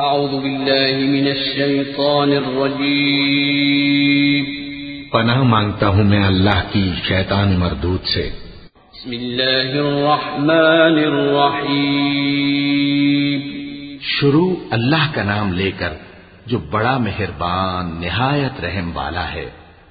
أعوذ 0.00 0.30
بالله 0.30 1.06
من 1.06 1.26
الشيطان 1.26 2.32
الرجيم. 2.32 4.44
پناہ 5.10 5.42
مانگتا 5.42 5.88
ہوں 5.88 6.04
میں 6.04 6.26
اللہ 6.26 6.62
کی 6.72 6.90
شیطان 7.08 7.58
مردود 7.58 8.04
سے۔ 8.04 8.30
بسم 8.92 9.10
الله 9.10 9.72
الرحمن 9.72 11.12
الرحيم 11.12 13.40
شروع 14.00 14.54
اللہ 14.70 15.14
کا 15.14 15.22
نام 15.22 15.52
لے 15.52 15.70
کر 15.78 15.88
جو 16.46 16.58
بڑا 16.58 16.98
مہربان 16.98 18.00
نہایت 18.00 18.64
رحم 18.64 18.96
والا 18.96 19.34
ہے۔ 19.34 19.59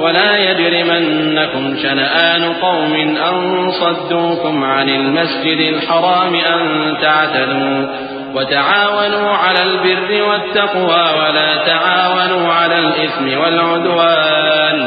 ولا 0.00 0.36
يجرمنكم 0.36 1.76
شنآن 1.82 2.52
قوم 2.52 2.94
أن 3.28 3.70
صدوكم 3.70 4.64
عن 4.64 4.88
المسجد 4.88 5.74
الحرام 5.74 6.34
أن 6.34 6.92
تعتدوا 7.00 7.86
وتعاونوا 8.34 9.30
على 9.30 9.62
البر 9.62 10.22
والتقوى 10.22 11.04
ولا 11.18 11.56
تعاونوا 11.66 12.52
على 12.52 12.78
الإثم 12.78 13.40
والعدوان 13.40 14.78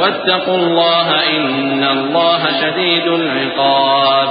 واتقوا 0.00 0.56
الله 0.56 1.08
إن 1.30 1.84
الله 1.90 2.42
شديد 2.60 3.06
العقاب 3.06 4.28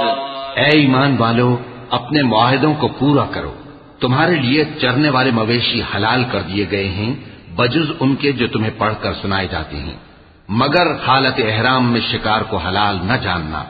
اے 0.56 0.78
ایمان 0.78 1.16
والو، 1.18 1.56
اپنے 1.90 2.22
معاہدوں 2.22 2.74
کو 2.74 2.88
پورا 2.88 3.24
کرو۔ 3.30 3.54
تمہارے 4.00 4.34
لیے 4.34 4.64
چرنے 4.80 5.10
والے 5.10 5.30
مویشی 5.30 5.82
حلال 5.94 6.24
کر 6.32 6.40
دیے 6.40 6.66
گئے 6.70 6.88
ہیں، 6.88 7.14
بجز 7.56 7.92
ان 8.00 8.14
کے 8.14 8.32
جو 8.32 8.46
تمہیں 8.46 8.70
پڑھ 8.78 8.94
کر 9.02 9.12
سنائے 9.22 9.46
جاتے 9.52 9.76
ہیں۔ 9.76 10.13
مگر 10.48 10.86
حالت 11.06 11.40
احرام 11.44 11.92
میں 11.92 12.00
شکار 12.12 12.40
کو 12.40 12.56
حلال 12.56 12.98
نہ 13.02 13.12
جاننا 13.22 13.64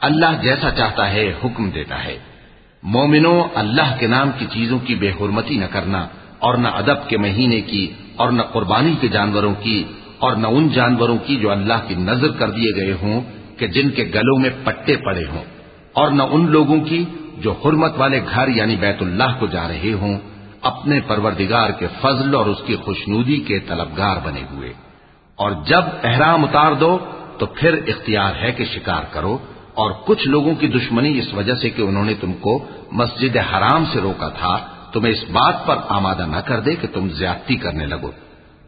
اللہ 0.00 0.42
جیسا 0.42 0.70
چاہتا 0.70 1.12
ہے 1.12 1.32
حکم 1.44 1.70
دیتا 1.70 2.04
ہے۔ 2.04 2.18
مومنو 2.82 3.46
اللہ 3.54 3.96
کے 3.98 4.06
نام 4.06 4.30
کی 4.38 4.46
چیزوں 4.52 4.78
کی 4.78 4.94
بے 4.94 5.10
حرمتی 5.10 5.56
نہ 5.56 5.64
کرنا 5.64 6.06
اور 6.38 6.54
نہ 6.54 6.68
ادب 6.68 7.08
کے 7.08 7.18
مہینے 7.18 7.60
کی 7.60 7.92
اور 8.16 8.30
نہ 8.30 8.42
قربانی 8.42 8.94
کے 9.00 9.08
جانوروں 9.08 9.54
کی 9.54 9.84
اور 10.18 10.36
نہ 10.36 10.46
ان 10.46 10.68
جانوروں 10.68 11.18
کی 11.26 11.36
جو 11.36 11.50
اللہ 11.50 11.88
کی 11.88 11.94
نظر 11.94 12.28
کر 12.28 12.50
دیے 12.50 12.76
گئے 12.76 12.94
ہوں 13.02 13.20
کہ 13.58 13.66
جن 13.66 13.90
کے 13.90 14.04
گلوں 14.14 14.38
میں 14.38 14.50
پٹے 14.64 14.96
پڑے 14.96 15.24
ہوں 15.32 15.44
اور 15.92 16.10
نہ 16.10 16.22
ان 16.22 16.50
لوگوں 16.50 16.80
کی 16.80 17.04
جو 17.38 17.52
حرمت 17.52 17.92
والے 17.96 18.20
گھر 18.34 18.48
یعنی 18.48 18.76
بیت 18.76 19.02
اللہ 19.02 19.38
کو 19.38 19.46
جا 19.46 19.68
رہے 19.68 19.92
ہوں، 19.92 20.18
اپنے 20.62 21.00
پروردگار 21.00 21.70
کے 21.70 21.86
فضل 22.00 22.34
اور 22.34 22.46
اس 22.46 22.58
کی 22.66 22.76
خوشنودی 22.76 23.36
کے 23.36 23.58
طلبگار 23.58 24.16
بنے 24.24 24.42
ہوئے۔ 24.52 24.72
اور 25.38 25.50
جب 25.66 25.82
احرام 26.04 26.44
اتار 26.44 26.72
دو 26.72 26.98
تو 27.38 27.46
پھر 27.46 27.72
اختیار 27.86 28.32
ہے 28.42 28.52
کہ 28.52 28.64
شکار 28.64 29.02
کرو 29.10 29.38
اور 29.74 29.90
کچھ 29.90 30.28
لوگوں 30.28 30.54
کی 30.54 30.68
دشمنی 30.68 31.18
اس 31.18 31.34
وجہ 31.34 31.54
سے 31.54 31.70
کہ 31.70 31.82
انہوں 31.82 32.04
نے 32.04 32.14
تم 32.14 32.32
کو 32.32 32.64
مسجد 32.92 33.36
حرام 33.36 33.84
سے 33.92 34.00
روکا 34.00 34.28
تھا، 34.28 34.58
تمہیں 34.92 35.12
اس 35.12 35.30
بات 35.30 35.66
پر 35.66 35.76
آمادہ 35.88 36.26
نہ 36.26 36.36
کر 36.36 36.60
دے 36.60 36.74
کہ 36.74 36.88
تم 36.92 37.08
زیادتی 37.08 37.56
کرنے 37.56 37.86
لگو۔ 37.86 38.10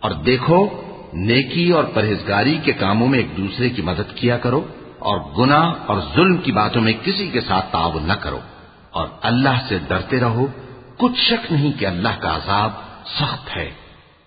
اور 0.01 0.11
دیکھو، 0.11 0.69
نیکی 1.13 1.71
اور 1.71 1.85
پرہیزگاری 1.85 2.59
کے 2.63 2.73
کاموں 2.73 3.09
میں 3.09 3.19
ایک 3.19 3.37
دوسرے 3.37 3.71
کی 3.71 3.83
مدد 3.83 4.17
کیا 4.17 4.39
کرو 4.39 4.63
اور 4.99 5.21
گناہ 5.39 5.75
اور 5.87 5.97
ظلم 6.15 6.37
کی 6.37 6.53
باتوں 6.53 6.83
میں 6.83 6.93
کسی 7.05 7.29
کے 7.29 7.41
ساتھ 7.41 7.73
تعاون 7.73 8.09
نہ 8.09 8.13
کرو۔ 8.13 8.39
اور 8.91 9.09
اللہ 9.23 9.69
سے 9.69 9.79
ڈرتے 9.89 10.21
رہو۔ 10.21 10.47
کچھ 10.97 11.17
شک 11.17 11.53
نہیں 11.53 11.73
کہ 11.79 11.87
اللہ 11.87 12.21
کا 12.21 12.37
عذاب 12.37 12.71
سخت 13.07 13.57
ہے۔ 13.57 13.80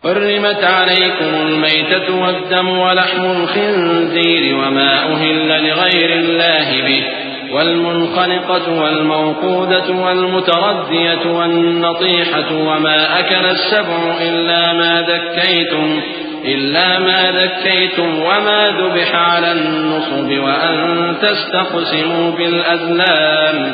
حرمت 0.03 0.63
عليكم 0.63 1.25
الميتة 1.41 2.15
والدم 2.15 2.69
ولحم 2.69 3.25
الخنزير 3.25 4.55
وما 4.57 5.13
أهل 5.13 5.67
لغير 5.67 6.09
الله 6.19 6.81
به 6.87 7.03
والمنخنقة 7.55 8.81
والموقودة 8.81 9.91
والمتردية 9.91 11.25
والنطيحة 11.31 12.53
وما 12.53 13.19
أكل 13.19 13.45
السبع 13.45 14.17
إلا 14.21 14.73
ما 14.73 15.01
ذكيتم 15.01 16.01
إلا 16.45 16.99
ما 16.99 17.31
ذكيتم 17.31 18.19
وما 18.19 18.71
ذبح 18.79 19.15
على 19.15 19.51
النصب 19.51 20.43
وأن 20.43 21.15
تستقسموا 21.21 22.31
بالأذلام 22.31 23.73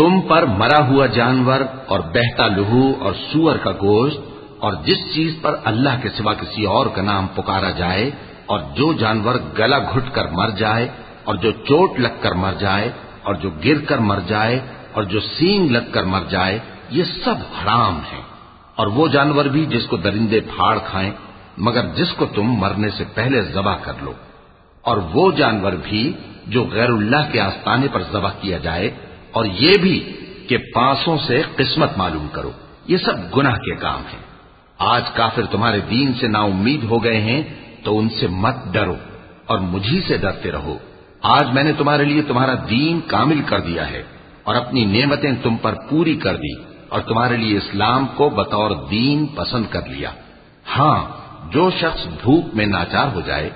تم 0.00 0.20
پر 0.20 0.42
مرا 0.42 0.86
ہوا 0.86 1.06
جانور 1.06 1.60
اور 1.86 2.00
بہتا 2.00 2.46
لہو 2.46 2.92
اور 3.00 3.12
سور 3.12 3.56
کا 3.56 3.72
گوشت 3.72 4.20
اور 4.58 4.72
جس 4.84 5.14
چیز 5.14 5.34
پر 5.42 5.56
اللہ 5.64 5.88
کے 6.02 6.08
سوا 6.08 6.34
کسی 6.34 6.64
اور 6.64 6.86
کا 6.86 7.02
نام 7.02 7.26
پکارا 7.26 7.70
جائے 7.70 8.10
اور 8.46 8.60
جو 8.76 8.92
جانور 8.92 9.34
گلا 9.58 9.78
گھٹ 9.78 10.14
کر 10.14 10.26
مر 10.28 10.50
جائے 10.50 10.88
اور 11.24 11.34
جو 11.34 11.52
چوٹ 11.52 12.00
لگ 12.00 12.16
کر 12.20 12.32
مر 12.32 12.52
جائے 12.58 12.90
اور 13.22 13.34
جو 13.34 13.50
گر 13.64 13.84
کر 13.84 13.98
مر 13.98 14.18
جائے 14.26 14.60
اور 14.92 15.02
جو 15.02 15.20
سینگ 15.20 15.70
لگ 15.70 15.92
کر 15.92 16.02
مر 16.02 16.20
جائے، 16.28 16.58
یہ 16.90 17.04
سب 17.04 17.36
حرام 17.58 18.00
ہے 18.12 18.20
اور 18.76 18.86
وہ 18.86 19.08
جانور 19.08 19.44
بھی 19.44 19.66
جس 19.66 19.86
کو 19.86 19.96
درندے 19.96 20.40
پھاڑ 20.40 20.78
کھائیں، 20.86 21.10
مگر 21.58 21.86
جس 21.86 22.12
کو 22.16 22.26
تم 22.26 22.42
مرنے 22.42 22.90
سے 22.90 23.04
پہلے 23.14 23.42
ذبح 23.42 23.76
کر 23.82 23.92
لو۔ 24.02 24.12
اور 24.82 24.96
وہ 24.96 25.32
جانور 25.32 25.72
بھی 25.72 26.12
جو 26.46 26.64
غیر 26.64 26.90
اللہ 26.90 27.32
کے 27.32 27.40
آستانے 27.40 27.88
پر 27.92 28.02
ذبح 28.12 28.30
کیا 28.40 28.58
جائے 28.58 28.90
اور 29.32 29.44
یہ 29.44 29.72
بھی 29.82 30.12
کہ 30.48 30.56
پانسوں 30.74 31.18
سے 31.26 31.42
قسمت 31.56 31.98
معلوم 31.98 32.28
کرو، 32.28 32.50
یہ 32.86 32.96
سب 32.96 33.36
گناہ 33.36 33.56
کے 33.56 33.74
کام 33.74 34.02
ہیں۔ 34.12 34.22
آج 34.78 35.02
کافر 35.14 35.42
تمہارے 35.46 35.80
دین 35.90 36.12
سے 36.20 36.28
نا 36.28 36.38
امید 36.38 36.84
ہو 36.84 37.04
گئے 37.04 37.20
ہیں، 37.20 37.42
تو 37.84 37.98
ان 37.98 38.08
سے 38.08 38.26
مت 38.28 38.54
ڈرو 38.72 38.96
اور 39.46 39.58
مجھی 39.58 40.00
سے 40.08 40.16
ڈرتے 40.16 40.52
رہو۔ 40.52 40.78
آج 41.22 41.50
میں 41.52 41.64
نے 41.64 41.72
تمہارے 41.72 42.04
لیے 42.04 42.22
تمہارا 42.22 42.54
دین 42.70 43.00
کامل 43.06 43.42
کر 43.46 43.60
دیا 43.60 43.90
ہے 43.90 44.02
اور 44.42 44.54
اپنی 44.54 44.84
نعمتیں 44.84 45.32
تم 45.42 45.56
پر 45.56 45.74
پوری 45.90 46.16
کر 46.16 46.36
دی 46.36 46.54
اور 46.88 47.00
تمہارے 47.00 47.36
لیے 47.36 47.56
اسلام 47.56 48.06
کو 48.06 48.28
بطور 48.28 48.70
دین 48.90 49.26
پسند 49.26 49.64
کر 49.70 49.86
لیا۔ 49.86 50.10
ہاں 50.76 51.08
جو 51.52 51.70
شخص 51.70 52.06
بھوک 52.22 52.44
میں 52.54 52.66
ناچار 52.66 53.08
ہو 53.14 53.20
جائے 53.20 53.50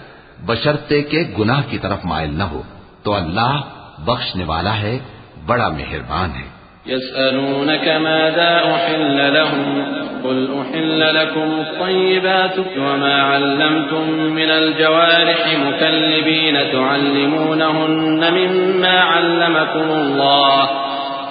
بشرتے 0.47 1.03
کے 1.03 1.23
گناہ 1.39 1.63
کی 1.71 1.78
طرف 1.78 2.04
مائل 2.04 2.34
نہ 2.39 2.43
ہو، 2.43 2.63
تو 3.03 3.15
اللہ 3.15 3.60
بخشنے 3.98 4.45
والا 4.45 4.77
ہے 4.78 4.98
بڑا 5.47 5.69
مہربان 5.69 6.31
ہے۔ 6.31 6.55
يسألونك 6.87 7.89
ماذا 7.89 8.61
أحل 8.75 9.35
لهم؟ 9.35 9.85
قل 10.25 10.47
أحل 10.59 11.01
لكم 11.15 11.61
الطيبات 11.61 12.59
وما 12.59 13.23
علمتم 13.23 14.11
من 14.11 14.51
الجوارح 14.51 15.49
مكلبين 15.67 16.55
تعلمونهن 16.73 18.33
مما 18.33 19.01
علمكم 19.01 19.93
الله 19.93 20.69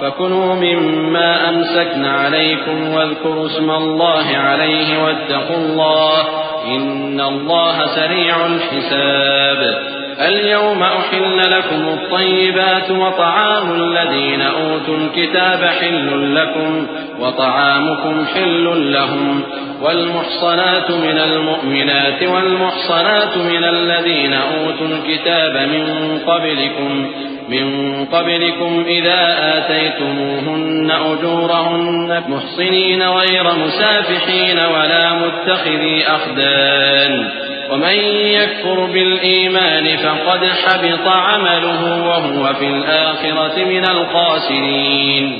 فكلوا 0.01 0.55
مما 0.55 1.49
أمسكن 1.49 2.05
عليكم 2.05 2.89
واذكروا 2.89 3.45
اسم 3.45 3.71
الله 3.71 4.37
عليه 4.37 5.03
واتقوا 5.03 5.57
الله 5.57 6.21
إن 6.67 7.21
الله 7.21 7.85
سريع 7.95 8.35
الحساب. 8.45 9.93
اليوم 10.21 10.83
أحل 10.83 11.51
لكم 11.51 11.87
الطيبات 11.87 12.91
وطعام 12.91 13.71
الذين 13.81 14.41
أوتوا 14.41 14.97
الكتاب 14.97 15.63
حل 15.63 16.35
لكم 16.35 16.87
وطعامكم 17.19 18.25
حل 18.25 18.93
لهم 18.93 19.43
والمحصنات 19.81 20.91
من 20.91 21.17
المؤمنات 21.17 22.23
والمحصنات 22.23 23.37
من 23.37 23.63
الذين 23.63 24.33
أوتوا 24.33 24.87
الكتاب 24.87 25.69
من 25.69 26.19
قبلكم 26.27 27.11
من 27.49 28.05
قبلكم 28.05 28.83
إذا 28.87 29.37
آتيتموهن 29.57 30.91
أجورهن 30.91 32.23
محصنين 32.27 33.03
غير 33.03 33.43
مسافحين 33.43 34.59
ولا 34.59 35.13
متخذي 35.13 36.07
أخدان 36.07 37.42
ومن 37.73 37.95
يكفر 38.15 38.85
بالإيمان 38.93 39.83
فقد 39.97 40.43
حبط 40.43 41.07
عمله 41.07 42.03
وهو 42.07 42.49
في 42.59 42.65
الآخرة 42.65 43.67
من 43.67 43.83
الخاسرين. 43.89 45.33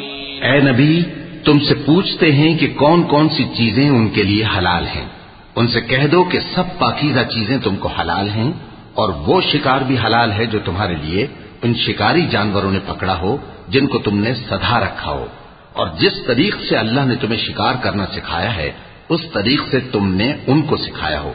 اے 0.44 0.59
نبی، 0.59 1.03
تم 1.45 1.59
سے 1.59 1.75
پوچھتے 1.85 2.31
ہیں 2.31 2.57
کہ 2.57 2.68
کون 2.75 3.03
کون 3.03 3.30
سی 3.30 3.44
چیزیں 3.44 3.89
ان 3.89 4.09
کے 4.09 4.24
لیے 4.24 4.45
حلال 4.57 4.85
ہیں۔ 4.95 5.06
ان 5.56 5.68
سے 5.68 5.81
کہہ 5.81 6.07
دو 6.07 6.24
کہ 6.24 6.39
سب 6.39 6.63
پاکیزہ 6.80 7.19
چیزیں 7.19 7.57
تم 7.57 7.75
کو 7.75 7.88
حلال 7.88 8.30
ہیں 8.30 8.51
اور 8.94 9.09
وہ 9.09 9.41
شکار 9.41 9.81
بھی 9.81 9.97
حلال 10.06 10.31
ہے 10.31 10.45
جو 10.45 10.59
تمہارے 10.65 10.95
لیے 11.01 11.27
ان 11.63 11.74
شکاری 11.74 12.21
جانوروں 12.31 12.71
نے 12.71 12.79
پکڑا 12.88 13.19
ہو، 13.19 13.38
جن 13.68 13.88
کو 13.88 13.97
تم 13.97 14.19
نے 14.19 14.33
سدھا 14.33 14.79
رکھا 14.79 15.12
ہو۔ 15.12 15.25
اور 15.74 15.88
جس 16.00 16.25
طریق 16.27 16.56
سے 16.69 16.77
اللہ 16.77 17.01
نے 17.06 17.15
تمہیں 17.15 17.39
شکار 17.39 17.74
کرنا 17.81 18.06
سکھایا 18.06 18.56
ہے، 18.56 18.71
اس 19.09 19.21
طریق 19.33 19.62
سے 19.71 19.79
تم 19.79 20.13
نے 20.13 20.33
ان 20.47 20.62
کو 20.62 20.77
سکھایا 20.77 21.19
ہو۔ 21.19 21.33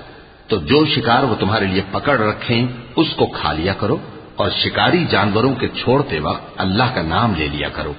تو 0.48 0.56
جو 0.56 0.86
شکار 0.86 1.22
وہ 1.22 1.34
تمہارے 1.40 1.64
لیے 1.64 1.82
پکڑ 1.92 2.18
رکھیں، 2.18 2.66
اس 2.96 3.06
کو 3.16 3.26
کھا 3.26 3.52
لیا 3.52 3.72
کرو 3.72 3.96
اور 4.36 4.50
شکاری 4.50 5.04
جانوروں 5.04 5.54
کے 5.54 5.68
چھوڑتے 5.68 6.18
وقت 6.18 6.42
اللہ 6.56 6.84
کا 6.94 7.02
نام 7.02 7.34
لے 7.36 7.48
لیا 7.48 7.68
کرو 7.68 7.92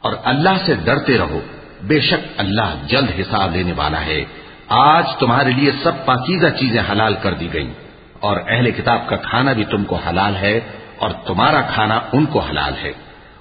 اور 0.00 0.12
اللہ 0.24 0.56
سے 0.66 0.74
ڈرتے 0.74 1.18
رہو۔ 1.18 1.40
بے 1.82 2.00
شک 2.00 2.26
اللہ 2.36 2.74
جلد 2.86 3.20
حساب 3.20 3.56
لینے 3.56 3.72
والا 3.76 4.06
ہے۔ 4.06 4.24
آج 4.68 5.04
تمہارے 5.18 5.50
لیے 5.50 5.70
سب 5.82 6.06
پاکیزہ 6.06 6.46
چیزیں 6.46 6.82
حلال 6.92 7.14
کر 7.14 7.34
دی 7.34 7.52
گئیں 7.52 7.72
اور 8.20 8.36
اہل 8.48 8.70
کتاب 8.70 9.08
کا 9.08 9.16
کھانا 9.16 9.52
بھی 9.52 9.64
تم 9.64 9.84
کو 9.84 9.96
حلال 9.96 10.36
ہے 10.36 10.60
اور 10.98 11.10
تمہارا 11.26 11.60
کھانا 11.60 12.00
ان 12.12 12.26
کو 12.26 12.38
حلال 12.38 12.72
ہے۔ 12.82 12.92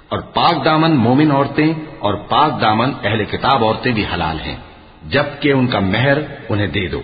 اور 0.10 0.20
پاک 0.20 0.66
دامن 0.66 0.92
مومن 0.92 1.32
عورتیں 1.32 1.74
اور 2.00 2.14
پاک 2.14 2.62
دامن 2.62 2.92
اہل 3.04 3.24
کتاب 3.26 3.64
عورتیں 3.64 3.92
بھی 3.92 4.06
حلال 4.14 4.40
ہیں۔ 4.40 4.56
جبکہ 5.04 5.52
ان 5.52 5.68
کا 5.68 5.80
مہر 5.80 6.18
انہیں 6.50 6.68
دے 6.68 6.88
دو۔ 6.88 7.02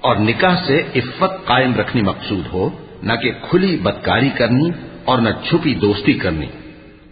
اور 0.00 0.16
نکاح 0.16 0.56
سے 0.66 0.82
عفت 0.96 1.46
قائم 1.46 1.74
رکھنی 1.74 2.02
مقصود 2.02 2.46
ہو، 2.52 2.70
نہ 3.02 3.12
کہ 3.12 3.32
کھلی 3.50 3.76
بدکاری 3.76 4.28
کرنی 4.28 4.70
اور 5.04 5.18
نہ 5.18 5.28
چھپی 5.48 5.74
دوستی 5.74 6.12
کرنی۔ 6.12 6.46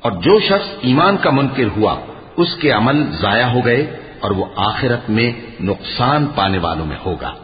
اور 0.00 0.12
جو 0.12 0.40
شخص 0.40 0.69
ایمان 0.81 1.17
کا 1.17 1.31
منکر 1.31 1.64
ہوا، 1.76 2.00
اس 2.37 2.56
کے 2.56 2.70
عمل 2.70 3.05
ضائع 3.20 3.46
ہو 3.46 3.64
گئے 3.64 3.96
اور 4.20 4.31
وہ 4.31 4.44
آخرت 4.56 5.11
میں 5.11 5.32
نقصان 5.61 6.26
پانے 6.35 6.58
والوں 6.58 6.87
میں 6.87 6.96
ہوگا۔ 7.06 7.35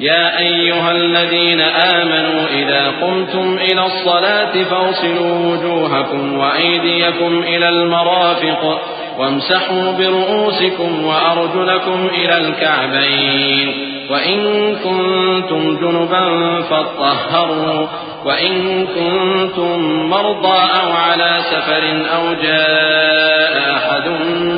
يا 0.00 0.38
أيها 0.38 0.90
الذين 0.92 1.60
آمنوا 1.60 2.46
إذا 2.48 2.90
قمتم 3.00 3.58
إلى 3.58 3.86
الصلاة 3.86 4.62
فاغسلوا 4.62 5.46
وجوهكم 5.46 6.38
وأيديكم 6.38 7.42
إلى 7.42 7.68
المرافق 7.68 8.80
وامسحوا 9.18 9.92
برؤوسكم 9.92 11.04
وأرجلكم 11.06 12.06
إلى 12.14 12.38
الكعبين 12.38 13.90
وإن 14.10 14.74
كنتم 14.76 15.76
جنبا 15.76 16.60
فاطهروا 16.62 17.86
وإن 18.24 18.86
كنتم 18.86 19.80
مرضى 20.10 20.58
أو 20.82 20.92
على 20.92 21.38
سفر 21.50 22.02
أو 22.16 22.34
جاء 22.42 23.76
أحد 23.76 24.08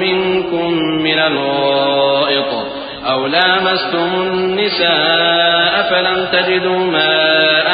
منكم 0.01 0.73
من 1.03 1.19
الغائط 1.19 2.62
أو 3.13 3.27
لامستم 3.27 4.11
النساء 4.23 5.83
فلم 5.91 6.27
تجدوا 6.33 6.79
ماء 6.79 7.69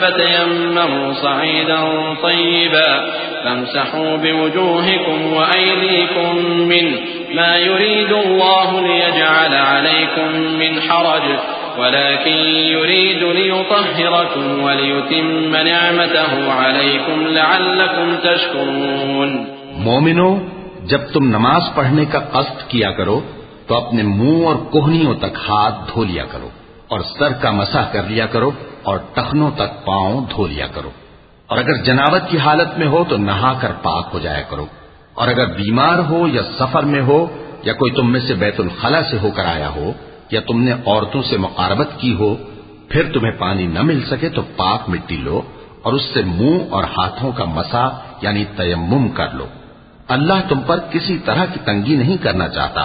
فتيمموا 0.00 1.12
صعيدا 1.12 1.78
طيبا 2.22 3.00
فامسحوا 3.44 4.16
بوجوهكم 4.16 5.32
وأيديكم 5.32 6.36
منه 6.68 6.98
ما 7.34 7.56
يريد 7.56 8.12
الله 8.12 8.80
ليجعل 8.80 9.54
عليكم 9.54 10.30
من 10.34 10.80
حرج 10.80 11.22
ولكن 11.78 12.38
يريد 12.74 13.22
ليطهركم 13.22 14.62
وليتم 14.62 15.56
نعمته 15.56 16.52
عليكم 16.52 17.26
لعلكم 17.26 18.16
تشكرون 18.16 19.46
مومنو، 19.76 20.38
جب 20.86 21.00
تم 21.14 21.24
نماز 21.24 21.74
پڑھنے 21.74 22.04
کا 22.04 22.18
قصد 22.18 22.68
کیا 22.68 22.90
کرو 22.90 23.20
تو 23.70 23.76
اپنے 23.76 24.02
منہ 24.02 24.46
اور 24.46 24.54
کوہنیوں 24.54 25.14
تک 25.14 25.38
ہاتھ 25.48 25.74
دھو 25.94 26.04
لیا 26.04 26.24
کرو 26.24 26.48
اور 26.88 27.00
سر 27.18 27.32
کا 27.32 27.50
مسح 27.50 27.78
کر 27.92 28.02
لیا 28.02 28.26
کرو 28.26 28.50
اور 28.82 28.98
ٹخنوں 29.14 29.50
تک 29.50 29.84
پاؤں 29.84 30.20
دھو 30.30 30.46
لیا 30.46 30.66
کرو۔ 30.66 30.90
اور 31.46 31.58
اگر 31.58 31.82
جناوت 31.82 32.22
کی 32.28 32.38
حالت 32.38 32.78
میں 32.78 32.86
ہو 32.86 33.04
تو 33.08 33.16
نہا 33.16 33.52
کر 33.60 33.72
پاک 33.82 34.08
ہو 34.14 34.18
جایا 34.18 34.42
کرو۔ 34.42 34.66
اور 35.14 35.28
اگر 35.28 35.46
بیمار 35.46 35.98
ہو 35.98 36.26
یا 36.28 36.42
سفر 36.58 36.82
میں 36.82 37.02
ہو 37.02 37.26
یا 37.62 37.72
کوئی 37.72 37.92
تم 37.92 38.12
میں 38.12 38.20
سے 38.20 38.34
بیت 38.34 38.60
الخلا 38.60 39.02
سے 39.10 39.16
ہو 39.22 39.30
کر 39.30 39.44
آیا 39.44 39.68
ہو 39.68 39.92
یا 40.30 40.40
تم 40.40 40.62
نے 40.62 40.72
عورتوں 40.72 41.22
سے 41.22 41.36
مقاربت 41.36 41.88
کی 41.96 42.14
ہو، 42.14 42.34
پھر 42.88 43.12
تمہیں 43.12 43.32
پانی 43.38 43.66
نہ 43.66 43.82
مل 43.82 44.00
سکے 44.10 44.28
تو 44.28 44.42
پاک 44.56 44.88
مٹی 44.88 45.16
لو 45.16 45.40
اور 45.82 45.92
اس 45.92 46.02
سے 46.14 46.22
منہ 46.22 46.58
اور 46.70 46.84
ہاتھوں 46.84 47.32
کا 47.32 47.44
مسا 47.44 47.88
یعنی 48.22 48.44
تیمم 48.44 49.08
کر 49.08 49.28
لو۔ 49.32 49.46
اللہ 50.08 50.48
تم 50.48 50.60
پر 50.66 50.78
کسی 50.90 51.18
طرح 51.18 51.44
کی 51.44 51.60
تنگی 51.64 51.96
نہیں 51.96 52.16
کرنا 52.16 52.48
چاہتا۔ 52.48 52.84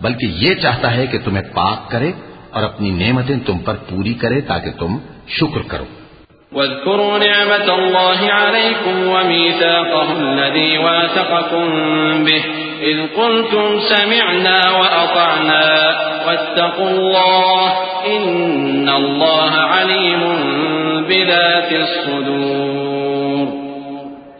بلکہ 0.00 0.26
یہ 0.26 0.54
چاہتا 0.54 0.94
ہے 0.94 1.06
کہ 1.06 1.18
تمہیں 1.18 1.44
پاک 1.54 1.90
کرے 1.90 2.12
اور 2.50 2.62
اپنی 2.62 2.90
نعمتیں 2.90 3.36
تم 3.46 3.58
پر 3.58 3.74
پوری 3.74 4.14
کرے 4.14 4.40
تاکہ 4.40 4.70
تم 4.70 4.96
شکر 5.28 5.62
کرو۔ 5.68 5.84
واذكروا 6.52 7.18
نعمة 7.18 7.68
الله 7.78 8.28
عليكم 8.30 9.08
وميثاقه 9.08 10.08
الذي 10.18 10.76
واثقكم 10.76 11.66
به 12.24 12.42
إذ 12.82 13.00
قلتم 13.14 13.78
سمعنا 13.88 14.70
وأطعنا 14.70 15.64
واتقوا 16.26 16.90
الله 16.90 17.70
إن 18.06 18.88
الله 18.88 19.52
عليم 19.60 20.20
بذات 21.08 21.72
الصدور۔ 21.72 22.83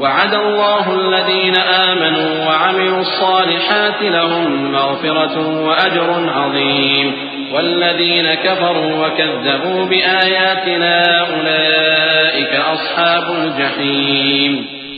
وعد 0.00 0.34
الله 0.34 0.84
الذين 0.94 1.56
آمنوا 1.58 2.32
وعملوا 2.46 3.00
الصالحات 3.00 4.02
لهم 4.02 4.72
مغفرة 4.72 5.36
وأجر 5.66 6.10
عظيم. 6.30 7.08
والذين 7.52 8.34
كفروا 8.34 9.06
وكذبوا 9.06 9.84
بآياتنا 9.84 10.94
أولئك 11.20 12.52
أصحاب 12.54 13.26
الجحيم. 13.32 14.52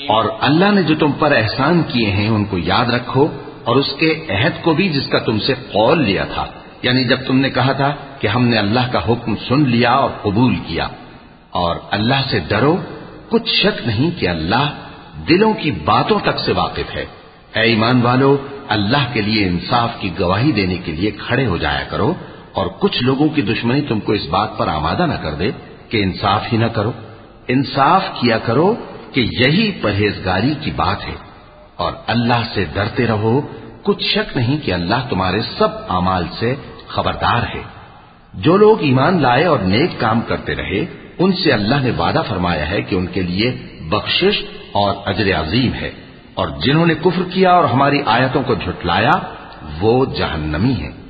اور 0.08 0.24
اللہ 0.40 0.70
نے 0.74 0.82
جو 0.82 0.94
تم 0.94 1.12
پر 1.12 1.32
احسان 1.36 1.82
کیے 1.92 2.10
ہیں 2.10 2.28
ان 2.28 2.44
کو 2.44 2.58
یاد 2.58 2.92
رکھو 2.94 3.26
اور 3.64 3.76
اس 3.76 3.92
کے 4.00 4.10
عہد 4.30 4.62
کو 4.62 4.74
بھی 4.74 4.88
جس 4.88 5.06
کا 5.12 5.18
تم 5.18 5.38
سے 5.38 5.54
قول 5.72 6.04
لیا 6.04 6.24
تھا 6.34 6.46
یعنی 6.82 7.04
جب 7.04 7.26
تم 7.26 7.36
نے 7.36 7.50
کہا 7.50 7.72
تھا 7.72 7.90
کہ 8.20 8.26
ہم 8.26 8.46
نے 8.48 8.58
اللہ 8.58 8.92
کا 8.92 9.00
حکم 9.08 9.34
سن 9.48 9.68
لیا 9.70 9.92
اور 10.02 10.10
قبول 10.22 10.54
کیا، 10.68 10.86
اور 11.50 11.76
اللہ 11.90 12.20
سے 12.30 12.38
ڈرو، 12.48 12.76
کچھ 13.30 13.48
شک 13.48 13.86
نہیں 13.86 14.10
کہ 14.20 14.28
اللہ 14.28 14.64
دلوں 15.28 15.54
کی 15.54 15.70
باتوں 15.70 16.18
تک 16.18 16.38
سے 16.46 16.52
واقف 16.52 16.94
ہے۔ 16.94 17.06
اے 17.54 17.60
ایمان 17.60 18.02
والو، 18.02 18.36
اللہ 18.68 19.12
کے 19.12 19.20
لیے 19.20 19.46
انصاف 19.46 19.90
کی 20.00 20.10
گواہی 20.20 20.52
دینے 20.52 20.76
کے 20.76 20.92
لیے 20.92 21.10
کھڑے 21.10 21.46
ہو 21.46 21.56
جایا 21.56 21.84
کرو 21.84 22.14
اور 22.52 22.66
کچھ 22.66 23.02
لوگوں 23.02 23.28
کی 23.28 23.42
دشمنی 23.42 23.80
تم 23.80 24.00
کو 24.00 24.12
اس 24.12 24.26
بات 24.30 24.58
پر 24.58 24.68
آمادہ 24.68 25.06
نہ 25.06 25.14
کر 25.14 25.34
دے 25.34 25.50
کہ 25.88 26.02
انصاف 26.02 26.42
ہی 26.52 26.58
نہ 26.58 26.66
کرو۔ 26.66 26.92
انصاف 27.48 28.02
کیا 28.20 28.38
کرو 28.38 28.74
کہ 29.12 29.20
یہی 29.20 29.70
پرہیزگاری 29.70 30.54
کی 30.60 30.70
بات 30.70 31.06
ہے۔ 31.06 31.14
اور 31.76 31.92
اللہ 32.06 32.42
سے 32.54 32.64
ڈرتے 32.72 33.06
رہو۔ 33.06 33.40
کچھ 33.82 34.04
شک 34.04 34.36
نہیں 34.36 34.58
کہ 34.66 34.72
اللہ 34.72 34.94
تمہارے 35.08 35.40
سب 35.58 35.68
اعمال 35.88 36.24
سے 36.38 36.54
خبردار 36.86 37.42
ہے۔ 37.54 37.62
جو 38.34 38.56
لوگ 38.56 38.80
ایمان 38.80 39.22
لائے 39.22 39.44
اور 39.44 39.58
نیک 39.58 39.90
کام 39.98 40.20
کرتے 40.20 40.54
رہے، 40.54 40.84
ان 41.18 41.32
سے 41.32 41.52
اللہ 41.52 41.74
نے 41.74 41.90
وعدہ 41.98 42.22
فرمایا 42.28 42.70
ہے 42.70 42.82
کہ 42.82 42.94
ان 42.94 43.06
کے 43.06 43.22
لیے 43.22 43.52
بخشش 43.80 44.44
اور 44.72 44.94
اجر 45.06 45.40
عظیم 45.40 45.74
ہے۔ 45.74 45.90
اور 46.34 46.48
جنہوں 46.48 46.86
نے 46.86 46.94
کفر 46.94 47.22
کیا 47.34 47.52
اور 47.52 47.64
ہماری 47.64 48.02
آیتوں 48.06 48.42
کو 48.42 48.54
جھٹلایا، 48.54 49.10
وہ 49.80 50.04
جہنمی 50.04 50.72
ہیں۔ 50.72 51.00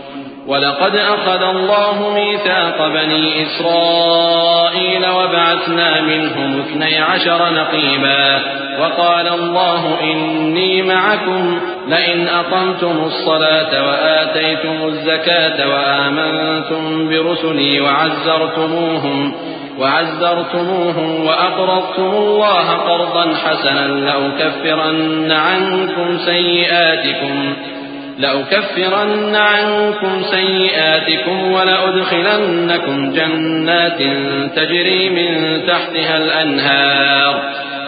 ولقد 0.46 0.96
أخذ 0.96 1.42
الله 1.42 2.10
ميثاق 2.14 2.88
بني 2.88 3.42
إسرائيل 3.42 5.06
وبعثنا 5.10 6.00
منهم 6.00 6.60
اثني 6.60 6.98
عشر 6.98 7.52
نقيبا 7.52 8.40
وقال 8.80 9.28
الله 9.28 10.00
إني 10.02 10.82
معكم 10.82 11.60
لئن 11.88 12.28
أقمتم 12.28 13.04
الصلاة 13.04 13.86
وآتيتم 13.88 14.88
الزكاة 14.88 15.68
وآمنتم 15.68 17.08
برسلي 17.08 17.80
وعزرتموهم 17.80 19.34
وعزرتموهم 19.78 21.26
وأقرضتم 21.26 22.10
الله 22.16 22.70
قرضا 22.70 23.34
حسنا 23.34 23.88
لأكفرن 23.88 25.32
عنكم 25.32 26.18
سيئاتكم 26.18 27.54
لأكفرن 28.18 29.36
عنكم 29.36 30.22
سيئاتكم 30.30 31.52
ولأدخلنكم 31.52 33.10
جنات 33.10 33.98
تجري 34.54 35.08
من 35.08 35.60
تحتها 35.66 36.16
الأنهار. 36.16 37.34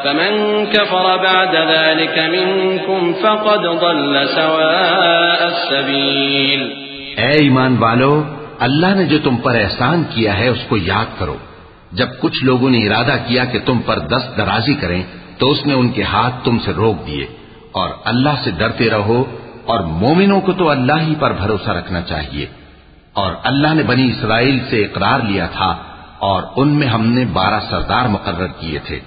فمن 0.05 0.65
كفر 0.73 1.17
بعد 1.17 1.55
ذلك 1.55 2.19
منكم 2.19 3.13
فقد 3.23 3.63
ضل 3.81 4.27
سواء 4.35 5.47
السبيل. 5.47 6.69
اے 7.17 7.31
ایمان 7.31 7.77
والو، 7.79 8.23
اللہ 8.59 8.95
نے 8.95 9.05
جو 9.05 9.19
تم 9.19 9.37
پر 9.37 9.55
احسان 9.55 10.03
کیا 10.15 10.39
ہے 10.39 10.49
اس 10.49 10.65
کو 10.69 10.77
یاد 10.77 11.21
کرو۔ 11.21 11.37
جب 11.93 12.09
کچھ 12.21 12.45
لوگوں 12.45 12.71
نے 12.71 12.79
ارادہ 12.79 13.17
کیا 13.27 13.45
کہ 13.45 13.59
تم 13.59 13.79
پر 13.79 13.99
دست 13.99 14.37
درازی 14.37 14.75
کریں، 14.75 15.03
تو 15.39 15.51
اس 15.51 15.67
نے 15.67 15.75
ان 15.75 15.89
کے 15.89 16.03
ہاتھ 16.03 16.35
تم 16.45 16.59
سے 16.59 16.73
روک 16.73 17.07
دیے 17.07 17.27
اور 17.73 17.89
اللہ 18.05 18.31
سے 18.45 18.51
ڈرتے 18.51 18.91
رہو 18.91 19.25
اور 19.67 19.81
مومنوں 19.81 20.41
کو 20.41 20.53
تو 20.53 20.71
اللہ 20.71 21.01
ہی 21.01 21.15
پر 21.19 21.33
بھروسہ 21.33 21.71
رکھنا 21.71 22.01
چاہیے۔ 22.03 22.47
اور 23.13 23.33
اللہ 23.43 23.75
نے 23.75 23.83
بنی 23.83 24.09
اسرائیل 24.09 24.59
سے 24.71 24.85
اقرار 24.85 25.21
لیا 25.21 25.47
تھا 25.47 25.77
اور 26.19 26.43
ان 26.57 26.69
میں 26.69 26.89
ہم 26.89 27.07
نے 27.07 27.25
بارہ 27.25 27.61
سردار 27.71 28.05
مقرر 28.05 28.47
کیے 28.47 28.79
تھے۔ 28.79 29.01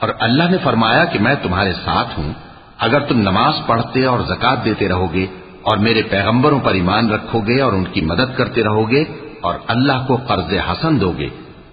اور 0.00 0.08
اللہ 0.20 0.44
نے 0.50 0.56
فرمایا 0.62 1.04
کہ 1.04 1.18
میں 1.18 1.34
تمہارے 1.42 1.72
ساتھ 1.72 2.20
ہوں۔ 2.20 2.32
اگر 2.78 3.00
تم 3.00 3.20
نماز 3.20 3.54
پڑھتے 3.66 4.04
اور 4.04 4.20
زکات 4.20 4.64
دیتے 4.64 4.88
رہو 4.88 5.12
گے 5.12 5.26
اور 5.62 5.76
میرے 5.76 6.02
پیغمبروں 6.02 6.60
پر 6.60 6.74
ایمان 6.74 7.10
رکھو 7.10 7.40
گے 7.40 7.60
اور 7.60 7.72
ان 7.72 7.84
کی 7.84 8.00
مدد 8.00 8.36
کرتے 8.36 8.64
رہو 8.64 8.90
گے 8.90 9.04
اور 9.40 9.54
اللہ 9.66 10.06
کو 10.06 10.16
قرض 10.16 10.52
حسن 10.70 11.00
دو 11.00 11.12
گے 11.18 11.28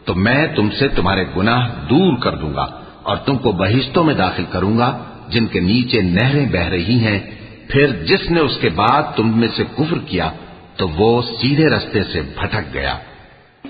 تو 0.06 0.14
میں 0.14 0.48
تم 0.56 0.70
سے 0.80 0.88
تمہارے 0.88 1.26
گناہ 1.38 1.68
دور 1.90 2.18
کر 2.18 2.36
دوں 2.36 2.54
گا 2.56 2.66
اور 3.04 3.18
تم 3.18 3.38
کو 3.38 3.52
بہشتوں 3.52 4.04
میں 4.04 4.14
داخل 4.14 4.44
کروں 4.52 4.78
گا، 4.78 4.98
جن 5.28 5.46
کے 5.46 5.60
نیچے 5.60 6.02
نہریں 6.02 6.46
بہ 6.46 6.60
رہی 6.60 7.00
ہیں۔ 7.00 7.20
پھر 7.70 7.88
جس 7.88 8.32
نے 8.32 8.40
اس 8.40 8.58
کے 8.62 8.70
بعد 8.70 9.04
تم 9.16 9.40
میں 9.40 9.48
سے 9.58 9.64
کفر 9.64 9.98
کیا، 10.10 10.30
تو 10.78 10.88
وہ 10.90 11.22
سیدھے 11.22 11.70
رستے 11.70 12.04
سے 12.04 12.22
بھٹک 12.22 12.74
گیا۔ 12.74 12.96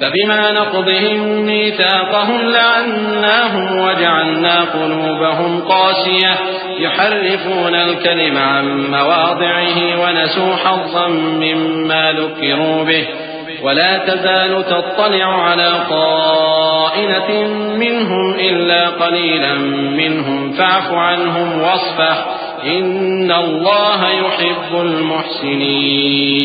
فبما 0.02 0.52
نقضهم 0.52 1.46
ميثاقهم 1.46 2.50
لعناهم 2.50 3.80
وجعلنا 3.80 4.64
قلوبهم 4.74 5.60
قاسية، 5.68 6.34
يحرفون 6.80 7.76
الكلم 7.76 8.38
عن 8.38 8.66
مواضعه 8.90 9.98
ونسوا 10.02 10.56
حظا 10.64 11.08
مما 11.08 12.12
ذكروا 12.12 12.84
به، 12.84 13.08
ولا 13.62 13.98
تزال 13.98 14.64
تطلع 14.64 15.26
على 15.26 15.70
طائنة 15.90 17.30
منهم 17.78 18.34
إلا 18.40 18.90
قليلا 18.90 19.54
منهم، 20.00 20.52
فاعف 20.52 20.94
عنهم 20.94 21.62
واصفح. 21.62 22.45
إن 22.66 23.32
الله 23.32 24.10
يحب 24.10 24.82
المحسنين 24.82 26.36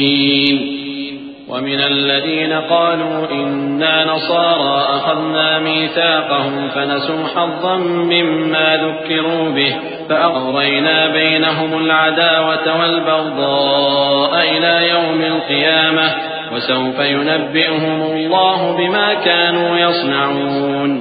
ومن 1.48 1.80
الذين 1.80 2.52
قالوا 2.52 3.32
إنا 3.32 4.04
نصارى 4.04 4.84
أخذنا 4.96 5.58
ميثاقهم 5.58 6.68
فنسوا 6.68 7.26
حظا 7.34 7.76
مما 7.76 8.76
ذكروا 8.76 9.50
به 9.50 9.74
فأغرينا 10.08 11.12
بينهم 11.12 11.74
العداوة 11.74 12.80
والبغضاء 12.80 14.32
إلى 14.42 14.88
يوم 14.88 15.20
القيامة 15.20 16.14
وسوف 16.54 16.98
ينبئهم 16.98 18.02
الله 18.02 18.76
بما 18.76 19.14
كانوا 19.14 19.78
يصنعون 19.78 21.00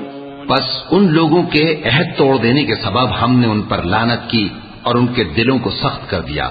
بس 0.49 0.67
ان 0.91 1.13
لوگوں 1.13 1.43
کے 1.43 1.81
عہد 1.85 2.17
توڑ 2.17 2.37
دینے 2.37 2.63
کے 2.63 2.75
سبب 2.75 3.23
ہم 3.23 3.39
نے 3.39 3.47
ان 3.47 3.61
پر 3.61 3.81
لانت 3.81 4.29
کی۔ 4.31 4.49
اور 4.89 4.97
ان 4.97 5.07
کے 5.07 5.23
دلوں 5.23 5.59
کو 5.59 5.69
سخت 5.69 6.09
کر 6.09 6.21
دیا۔ 6.21 6.49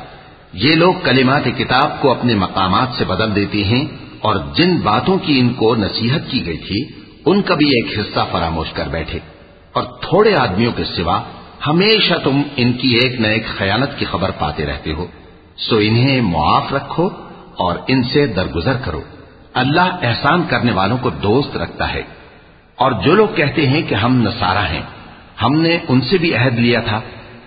یہ 0.53 0.71
لوگ 0.71 0.95
کلمات 1.05 1.45
کتاب 1.57 2.03
کو 2.03 2.11
اپنے 2.11 2.35
مقامات 2.35 2.89
سے 2.99 3.05
بدل 3.05 3.37
دیتے 3.37 3.65
ہیں 3.65 3.85
اور 4.21 4.37
جن 4.55 4.77
باتوں 4.77 5.19
کی 5.19 5.41
ان 5.41 5.55
کو 5.55 5.75
نصیحت 5.75 6.31
کی 6.31 6.47
گئی 6.47 6.59
تھی، 6.59 6.85
ان 7.27 7.43
کا 7.43 7.55
بھی 7.55 7.67
ایک 7.67 7.99
حصہ 7.99 8.21
فراموش 8.33 8.73
کر 8.73 8.89
بیٹھے۔ 8.89 9.19
اور 9.73 9.83
تھوڑے 9.83 10.35
آدمیوں 10.35 10.73
کے 10.73 10.85
سوا، 10.85 11.21
ہمیشہ 11.67 12.15
تم 12.25 12.43
ان 12.57 12.73
کی 12.73 12.89
ایک 12.89 13.21
نہ 13.21 13.27
ایک 13.27 13.47
خیانت 13.47 13.99
کی 13.99 14.05
خبر 14.05 14.31
پاتے 14.31 14.67
رہتے 14.67 14.93
ہو۔ 14.93 15.07
سو 15.57 15.77
انہیں 15.77 16.21
معاف 16.21 16.73
رکھو 16.73 17.09
اور 17.57 17.77
ان 17.89 18.03
سے 18.03 18.27
درگزر 18.27 18.77
کرو۔ 18.85 19.01
اللہ 19.55 19.97
احسان 20.03 20.43
کرنے 20.49 20.73
والوں 20.73 20.99
کو 20.99 21.11
دوست 21.11 21.57
رکھتا 21.57 21.95
ہے۔ 21.95 22.03
اور 22.77 22.93
جو 22.93 23.15
لوگ 23.15 23.29
کہتے 23.37 23.69
ہیں 23.69 23.83
کہ 23.83 23.95
ہم 23.95 24.23
نسارا 24.23 24.71
ہیں، 24.71 24.83
ہم 25.43 25.61
نے 25.61 25.79
ان 25.89 26.01
سے 26.01 26.19
بھی 26.19 26.35
عہد 26.35 26.59
لیا 26.59 26.81
تھا۔ 26.81 27.01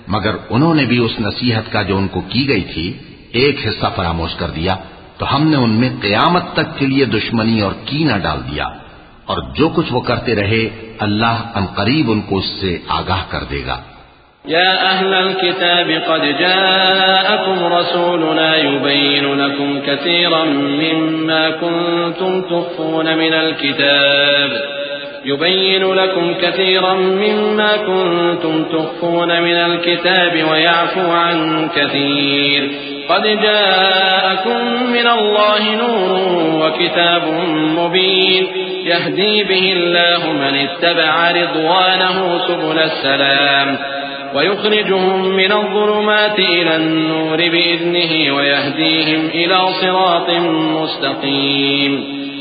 مگر 0.08 0.32
انہوں 0.50 0.74
نے 0.74 0.86
بھی 0.86 0.98
اس 0.98 1.12
نصیحت 1.20 1.72
کا 1.72 1.82
جو 1.82 1.98
ان 1.98 2.08
کو 2.08 2.22
کی 2.22 2.48
گئی 2.48 2.62
تھی، 2.62 2.94
ایک 3.32 3.68
حصہ 3.68 3.86
فراموش 3.96 4.36
کر 4.36 4.48
دیا، 4.48 4.76
تو 5.18 5.36
ہم 5.36 5.48
نے 5.48 5.58
ان 5.58 5.70
میں 5.70 5.90
قیامت 6.02 6.44
تک 6.54 6.80
کے 6.80 6.86
لیے 6.88 7.06
دشمنی 7.06 7.62
اور 7.62 7.72
کینہ 7.86 8.18
ڈال 8.24 8.40
دیا۔ 8.52 8.66
اور 9.26 9.38
جو 9.56 9.70
کچھ 9.70 9.94
وہ 9.94 10.02
کرتے 10.02 10.36
رہے، 10.36 10.94
اللہ 11.00 11.52
ان 11.56 11.66
قریب 11.66 12.12
ان 12.12 12.22
کو 12.22 12.38
اس 12.38 12.46
سے 12.46 12.78
آگاہ 12.88 13.24
کر 13.30 13.44
دے 13.44 13.62
گا۔ 13.66 13.80
يا 14.50 14.74
أهل 14.92 15.14
الكتاب 15.14 15.92
قد 16.08 16.40
جاءكم 16.40 17.74
رسولنا 17.74 18.56
يبين 18.58 19.40
لكم 19.40 19.80
كثيرا 19.86 20.44
مما 20.44 21.50
كنتم 21.60 22.42
تخفون 22.42 23.06
من 23.06 23.34
الكتاب۔ 23.34 24.81
يبين 25.26 25.94
لكم 25.94 26.34
كثيرا 26.34 26.94
مما 26.94 27.78
كنتم 27.78 28.64
تخفون 28.64 29.42
من 29.42 29.56
الكتاب 29.56 30.48
ويعفو 30.52 31.12
عن 31.12 31.70
كثير. 31.76 32.72
قد 33.10 33.24
جاءكم 33.24 34.84
من 34.92 35.08
الله 35.08 35.76
نور 35.76 36.32
وكتاب 36.66 37.24
مبين. 37.78 38.48
يهدي 38.86 39.44
به 39.44 39.74
الله 39.76 40.32
من 40.34 40.56
اتبع 40.56 41.32
رضوانه 41.32 42.38
سبل 42.48 42.80
السلام. 42.80 43.78
ويخرجهم 44.36 45.28
من 45.28 45.52
الظلمات 45.52 46.40
إلى 46.40 46.76
النور 46.76 47.38
بإذنه 47.38 48.36
ويهديهم 48.36 49.30
إلى 49.34 49.60
صراط 49.82 50.30
مستقيم. 50.82 52.21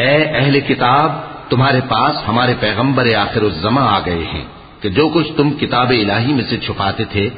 اے 0.00 0.16
اہل 0.34 0.60
کتاب، 0.60 1.10
تمہارے 1.50 1.80
پاس 1.88 2.28
ہمارے 2.28 2.54
پیغمبر 2.60 3.14
آخر 3.16 3.42
الزما 3.42 3.84
آ 3.96 3.98
گئے 4.06 4.24
ہیں 4.32 4.44
کہ 4.80 4.88
جو 4.88 5.08
کچھ 5.08 5.32
تم 5.36 5.50
کتاب 5.50 5.90
الہی 5.90 6.32
میں 6.32 6.44
سے 6.50 6.56
چھپاتے 6.56 7.04
تھے، 7.04 7.28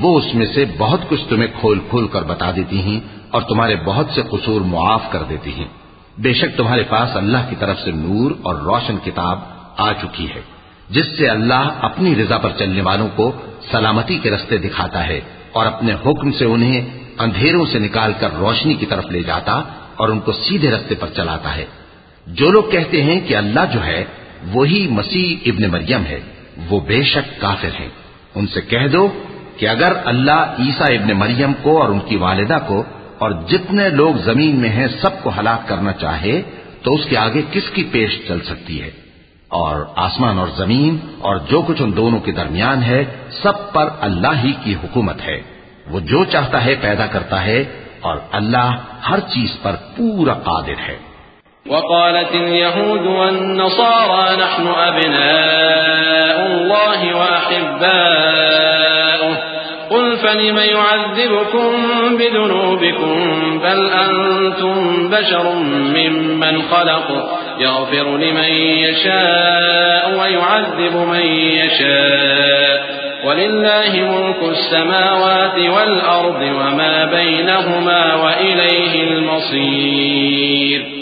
وہ 0.00 0.18
اس 0.18 0.34
میں 0.34 0.46
سے 0.46 0.64
بہت 0.78 1.08
کچھ 1.08 1.24
تمہیں 1.28 1.48
کھول 1.60 1.78
کھول 1.90 2.06
کر 2.08 2.22
بتا 2.22 2.50
دیتی 2.56 2.82
ہیں 2.82 3.00
اور 3.30 3.42
تمہارے 3.42 3.76
بہت 3.84 4.06
سے 4.14 4.22
قصور 4.30 4.60
معاف 4.60 5.10
کر 5.10 5.22
دیتی 5.22 5.52
ہیں۔ 5.54 5.68
بے 6.18 6.32
شک 6.32 6.56
تمہارے 6.56 6.82
پاس 6.82 7.16
اللہ 7.16 7.42
کی 7.50 7.56
طرف 7.58 7.78
سے 7.80 7.90
نور 7.90 8.30
اور 8.42 8.54
روشن 8.54 8.96
کتاب 9.04 9.38
آ 9.78 9.92
چکی 9.92 10.26
ہے، 10.34 10.40
جس 10.90 11.06
سے 11.18 11.28
اللہ 11.28 11.68
اپنی 11.80 12.14
رضا 12.14 12.38
پر 12.38 12.50
چلنے 12.58 12.80
والوں 12.80 13.08
کو 13.16 13.32
سلامتی 13.70 14.18
کے 14.18 14.30
رستے 14.30 14.56
دکھاتا 14.56 15.06
ہے 15.06 15.20
اور 15.52 15.66
اپنے 15.66 15.92
حکم 16.06 16.32
سے 16.32 16.44
انہیں 16.44 16.80
اندھیروں 17.18 17.66
سے 17.72 17.78
نکال 17.78 18.12
کر 18.20 18.30
روشنی 18.38 18.74
کی 18.74 18.86
طرف 18.86 19.06
لے 19.10 19.22
جاتا 19.22 19.62
اور 19.96 20.08
ان 20.08 20.20
کو 20.20 20.32
سیدھے 20.32 20.70
رستے 20.70 20.94
پر 20.94 21.08
چلاتا 21.16 21.56
ہے۔ 21.56 21.64
جو 22.26 22.50
لوگ 22.50 22.62
کہتے 22.70 23.02
ہیں 23.02 23.20
کہ 23.20 23.36
اللہ 23.36 23.60
جو 23.72 23.86
ہے، 23.86 24.04
وہی 24.52 24.88
مسیح 24.90 25.36
ابن 25.46 25.70
مریم 25.70 26.04
ہے۔ 26.04 26.20
وہ 26.70 26.80
بے 26.80 27.02
شک 27.02 27.40
کافر 27.40 27.80
ہیں۔ 27.80 27.88
ان 28.34 28.46
سے 28.46 28.60
کہہ 28.60 28.88
دو 28.92 29.08
کہ 29.56 29.68
اگر 29.68 29.92
اللہ 30.04 30.54
عیسیٰ 30.58 31.00
ابن 31.00 31.12
مریم 31.18 31.52
کو 31.62 31.82
اور 31.82 31.90
ان 31.90 32.00
کی 32.00 32.16
والدہ 32.16 32.58
کو 32.66 32.84
اور 33.18 33.30
جتنے 33.48 33.88
لوگ 33.88 34.14
زمین 34.14 34.56
میں 34.56 34.68
ہیں 34.68 34.86
سب 35.00 35.22
کو 35.22 35.30
ہلاک 35.38 35.68
کرنا 35.68 35.92
چاہے، 35.92 36.42
تو 36.82 36.94
اس 36.94 37.04
کے 37.04 37.16
آگے 37.16 37.42
کس 37.52 37.70
کی 37.70 37.84
پیش 37.84 38.28
چل 38.28 38.40
سکتی 38.40 38.82
ہے؟ 38.82 38.90
اور 39.48 39.84
آسمان 39.96 40.38
اور 40.38 40.48
زمین 40.56 40.98
اور 41.18 41.36
جو 41.36 41.62
کچھ 41.62 41.82
ان 41.82 41.96
دونوں 41.96 42.20
کے 42.20 42.32
درمیان 42.32 42.82
ہے، 42.82 43.04
سب 43.42 43.72
پر 43.72 43.88
اللہ 44.00 44.44
ہی 44.44 44.52
کی 44.64 44.74
حکومت 44.74 45.22
ہے۔ 45.22 45.42
وہ 45.86 46.00
جو 46.00 46.24
چاہتا 46.24 46.64
ہے 46.64 46.74
پیدا 46.80 47.06
کرتا 47.06 47.44
ہے 47.44 47.64
اور 48.00 48.16
اللہ 48.32 48.76
ہر 49.10 49.20
چیز 49.20 49.50
پر 49.62 49.76
پورا 49.96 50.34
قادر 50.34 50.88
ہے۔ 50.88 51.11
وقالت 51.68 52.34
اليهود 52.34 53.06
والنصارى 53.06 54.36
نحن 54.36 54.66
أبناء 54.66 56.46
الله 56.46 57.16
وأحباؤه. 57.16 58.32
قل 59.90 60.16
فلم 60.16 60.58
يعذبكم 60.58 61.72
بذنوبكم؟ 62.18 63.58
بل 63.58 63.90
أنتم 63.90 65.08
بشر 65.08 65.52
ممن 65.68 66.62
خلق. 66.62 67.38
يغفر 67.58 68.16
لمن 68.16 68.50
يشاء 68.78 70.18
ويعذب 70.20 70.96
من 70.96 71.26
يشاء. 71.26 73.02
ولله 73.24 73.92
ملك 73.96 74.42
السماوات 74.42 75.58
والأرض 75.58 76.42
وما 76.42 77.04
بينهما 77.04 78.14
وإليه 78.14 79.04
المصير. 79.04 81.01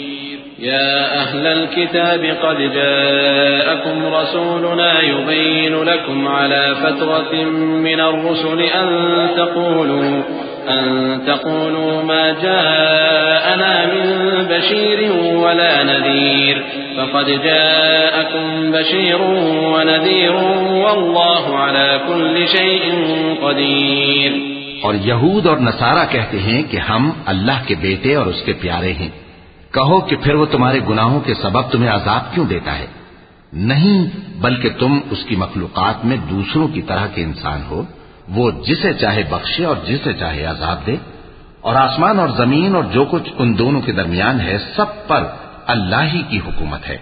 يا 0.65 1.17
أهل 1.19 1.47
الكتاب 1.47 2.25
قد 2.41 2.57
جاءكم 2.73 4.05
رسولنا 4.05 5.01
يبين 5.01 5.83
لكم 5.83 6.27
على 6.27 6.75
فترة 6.81 7.35
من 7.59 7.99
الرسل 7.99 8.61
أن 8.61 8.89
تقولوا 9.35 10.21
أن 10.67 11.17
تقولوا 11.25 12.03
ما 12.03 12.29
جاءنا 12.41 13.71
من 13.93 14.43
بشير 14.49 15.11
ولا 15.35 15.83
نذير، 15.83 16.57
فقد 16.95 17.29
جاءكم 17.43 18.71
بشير 18.71 19.21
ونذير 19.73 20.33
والله 20.71 21.55
على 21.55 21.97
كل 22.07 22.45
شيء 22.57 22.91
قدير۔ 23.39 24.31
اور 24.83 24.93
یہود 24.93 25.45
اور 25.45 25.57
نصارہ 25.57 26.05
کہتے 26.09 26.39
ہیں 26.39 26.63
کہ 26.71 26.77
ہم 26.77 27.11
اللہ 27.25 27.67
کے 27.67 27.75
بیٹے 27.81 28.15
اور 28.15 28.25
اس 28.25 28.41
کے 28.45 28.53
پیارے 28.53 28.93
ہیں۔ 28.93 29.09
کہو 29.71 30.01
کہ 30.01 30.15
پھر 30.15 30.33
وہ 30.33 30.45
تمہارے 30.45 30.79
گناہوں 30.89 31.19
کے 31.19 31.33
سبب 31.33 31.61
تمہیں 31.61 31.91
عذاب 31.91 32.33
کیوں 32.33 32.45
دیتا 32.45 32.79
ہے؟ 32.79 32.87
نہیں، 33.53 34.07
بلکہ 34.37 34.69
تم 34.79 34.99
اس 35.11 35.23
کی 35.23 35.35
مخلوقات 35.35 36.05
میں 36.05 36.17
دوسروں 36.29 36.67
کی 36.67 36.81
طرح 36.81 37.07
کے 37.07 37.23
انسان 37.23 37.61
ہو۔ 37.69 37.83
وہ 38.29 38.51
جسے 38.51 38.93
چاہے 38.93 39.23
بخشے 39.29 39.65
اور 39.65 39.75
جسے 39.85 40.13
چاہے 40.13 40.45
عذاب 40.45 40.87
دے۔ 40.87 40.95
اور 41.61 41.75
آسمان 41.75 42.19
اور 42.19 42.27
زمین 42.29 42.75
اور 42.75 42.83
جو 42.83 43.05
کچھ 43.05 43.29
ان 43.37 43.57
دونوں 43.57 43.81
کے 43.81 43.91
درمیان 43.91 44.41
ہے، 44.41 44.57
سب 44.75 45.07
پر 45.07 45.23
اللہ 45.67 46.03
ہی 46.13 46.21
کی 46.21 46.37
حکومت 46.37 46.89
ہے۔ 46.89 46.97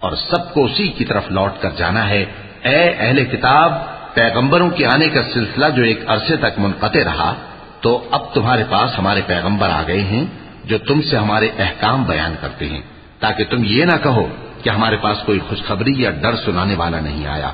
اور 0.00 0.12
سب 0.12 0.54
کو 0.54 0.64
اسی 0.64 0.88
کی 0.88 1.04
طرف 1.04 1.30
لوٹ 1.30 1.52
کر 1.60 1.70
جانا 1.76 2.08
ہے۔ 2.08 2.24
اے 2.62 2.90
اہل 2.98 3.24
کتاب، 3.24 3.72
پیغمبروں 4.14 4.70
کے 4.70 4.86
آنے 4.86 5.08
کا 5.08 5.22
سلسلہ 5.34 5.66
جو 5.76 5.82
ایک 5.82 6.00
عرصے 6.06 6.36
تک 6.36 6.58
منقطع 6.58 7.04
رہا، 7.04 7.34
تو 7.80 8.08
اب 8.10 8.34
تمہارے 8.34 8.64
پاس 8.70 8.98
ہمارے 8.98 9.20
پیغمبر 9.26 9.68
آ 9.70 9.82
گئے 9.86 10.00
ہیں۔ 10.00 10.41
جو 10.64 10.78
تم 10.78 11.02
سے 11.02 11.16
ہمارے 11.16 11.48
احکام 11.58 12.04
بیان 12.04 12.34
کرتے 12.40 12.68
ہیں، 12.68 12.80
تاکہ 13.20 13.44
تم 13.44 13.56
یہ 13.64 13.84
نہ 13.84 13.96
کہو 14.02 14.28
کہ 14.62 14.70
ہمارے 14.70 14.96
پاس 14.96 15.22
کوئی 15.26 15.38
خوشخبری 15.38 16.02
یا 16.02 16.10
ڈر 16.10 16.36
سنانے 16.36 16.74
والا 16.74 17.00
نہیں 17.00 17.26
آیا۔ 17.26 17.50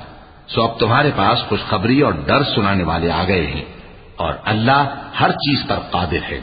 سو 0.49 0.63
اب 0.63 0.81
تمہارے 0.81 1.11
پاس 1.17 1.49
خوشخبری 1.49 2.01
اور 2.01 2.13
ڈر 2.13 2.43
سنانے 2.43 2.85
والے 2.85 3.11
آ 3.11 3.25
گئے 3.29 3.47
ہیں 3.47 3.65
اور 4.17 4.35
اللہ 4.45 4.85
ہر 5.21 5.31
چیز 5.31 5.69
پر 5.69 5.77
قادر 5.91 6.33
ہے۔ 6.33 6.41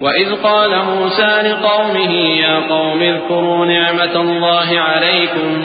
وَإِذْ 0.00 0.28
قَالَ 0.42 0.76
مُوسَى 0.84 1.48
لِقَوْمِهِ 1.48 2.14
يَا 2.14 2.60
قَوْمِ 2.68 3.06
اذْكُرُوا 3.08 3.64
نِعْمَةَ 3.64 4.18
اللَّهِ 4.20 4.76
عَلَيْكُمْ 4.76 5.64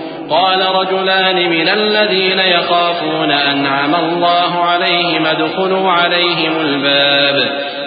قال 0.31 0.61
رجلان 0.75 1.37
من 1.49 1.69
الذين 1.69 2.39
يخافون 2.39 3.31
أنعم 3.31 3.95
الله 3.95 4.51
عليهم 4.65 5.25
ادخلوا 5.25 5.91
عليهم 5.91 6.53
الباب 6.59 7.37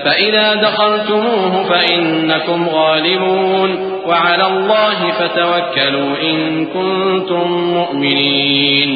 فإذا 0.04 0.54
دخلتموه 0.54 1.62
فإنكم 1.62 2.68
غالبون 2.68 3.70
وعلى 4.07 4.46
الله 4.46 5.11
فتوكلوا 5.18 6.11
إن 6.22 6.66
كنتم 6.66 7.46
مؤمنين 7.76 8.90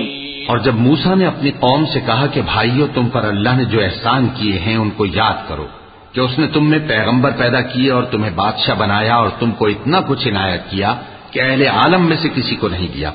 اور 0.48 0.58
جب 0.58 0.74
موسا 0.74 1.14
نے 1.14 1.26
اپنی 1.26 1.50
قوم 1.60 1.84
سے 1.84 2.00
کہا 2.06 2.26
کہ 2.26 2.42
بھائیو، 2.42 2.86
تم 2.94 3.08
پر 3.08 3.24
اللہ 3.24 3.56
نے 3.56 3.64
جو 3.64 3.80
احسان 3.80 4.28
کیے 4.38 4.58
ہیں 4.58 4.76
ان 4.76 4.90
کو 4.90 5.06
یاد 5.06 5.48
کرو 5.48 5.66
کہ 6.12 6.20
اس 6.20 6.38
نے 6.38 6.46
تم 6.46 6.70
میں 6.70 6.78
پیغمبر 6.88 7.30
پیدا 7.38 7.60
کیے 7.60 7.90
اور 7.90 8.02
تمہیں 8.02 8.30
بادشاہ 8.34 8.74
بنایا 8.74 9.14
اور 9.14 9.28
تم 9.38 9.50
کو 9.50 9.66
اتنا 9.66 10.00
کچھ 10.08 10.28
عنایت 10.28 10.70
کیا 10.70 10.94
کہ 11.30 11.40
اہل 11.40 11.62
عالم 11.68 12.06
میں 12.08 12.16
سے 12.16 12.28
کسی 12.28 12.56
کو 12.56 12.68
نہیں 12.68 12.88
دیا۔ 12.94 13.10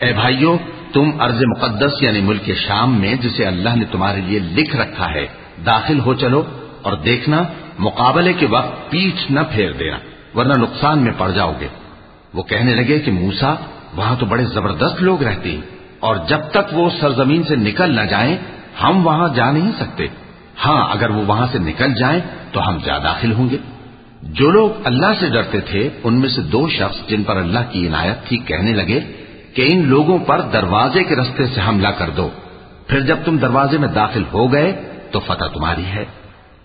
اے 0.00 0.12
بھائیو، 0.12 0.56
تم 0.92 1.10
ارض 1.20 1.42
مقدس 1.42 2.02
یعنی 2.02 2.20
ملک 2.20 2.50
شام 2.56 2.98
میں 3.00 3.14
جسے 3.14 3.44
اللہ 3.46 3.76
نے 3.76 3.84
تمہارے 3.90 4.20
لیے 4.20 4.38
لکھ 4.38 4.76
رکھا 4.76 5.06
ہے، 5.14 5.26
داخل 5.66 6.00
ہو 6.00 6.14
چلو 6.14 6.42
اور 6.82 6.96
دیکھنا، 7.04 7.42
مقابلے 7.78 8.32
کے 8.32 8.46
وقت 8.46 8.90
پیچھ 8.90 9.32
نہ 9.32 9.40
پھیر 9.50 9.72
دینا، 9.72 9.98
ورنہ 10.34 10.52
نقصان 10.58 10.98
میں 10.98 11.12
پڑ 11.18 11.30
جاؤ 11.30 11.52
گے۔ 11.60 11.68
وہ 12.34 12.42
کہنے 12.42 12.74
لگے 12.74 12.98
کہ 12.98 13.12
موسا 13.12 13.54
وہاں 13.96 14.14
تو 14.16 14.26
بڑے 14.26 14.44
زبردست 14.44 15.02
لوگ 15.02 15.22
رہتے 15.22 15.50
ہیں، 15.50 15.60
اور 16.00 16.16
جب 16.28 16.40
تک 16.50 16.72
وہ 16.72 16.88
سرزمین 17.00 17.42
سے 17.42 17.56
نکل 17.56 17.94
نہ 17.94 18.04
جائیں، 18.10 18.36
ہم 18.82 19.06
وہاں 19.06 19.28
جا 19.34 19.50
نہیں 19.50 19.72
سکتے۔ 19.78 20.06
ہاں 20.64 20.80
اگر 20.90 21.10
وہ 21.10 21.22
وہاں 21.26 21.46
سے 21.52 21.58
نکل 21.58 21.94
جائیں، 21.94 22.20
تو 22.52 22.68
ہم 22.68 22.78
جا 22.84 22.98
داخل 22.98 23.32
ہوں 23.32 23.50
گے۔ 23.50 23.56
جو 24.22 24.50
لوگ 24.50 24.70
اللہ 24.84 25.20
سے 25.20 25.28
ڈرتے 25.28 25.60
تھے، 25.60 25.88
ان 26.04 26.20
میں 26.20 26.28
سے 26.28 26.42
دو 26.52 26.68
شخص 26.68 27.08
جن 27.08 27.22
پر 27.22 27.36
اللہ 27.36 27.70
کی 27.70 27.86
عنایت 27.86 28.26
تھی، 28.28 28.36
کہنے 28.38 28.72
لگے 28.72 29.00
کہ 29.56 29.66
ان 29.68 29.88
لوگوں 29.88 30.18
پر 30.18 30.40
دروازے 30.40 31.04
کے 31.04 31.16
رستے 31.16 31.46
سے 31.46 31.60
حملہ 31.68 31.88
کر 31.88 32.10
دو۔ 32.10 32.30
پھر 32.86 33.00
جب 33.00 33.16
تم 33.24 33.36
دروازے 33.36 33.78
میں 33.78 33.88
داخل 33.88 34.22
ہو 34.32 34.52
گئے 34.52 34.72
تو 35.10 35.20
فتح 35.20 35.44
تمہاری 35.44 35.84
ہے۔ 35.84 36.04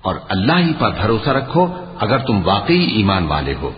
اور 0.01 0.15
اللہ 0.29 0.57
ہی 0.57 0.71
پر 0.79 0.89
بھروسہ 0.89 1.29
رکھو 1.29 1.67
اگر 1.99 2.17
تم 2.17 2.47
واقعی 2.47 2.85
ایمان 2.85 3.27
والے 3.27 3.53
ہو۔ 3.61 3.71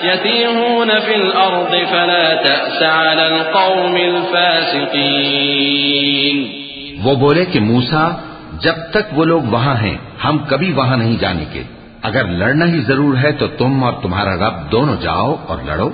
يتيهون 0.03 0.99
في 0.99 1.15
الأرض 1.15 1.75
فلا 1.89 2.33
تأس 2.33 2.83
على 2.83 3.25
القوم 3.25 3.95
الفاسقين 3.95 5.23
وہ 7.03 7.15
بولے 7.15 7.45
کہ 7.45 7.59
موسا 7.59 8.09
جب 8.53 8.73
تک 8.91 9.19
وہ 9.19 9.25
لوگ 9.25 9.41
وہاں 9.41 9.75
ہیں، 9.75 9.97
ہم 10.23 10.37
کبھی 10.37 10.71
وہاں 10.71 10.97
نہیں 10.97 11.17
جانے 11.19 11.45
کے۔ 11.53 11.63
اگر 12.01 12.23
لڑنا 12.23 12.65
ہی 12.65 12.79
ضرور 12.79 13.17
ہے 13.17 13.31
تو 13.31 13.47
تم 13.47 13.83
اور 13.83 13.93
تمہارا 13.93 14.35
رب 14.35 14.71
دونوں 14.71 14.95
جاؤ 15.01 15.35
اور 15.47 15.57
لڑو، 15.65 15.89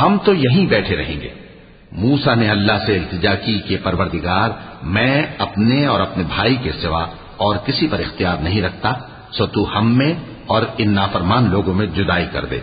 ہم 0.00 0.16
تو 0.24 0.34
یہیں 0.34 0.66
بیٹھے 0.66 0.96
رہیں 0.96 1.20
گے۔ 1.20 1.47
موسا 1.92 2.34
نے 2.34 2.50
اللہ 2.50 2.72
سے 2.86 2.98
التجا 2.98 3.34
کی 3.34 3.58
کہ 3.58 3.76
پروردگار 3.82 4.50
میں 4.82 5.26
اپنے 5.38 5.86
اور 5.86 6.00
اپنے 6.00 6.24
بھائی 6.24 6.56
کے 6.56 6.72
سوا 6.72 7.06
اور 7.36 7.56
کسی 7.56 7.88
پر 7.88 7.98
اختیار 7.98 8.36
نہیں 8.36 8.62
رکھتا، 8.62 8.92
سو 9.32 9.46
تو 9.46 9.78
ہم 9.78 9.98
میں 9.98 10.14
اور 10.46 10.62
ان 10.78 10.90
نافرمان 10.90 11.50
لوگوں 11.50 11.74
میں 11.74 11.86
جدائی 11.86 12.26
کر 12.32 12.44
دے۔ 12.44 12.60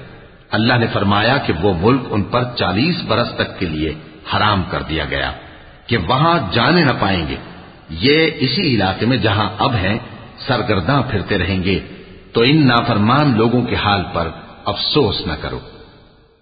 اللہ 0.51 0.73
نے 0.73 0.87
فرمایا 0.93 1.37
کہ 1.37 1.53
وہ 1.61 1.73
ملک 1.81 2.01
ان 2.09 2.23
پر 2.23 2.43
چالیس 2.55 3.03
برس 3.07 3.31
تک 3.35 3.59
کے 3.59 3.65
لیے 3.65 3.93
حرام 4.35 4.63
کر 4.69 4.81
دیا 4.81 5.05
گیا، 5.05 5.31
کہ 5.87 5.97
وہاں 5.97 6.39
جانے 6.51 6.83
نہ 6.83 6.91
پائیں 6.99 7.27
گے۔ 7.27 7.35
یہ 7.89 8.29
اسی 8.39 8.75
علاقے 8.75 9.05
میں 9.05 9.17
جہاں 9.17 9.49
اب 9.59 9.75
ہیں، 9.75 9.97
سرگرداں 10.47 11.01
پھرتے 11.09 11.37
رہیں 11.37 11.63
گے۔ 11.63 11.79
تو 12.33 12.41
ان 12.41 12.67
نافرمان 12.67 13.37
لوگوں 13.37 13.61
کے 13.61 13.75
حال 13.75 14.01
پر 14.13 14.29
افسوس 14.65 15.27
نہ 15.27 15.33
کرو۔ 15.41 15.59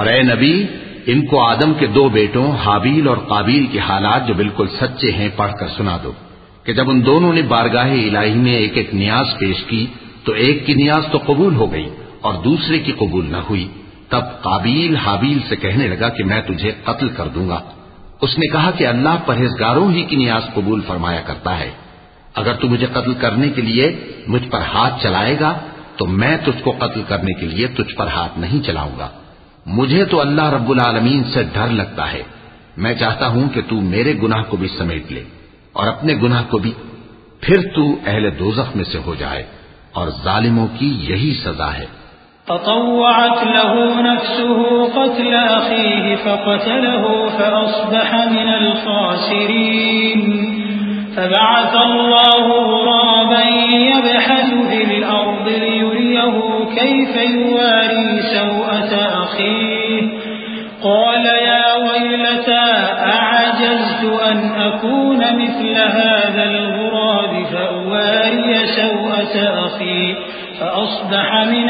اور 0.00 0.08
اے 0.08 0.22
نبی، 0.22 0.66
ان 1.06 1.26
کو 1.26 1.40
آدم 1.40 1.74
کے 1.74 1.86
دو 1.86 2.08
بیٹوں 2.08 2.52
حابیل 2.64 3.08
اور 3.08 3.16
قابیل 3.16 3.66
کے 3.66 3.78
حالات 3.78 4.28
جو 4.28 4.34
بالکل 4.34 4.66
سچے 4.80 5.12
ہیں 5.12 5.28
پڑھ 5.36 5.52
کر 5.60 5.68
سنا 5.68 5.96
دو، 6.04 6.12
کہ 6.64 6.72
جب 6.72 6.90
ان 6.90 7.06
دونوں 7.06 7.32
نے 7.32 7.42
بارگاہ 7.42 7.90
الہی 7.90 8.34
میں 8.34 8.54
ایک 8.54 8.76
ایک 8.76 8.94
نیاز 8.94 9.26
پیش 9.38 9.64
کی، 9.64 9.86
تو 10.24 10.32
ایک 10.32 10.66
کی 10.66 10.74
نیاز 10.74 11.12
تو 11.12 11.18
قبول 11.26 11.54
ہو 11.54 11.72
گئی 11.72 11.88
اور 12.20 12.34
دوسرے 12.34 12.78
کی 12.78 12.92
قبول 12.92 13.26
نہ 13.32 13.36
ہوئی۔ 13.36 13.68
تب 14.08 14.24
قابیل 14.42 14.96
حابیل 14.96 15.38
سے 15.48 15.56
کہنے 15.56 15.88
لگا 15.88 16.08
کہ 16.08 16.24
میں 16.24 16.40
تجھے 16.40 16.72
قتل 16.84 17.08
کر 17.08 17.28
دوں 17.28 17.48
گا۔ 17.48 17.60
اس 18.20 18.38
نے 18.38 18.52
کہا 18.52 18.70
کہ 18.70 18.86
اللہ 18.86 19.22
پرہیزگاروں 19.26 19.92
ہی 19.92 20.02
کی 20.02 20.16
نیاز 20.16 20.54
قبول 20.54 20.80
فرمایا 20.80 21.20
کرتا 21.20 21.58
ہے۔ 21.58 21.70
اگر 22.34 22.54
تو 22.54 22.68
مجھے 22.68 22.86
قتل 22.86 23.14
کرنے 23.14 23.48
کے 23.48 23.62
لیے 23.62 23.96
مجھ 24.28 24.46
پر 24.48 24.60
ہاتھ 24.60 25.02
چلائے 25.02 25.36
گا، 25.40 25.58
تو 25.96 26.06
میں 26.06 26.36
تجھ 26.44 26.62
کو 26.62 26.70
قتل 26.78 27.02
کرنے 27.08 27.40
کے 27.40 27.46
لیے 27.46 27.66
تجھ 27.66 27.96
پر 27.96 28.06
ہاتھ 28.06 28.38
نہیں 28.38 28.66
چلاؤں 28.66 28.98
گا۔ 28.98 29.08
مجھے 29.72 30.04
تو 30.04 30.20
اللہ 30.20 30.42
رب 30.42 30.70
العالمین 30.70 31.24
سے 31.24 31.42
ڈر 31.42 31.66
لگتا 31.66 32.12
ہے۔ 32.12 32.22
میں 32.76 32.94
چاہتا 32.94 33.26
ہوں 33.26 33.48
کہ 33.48 33.60
تو 33.68 33.74
میرے 33.74 34.14
گناہ 34.22 34.42
کو 34.48 34.56
بھی 34.56 34.68
سمیٹ 34.68 35.12
لے 35.12 35.24
اور 35.72 35.88
اپنے 35.88 36.14
گناہ 36.14 36.42
کو 36.50 36.58
بھی۔ 36.58 36.72
پھر 37.40 37.56
تو 37.74 37.82
اہل 38.06 38.38
دوزخ 38.38 38.76
میں 38.76 38.84
سے 38.84 38.98
ہو 39.06 39.14
جائے 39.14 39.42
اور 39.92 40.08
ظالموں 40.24 40.66
کی 40.78 40.86
یہی 40.86 41.40
سزا 41.44 41.74
ہے۔ 41.74 41.86
فطوعت 42.44 43.44
له 43.44 44.00
نفسه 44.00 44.62
قتل 44.92 45.36
أخيه 45.60 46.14
فقتله 46.22 47.36
فأصبح 47.36 48.30
من 48.30 48.48
الخاسرين۔ 48.48 50.59
فبعث 51.16 51.74
الله 51.74 52.46
غرابا 52.46 53.42
يبحث 53.68 54.50
في 54.70 54.82
الأرض 54.84 55.48
ليريه 55.48 56.64
كيف 56.78 57.16
يواري 57.16 58.22
سوءة 58.22 58.92
أخيه. 59.24 60.02
قال 60.82 61.26
يا 61.26 61.74
ويلتا 61.74 62.66
أعجزت 63.06 64.04
أن 64.30 64.38
أكون 64.60 65.18
مثل 65.18 65.76
هذا 65.76 66.44
الغراب 66.44 67.46
فأواري 67.52 68.66
سوءة 68.66 69.34
أخي 69.66 70.14
فأصبح 70.60 71.34
من 71.34 71.68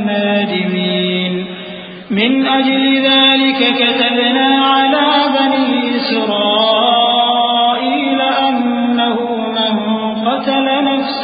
النادمين. 0.00 1.46
من 2.10 2.46
أجل 2.46 3.02
ذلك 3.02 3.74
كتبنا 3.78 4.64
على 4.64 5.08
بني 5.38 5.96
إسرائيل 5.96 7.21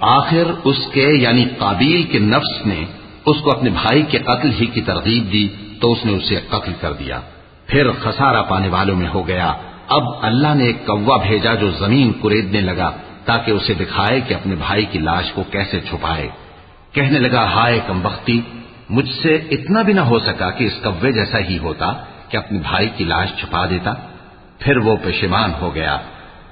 آخر 0.00 0.44
اس 0.64 0.76
کے 0.92 1.06
یعنی 1.20 1.44
قابیل 1.58 2.02
کے 2.02 2.18
نفس 2.18 2.66
نے 2.66 2.84
اس 3.26 3.36
کو 3.40 3.50
اپنے 3.50 3.70
بھائی 3.70 4.02
کے 4.02 4.18
قتل 4.18 4.50
ہی 4.60 4.66
کی 4.66 4.80
ترغیب 4.80 5.32
دی 5.32 5.48
تو 5.80 5.92
اس 5.92 6.04
نے 6.04 6.12
اسے 6.12 6.36
قتل 6.48 6.72
کر 6.80 6.92
دیا۔ 6.92 7.20
پھر 7.66 7.90
خسارہ 7.90 8.42
پانے 8.42 8.68
والوں 8.68 8.96
میں 8.96 9.08
ہو 9.14 9.26
گیا۔ 9.26 9.52
اب 9.88 10.02
اللہ 10.22 10.54
نے 10.54 10.64
ایک 10.64 10.86
کوا 10.86 11.16
بھیجا 11.16 11.54
جو 11.54 11.70
زمین 11.70 12.12
کریدنے 12.22 12.60
لگا 12.60 12.90
تاکہ 13.24 13.50
اسے 13.50 13.74
دکھائے 13.74 14.20
کہ 14.20 14.34
اپنے 14.34 14.54
بھائی 14.54 14.84
کی 14.84 14.98
لاش 14.98 15.32
کو 15.32 15.42
کیسے 15.42 15.80
چھپائے۔ 15.80 16.28
کہنے 16.92 17.18
لگا، 17.18 17.44
ہائے 17.44 17.80
کم 17.86 18.00
بختی، 18.00 18.40
مجھ 18.90 19.10
سے 19.22 19.34
اتنا 19.50 19.82
بھی 19.82 19.92
نہ 19.92 20.00
ہو 20.00 20.18
سکا 20.18 20.50
کہ 20.50 20.64
اس 20.64 20.72
کوے 20.82 21.12
جیسا 21.12 21.38
ہی 21.38 21.58
ہوتا 21.58 21.92
کہ 22.28 22.36
اپنے 22.36 22.58
بھائی 22.58 22.88
کی 22.96 23.04
لاش 23.04 23.28
چھپا 23.40 23.66
دیتا۔ 23.66 23.92
پھر 24.64 24.76
وہ 24.76 24.96
پشیمان 25.02 25.50
ہو 25.60 25.74
گیا۔ 25.74 25.98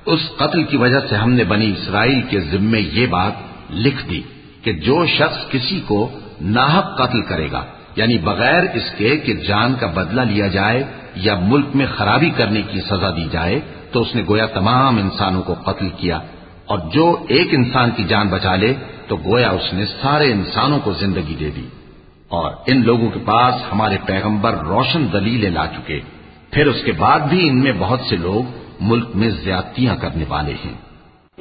اس 0.07 0.21
قتل 0.37 0.65
کی 0.65 0.77
وجہ 0.77 0.99
سے 1.11 1.17
ہم 1.17 1.33
نے 1.33 1.45
بنی 1.45 1.71
اسرائیل 1.71 2.23
کے 2.23 2.41
ذمے 2.41 2.81
یہ 2.81 3.07
بات 3.07 3.33
لکھ 3.71 4.11
دی 4.11 4.23
کہ 4.63 4.73
جو 4.73 5.07
شخص 5.07 5.51
کسی 5.51 5.81
کو 5.81 6.11
ناحق 6.41 6.99
قتل 6.99 7.23
کرے 7.23 7.49
گا 7.53 7.65
یعنی 7.97 8.19
بغیر 8.19 8.63
اس 8.75 8.91
کے 8.97 9.17
کہ 9.17 9.33
جان 9.33 9.75
کا 9.75 9.87
بدلہ 9.87 10.21
لیا 10.21 10.47
جائے 10.47 10.83
یا 11.15 11.35
ملک 11.43 11.67
میں 11.75 11.87
خرابی 11.97 12.31
کرنے 12.31 12.63
کی 12.63 12.81
سزا 12.81 13.11
دی 13.11 13.29
جائے، 13.33 13.61
تو 13.93 14.01
اس 14.01 14.15
نے 14.15 14.23
گویا 14.29 14.47
تمام 14.47 14.97
انسانوں 14.97 15.43
کو 15.43 15.55
قتل 15.55 15.89
کیا۔ 15.89 16.19
اور 16.67 16.79
جو 16.79 17.25
ایک 17.29 17.49
انسان 17.53 17.91
کی 17.97 18.05
جان 18.05 18.29
بچا 18.29 18.57
لے، 18.57 18.75
تو 19.09 19.17
گویا 19.17 19.51
اس 19.51 19.75
نے 19.75 19.87
سارے 19.87 20.33
انسانوں 20.33 20.81
کو 20.85 20.93
زندگی 20.93 21.37
دے 21.41 21.51
دی۔ 21.57 21.67
اور 22.29 22.53
ان 22.67 22.85
لوگوں 22.85 23.11
کے 23.11 23.21
پاس 23.25 23.55
ہمارے 23.73 23.97
پیغمبر 24.07 24.53
روشن 24.53 25.07
دلیلیں 25.13 25.51
لا 25.51 25.67
چکے۔ 25.67 26.01
پھر 26.53 26.67
اس 26.67 26.83
کے 26.85 26.93
بعد 26.93 27.21
بھی 27.21 27.49
ان 27.49 27.63
میں 27.63 27.73
بہت 27.79 28.01
سے 28.01 28.17
لوگ 28.17 28.43
ملک 28.81 29.09
میں 29.15 29.29
زیادتیاں 29.29 29.97
کرنے 29.97 30.25
والے 30.29 30.53
ہیں۔ 30.53 30.93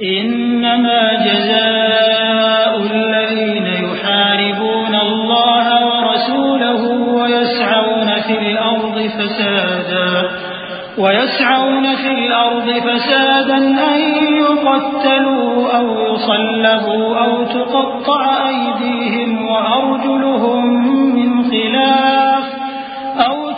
إنما 0.03 1.13
جزاء 1.25 2.71
الذين 2.91 3.67
يحاربون 3.67 4.95
الله 4.95 5.67
ورسوله 5.87 6.83
ويسعون 7.13 8.09
في 8.27 8.37
الأرض 8.37 8.97
فسادا، 9.17 10.21
ويسعون 10.97 11.85
في 12.03 12.11
الأرض 12.25 12.69
فسادا 12.83 13.59
أن 13.93 14.01
يقتلوا 14.35 15.73
أو 15.77 16.13
يصلبوا 16.13 17.07
أو 17.19 17.43
تقطع 17.45 18.23
أيديهم 18.47 19.29
وأرجلهم 19.51 20.65
من 21.15 21.43
خلاف. 21.43 22.30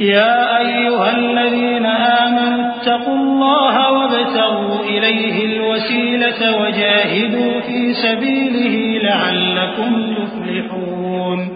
يا 0.00 0.58
أيها 0.58 1.10
الذين 1.10 1.86
آمنوا 1.86 2.66
اتقوا 2.66 3.16
الله 3.16 3.74
وابتغوا 3.92 4.82
إليه 4.88 5.36
الوسيلة 5.44 6.40
وجاهدوا 6.60 7.60
في 7.66 7.92
سبيله 7.92 8.98
لعلكم 9.02 10.14
تفلحون. 10.14 11.48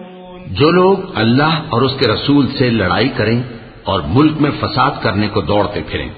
جو 0.50 0.70
لوگ 0.70 0.98
اللہ 1.14 1.60
اور 1.68 1.82
اس 1.82 1.92
کے 2.00 2.12
رسول 2.12 2.46
سے 2.46 2.70
لڑائی 2.70 3.08
کریں 3.08 3.42
اور 3.84 4.00
ملک 4.06 4.32
میں 4.40 4.50
فساد 4.60 4.90
کرنے 5.02 5.28
کو 5.28 5.40
دوڑتے 5.40 5.80
پھریں، 5.90 6.08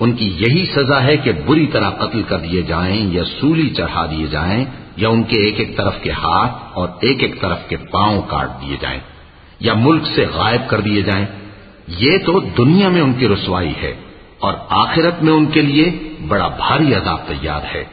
ان 0.00 0.12
کی 0.12 0.28
یہی 0.38 0.64
سزا 0.66 1.04
ہے 1.04 1.16
کہ 1.16 1.32
بری 1.46 1.66
طرح 1.66 1.90
قتل 1.90 2.22
کر 2.22 2.38
دیے 2.38 2.62
جائیں 2.62 3.12
یا 3.12 3.24
سولی 3.24 3.70
چڑھا 3.70 4.06
دیے 4.10 4.26
جائیں 4.26 4.64
یا 4.96 5.08
ان 5.08 5.22
کے 5.22 5.36
ایک 5.36 5.58
ایک 5.58 5.76
طرف 5.76 6.02
کے 6.02 6.10
ہاتھ 6.10 6.52
اور 6.74 6.88
ایک 7.00 7.22
ایک 7.22 7.40
طرف 7.40 7.68
کے 7.68 7.76
پاؤں 7.76 8.22
کاٹ 8.28 8.48
دیے 8.62 8.76
جائیں 8.80 9.00
یا 9.60 9.74
ملک 9.74 10.02
سے 10.06 10.26
غائب 10.34 10.70
کر 10.70 10.80
دیے 10.80 11.02
جائیں۔ 11.02 11.26
یہ 11.88 12.18
تو 12.18 12.40
دنیا 12.40 12.88
میں 12.88 13.00
ان 13.00 13.12
کی 13.12 13.28
رسوائی 13.28 13.72
ہے 13.82 13.94
اور 14.40 14.54
آخرت 14.68 15.22
میں 15.22 15.32
ان 15.32 15.46
کے 15.46 15.60
لیے 15.60 16.14
بڑا 16.28 16.48
بھاری 16.48 16.94
عذاب 16.94 17.18
تیار 17.28 17.60
ہے۔ 17.74 17.84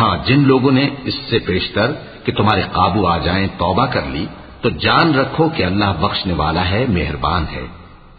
ہاں 0.00 0.16
جن 0.26 0.42
لوگوں 0.46 0.72
نے 0.72 0.88
اس 1.04 1.14
سے 1.30 1.38
پیشتر 1.38 1.92
کہ 2.24 2.32
تمہارے 2.32 2.62
قابو 2.72 3.06
آ 3.06 3.18
جائیں 3.18 3.46
توبہ 3.46 3.86
کر 3.86 4.02
لی، 4.06 4.26
تو 4.60 4.68
جان 4.70 5.14
رکھو 5.14 5.48
کہ 5.48 5.62
اللہ 5.62 6.00
بخشنے 6.00 6.32
والا 6.32 6.70
ہے، 6.70 6.86
مہربان 6.88 7.44
ہے۔ 7.52 7.66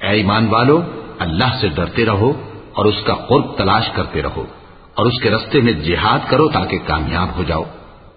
اے 0.01 0.09
ایمان 0.09 0.47
والو، 0.49 0.81
اللہ 1.19 1.57
سے 1.61 1.67
ڈرتے 1.67 2.05
رہو 2.05 2.31
اور 2.73 2.85
اس 2.85 3.03
کا 3.05 3.13
قرب 3.13 3.57
تلاش 3.57 3.89
کرتے 3.89 4.21
رہو 4.21 4.45
اور 4.93 5.05
اس 5.05 5.21
کے 5.21 5.29
رستے 5.29 5.61
میں 5.61 5.73
جہاد 5.73 6.19
کرو 6.29 6.47
تاکہ 6.47 6.77
کامیاب 6.87 7.27
ہو 7.35 7.43
جاؤ۔ 7.43 7.63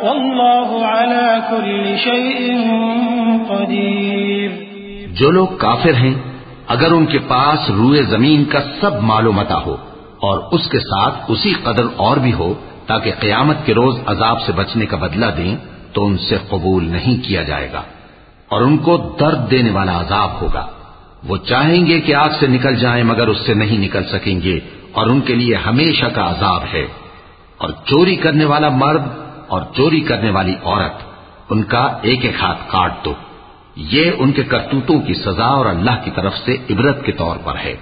والله 0.03 0.85
على 0.85 1.41
كل 1.51 1.97
شيء 1.97 2.39
قدير. 3.49 4.49
جو 5.21 5.31
لوگ 5.31 5.49
کافر 5.57 5.93
ہیں 5.93 6.30
اگر 6.71 6.91
ان 6.91 7.05
کے 7.05 7.19
پاس 7.19 7.69
روئے 7.69 8.03
زمین 8.03 8.45
کا 8.45 8.59
سب 8.81 9.01
مال 9.01 9.27
و 9.27 9.31
متا 9.31 9.57
ہو 9.57 9.73
اور 10.19 10.39
اس 10.51 10.67
کے 10.69 10.79
ساتھ 10.79 11.15
اسی 11.27 11.53
قدر 11.53 11.83
اور 11.95 12.17
بھی 12.17 12.33
ہو 12.33 12.53
تاکہ 12.85 13.11
قیامت 13.19 13.55
کے 13.65 13.73
روز 13.73 13.99
عذاب 14.05 14.41
سے 14.41 14.51
بچنے 14.51 14.85
کا 14.85 14.97
بدلہ 14.97 15.25
دیں، 15.37 15.55
تو 15.93 16.05
ان 16.05 16.17
سے 16.17 16.37
قبول 16.49 16.89
نہیں 16.89 17.27
کیا 17.27 17.43
جائے 17.43 17.71
گا۔ 17.73 17.81
اور 18.49 18.61
ان 18.61 18.77
کو 18.77 19.15
درد 19.19 19.51
دینے 19.51 19.71
والا 19.71 20.01
عذاب 20.01 20.41
ہوگا۔ 20.41 20.67
وہ 21.27 21.37
چاہیں 21.37 21.85
گے 21.85 21.99
کہ 21.99 22.15
آگ 22.15 22.29
سے 22.39 22.47
نکل 22.47 22.75
جائیں 22.75 23.03
مگر 23.03 23.27
اس 23.27 23.37
سے 23.45 23.53
نہیں 23.53 23.77
نکل 23.77 24.03
سکیں 24.03 24.41
گے، 24.41 24.59
اور 24.91 25.07
ان 25.07 25.21
کے 25.21 25.35
لیے 25.35 25.55
ہمیشہ 25.55 26.05
کا 26.05 26.29
عذاب 26.29 26.61
ہے۔ 26.73 26.87
اور 27.57 27.69
چوری 27.85 28.15
کرنے 28.15 28.45
والا 28.45 28.69
مرد 28.69 29.01
اور 29.47 29.61
چوری 29.75 29.99
کرنے 29.99 30.31
والی 30.31 30.55
عورت، 30.63 31.03
ان 31.49 31.63
کا 31.63 31.87
ایک 32.01 32.25
ایک 32.25 32.35
ہاتھ 32.41 32.59
کاٹ 32.67 33.05
دو۔ 33.05 33.13
یہ 33.75 34.11
ان 34.17 34.31
کے 34.31 34.43
کرتوتوں 34.43 35.01
کی 35.01 35.13
سزا 35.13 35.45
اور 35.45 35.65
اللہ 35.65 36.03
کی 36.03 36.11
طرف 36.15 36.37
سے 36.37 36.55
عبرت 36.69 37.05
کے 37.05 37.11
طور 37.11 37.37
پر 37.43 37.55
ہے۔ 37.63 37.75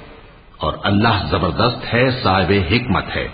اور 0.58 0.74
اللہ 0.84 1.26
زبردست 1.30 1.94
ہے، 1.94 2.12
صاحب 2.24 2.54
حکمت 2.72 3.04
ہے۔ 3.16 3.28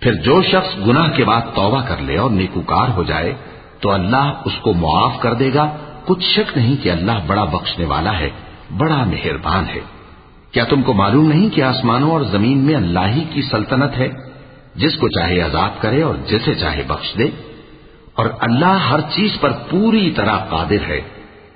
پھر 0.00 0.14
جو 0.14 0.42
شخص 0.42 0.86
گناہ 0.86 1.10
کے 1.10 1.24
بعد 1.24 1.40
توبہ 1.54 1.82
کر 1.88 1.96
لے 1.98 2.18
اور 2.18 2.30
نیکوکار 2.30 2.88
ہو 2.88 3.02
جائے، 3.02 3.34
تو 3.80 3.92
اللہ 3.92 4.32
اس 4.44 4.52
کو 4.62 4.72
معاف 4.72 5.20
کر 5.20 5.34
دے 5.34 5.54
گا۔ 5.54 5.76
کچھ 6.04 6.24
شک 6.24 6.56
نہیں 6.56 6.76
کہ 6.82 6.90
اللہ 6.90 7.12
بڑا 7.26 7.44
بخشنے 7.44 7.84
والا 7.84 8.18
ہے، 8.18 8.30
بڑا 8.78 9.04
مہربان 9.04 9.64
ہے۔ 9.68 9.80
کیا 10.52 10.64
تم 10.64 10.82
کو 10.82 10.92
معلوم 10.92 11.28
نہیں 11.28 11.48
کہ 11.48 11.62
آسمانوں 11.62 12.10
اور 12.10 12.20
زمین 12.20 12.58
میں 12.58 12.74
اللہ 12.74 13.06
ہی 13.14 13.24
کی 13.32 13.42
سلطنت 13.42 13.98
ہے؟ 13.98 14.08
جس 14.74 14.96
کو 14.96 15.08
چاہے 15.08 15.42
آزاد 15.42 15.70
کرے 15.80 16.02
اور 16.02 16.14
جسے 16.14 16.54
چاہے 16.54 16.82
بخش 16.86 17.18
دے۔ 17.18 17.24
اور 18.14 18.26
اللہ 18.40 18.66
ہر 18.66 19.00
چیز 19.00 19.30
پر 19.40 19.52
پوری 19.70 20.10
طرح 20.10 20.36
قادر 20.36 20.88
ہے۔ 20.88 21.00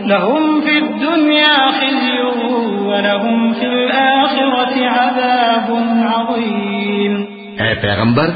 لهم 0.00 0.60
في 0.60 0.76
الدنيا 0.76 1.70
خزي 1.70 2.18
ولهم 2.86 3.52
في 3.52 3.66
الآخرة 3.66 4.86
عذاب 4.86 5.72
عظيم. 6.16 7.24
اے 7.62 7.74
پیغمبر، 7.74 8.30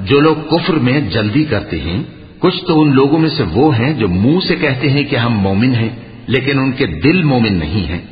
جو 0.00 0.20
لوگ 0.20 0.36
کفر 0.50 0.74
میں 0.74 1.00
جلدی 1.00 1.44
کرتے 1.44 1.80
ہیں، 1.80 2.02
کچھ 2.38 2.64
تو 2.64 2.80
ان 2.80 2.94
لوگوں 2.94 3.18
میں 3.18 3.28
سے 3.28 3.42
وہ 3.52 3.78
ہیں 3.78 3.94
جو 3.94 4.08
منہ 4.08 4.40
سے 4.48 4.56
کہتے 4.56 4.90
ہیں 4.90 5.04
کہ 5.04 5.16
ہم 5.16 5.38
مومن 5.38 5.74
ہیں، 5.74 5.88
لیکن 6.26 6.58
ان 6.58 6.72
کے 6.72 6.86
دل 6.86 7.22
مومن 7.22 7.52
نہیں 7.52 7.88
ہیں۔ 7.88 8.02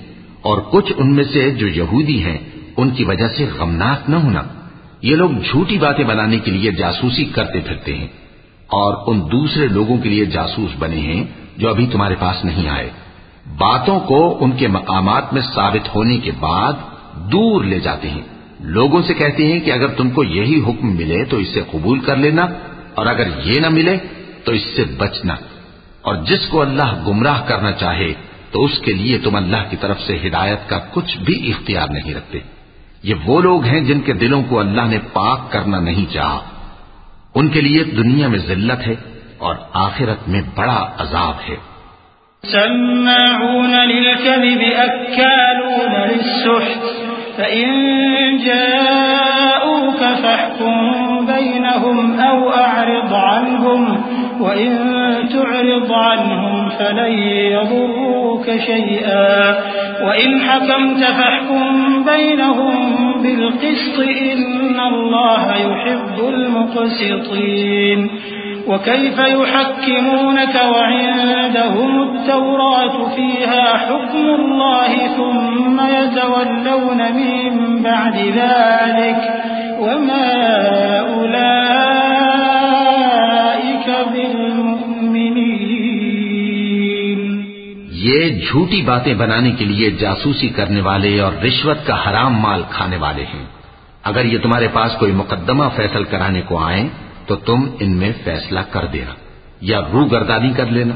اور 0.43 0.59
کچھ 0.71 0.93
ان 0.97 1.15
میں 1.15 1.25
سے 1.25 1.51
جو 1.51 1.69
یہودی 1.69 2.25
ہیں، 2.25 2.39
ان 2.77 2.91
کی 2.91 3.05
وجہ 3.05 3.29
سے 3.29 3.47
غمناک 3.59 4.11
نہ 4.11 4.17
ہونا۔ 4.17 4.43
یہ 5.03 5.17
لوگ 5.17 5.31
جھوٹی 5.31 5.79
باتیں 5.79 6.05
بنانے 6.05 6.39
کے 6.39 6.51
لیے 6.51 6.71
جاسوسی 6.71 7.25
کرتے 7.25 7.61
پھرتے 7.61 7.97
ہیں۔ 7.97 8.09
اور 8.67 9.05
ان 9.07 9.21
دوسرے 9.21 9.69
لوگوں 9.69 9.99
کے 9.99 10.09
لیے 10.09 10.25
جاسوس 10.25 10.71
بنے 10.79 11.01
ہیں 11.01 11.25
جو 11.57 11.71
ابھی 11.71 11.87
تمہارے 11.87 12.15
پاس 12.19 12.45
نہیں 12.45 12.69
آئے۔ 12.69 12.91
باتوں 13.59 14.01
کو 14.01 14.39
ان 14.41 14.53
کے 14.53 14.69
مقامات 14.69 15.33
میں 15.33 15.43
ثابت 15.55 15.95
ہونے 15.95 16.19
کے 16.19 16.31
بعد 16.41 16.73
دور 17.33 17.65
لے 17.65 17.81
جاتے 17.81 18.11
ہیں۔ 18.11 18.23
لوگوں 18.61 19.03
سے 19.03 19.15
کہتے 19.15 19.53
ہیں 19.53 19.61
کہ 19.61 19.73
اگر 19.73 19.89
تم 19.89 20.11
کو 20.11 20.25
یہی 20.25 20.61
حکم 20.61 20.97
ملے 20.97 21.25
تو 21.25 21.37
اسے 21.37 21.63
قبول 21.71 21.99
کر 21.99 22.17
لینا، 22.17 22.47
اور 22.95 23.07
اگر 23.07 23.29
یہ 23.45 23.61
نہ 23.61 23.69
ملے 23.69 23.97
تو 24.45 24.53
اس 24.53 24.63
سے 24.77 24.85
بچنا۔ 24.97 25.35
اور 26.03 26.15
جس 26.15 26.49
کو 26.49 26.61
اللہ 26.61 27.03
گمراہ 27.07 27.43
کرنا 27.47 27.73
چاہے 27.73 28.13
تو 28.51 28.65
اس 28.65 28.79
کے 28.79 28.93
لیے 28.93 29.19
تم 29.19 29.37
اللہ 29.37 29.57
کی 29.71 29.77
طرف 29.81 30.01
سے 30.01 30.19
ہدایت 30.27 30.69
کا 30.69 30.79
کچھ 30.79 31.19
بھی 31.19 31.53
اختیار 31.53 31.89
نہیں 31.89 32.15
رکھتے۔ 32.15 32.39
یہ 33.03 33.15
وہ 33.27 33.41
لوگ 33.41 33.65
ہیں 33.65 33.81
جن 33.81 34.01
کے 34.01 34.13
دلوں 34.13 34.43
کو 34.49 34.61
اللہ 34.61 34.83
نے 34.83 34.99
پاک 35.13 35.53
کرنا 35.53 35.81
نہیں 35.81 36.13
چاہا۔ 36.13 36.41
ان 37.35 37.49
کے 37.49 37.61
لیے 37.61 37.85
دنیا 37.85 38.29
میں 38.29 38.39
ذلت 38.39 38.87
ہے۔ 38.87 38.95
اور 39.45 39.55
آخرت 39.73 40.29
میں 40.29 40.41
بڑا 40.57 40.91
عذاب 40.99 41.51
ہے۔ 41.51 41.75
سماعون 42.53 43.71
للكذب 43.71 44.63
أكالون 44.79 46.09
للسحت، 46.09 47.05
فإن 47.37 47.69
جاءوك 48.37 50.01
فاحكم 50.23 51.05
بينهم 51.27 52.21
أو 52.21 52.51
أعرض 52.51 53.15
عنهم، 53.15 53.97
وإن 54.41 54.93
تعرض 55.33 55.93
عنهم 55.93 56.69
فلن 56.69 57.19
يضروك 57.29 58.47
شيئا۔ 58.67 59.55
وإن 60.01 60.39
حكمت 60.49 61.01
فاحكم 61.17 62.03
بينهم 62.03 62.83
بالقسط، 63.23 64.01
إن 64.01 64.81
الله 64.81 65.55
يحب 65.61 66.27
المقسطين۔ 66.27 68.09
وكيف 68.67 69.19
يحكمونك 69.19 70.55
وعندهم 70.75 71.91
التوراة 72.03 72.97
فيها 73.17 73.65
حكم 73.77 74.27
الله 74.35 74.91
ثم 75.17 75.79
يتولون 75.81 77.01
من 77.13 77.43
بعد 77.83 78.17
ذلك 78.17 79.21
وما 79.81 80.31
أولئك 81.09 81.65
بالمؤمنين. 84.13 84.85
یہ 87.91 88.21
جھوٹی 88.29 88.83
باتیں 88.83 89.15
بنانے 89.15 89.51
کے 89.51 89.65
لیے 89.65 89.91
جاسوسی 89.91 90.49
کرنے 90.49 90.81
والے 90.81 91.21
اور 91.21 91.33
رشوت 91.33 91.87
کا 91.87 91.97
حرام 92.07 92.35
مال 92.35 92.63
کھانے 92.71 92.97
والے 92.97 93.23
ہیں۔ 93.23 93.45
اگر 94.05 94.25
یہ 94.25 94.39
تمہارے 94.39 94.69
پاس 94.73 94.93
کوئی 94.99 95.13
مقدمہ 95.13 95.65
فیصل 95.77 96.05
کرانے 96.05 96.41
کو 96.41 96.59
آئیں 96.59 96.89
تو 97.27 97.37
تم 97.37 97.61
ان 97.81 97.97
میں 97.97 98.13
فیصلہ 98.25 98.61
کر 98.71 98.87
دینا 98.87 99.15
یا 99.61 99.81
رو 99.93 100.05
گردانی 100.05 100.53
کر 100.53 100.67
لینا۔ 100.67 100.95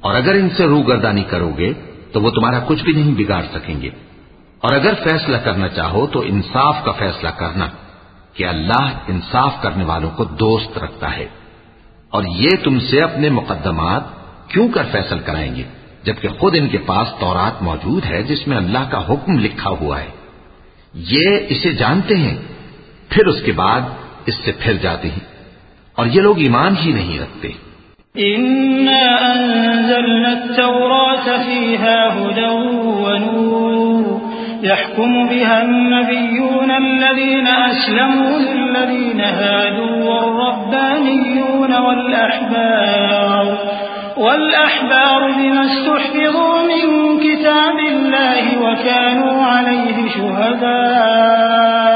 اور 0.00 0.14
اگر 0.14 0.34
ان 0.34 0.48
سے 0.56 0.66
رو 0.66 0.80
گردانی 0.80 1.24
کرو 1.24 1.50
گے 1.58 1.72
تو 2.12 2.20
وہ 2.20 2.30
تمہارا 2.30 2.58
کچھ 2.66 2.82
بھی 2.82 2.92
نہیں 2.92 3.14
بگاڑ 3.16 3.42
سکیں 3.54 3.82
گے۔ 3.82 3.90
اور 4.60 4.72
اگر 4.72 4.94
فیصلہ 5.02 5.36
کرنا 5.36 5.68
چاہو 5.68 6.06
تو 6.06 6.20
انصاف 6.20 6.84
کا 6.84 6.92
فیصلہ 6.92 7.28
کرنا 7.28 7.66
کہ 8.32 8.46
اللہ 8.46 8.98
انصاف 9.08 9.52
کرنے 9.62 9.84
والوں 9.84 10.10
کو 10.10 10.24
دوست 10.24 10.78
رکھتا 10.78 11.16
ہے۔ 11.16 11.26
اور 12.10 12.24
یہ 12.24 12.50
تم 12.64 12.78
سے 12.78 13.00
اپنے 13.00 13.30
مقدمات 13.30 14.02
کیوں 14.48 14.68
کر 14.68 14.82
فیصل 14.92 15.18
کرائیں 15.18 15.56
گے؟ 15.56 15.62
جبکہ 16.02 16.28
خود 16.28 16.56
ان 16.58 16.68
کے 16.68 16.78
پاس 16.78 17.08
تورات 17.20 17.62
موجود 17.62 18.04
ہے 18.04 18.22
جس 18.22 18.48
میں 18.48 18.56
اللہ 18.56 18.90
کا 18.90 18.98
حکم 19.08 19.38
لکھا 19.38 19.70
ہوا 19.70 20.00
ہے۔ 20.00 20.08
یہ 20.94 21.28
اسے 21.48 21.72
جانتے 21.72 22.16
ہیں، 22.16 22.38
پھر 23.08 23.26
اس 23.26 23.42
کے 23.42 23.52
بعد 23.52 23.80
اس 24.26 24.34
سے 24.44 24.52
پھر 24.52 24.72
جاتے 24.72 25.10
ہیں۔ 25.10 25.35
اور 25.96 26.06
یہ 26.06 26.20
لوگ 26.20 26.38
ایمان 26.38 26.74
ہی 26.84 26.92
نہیں 26.92 27.18
رکھتے۔ 27.20 27.48
إنا 28.18 29.02
أنزلنا 29.32 30.28
التوراة 30.28 31.26
فيها 31.46 31.98
هدى 32.18 32.50
ونور 33.02 34.04
يحكم 34.62 35.10
بها 35.28 35.56
النبيون 35.62 36.70
الذين 36.70 37.46
أسلموا 37.46 38.38
للذين 38.38 39.20
هادوا 39.20 39.96
والربانيون 40.08 41.72
والأحبار 41.86 43.46
والأحبار 44.16 45.30
بما 45.30 45.64
استحفظوا 45.64 46.56
من 46.62 47.18
كتاب 47.18 47.78
الله 47.92 48.44
وكانوا 48.62 49.36
عليه 49.42 49.96
شهداء 50.16 51.95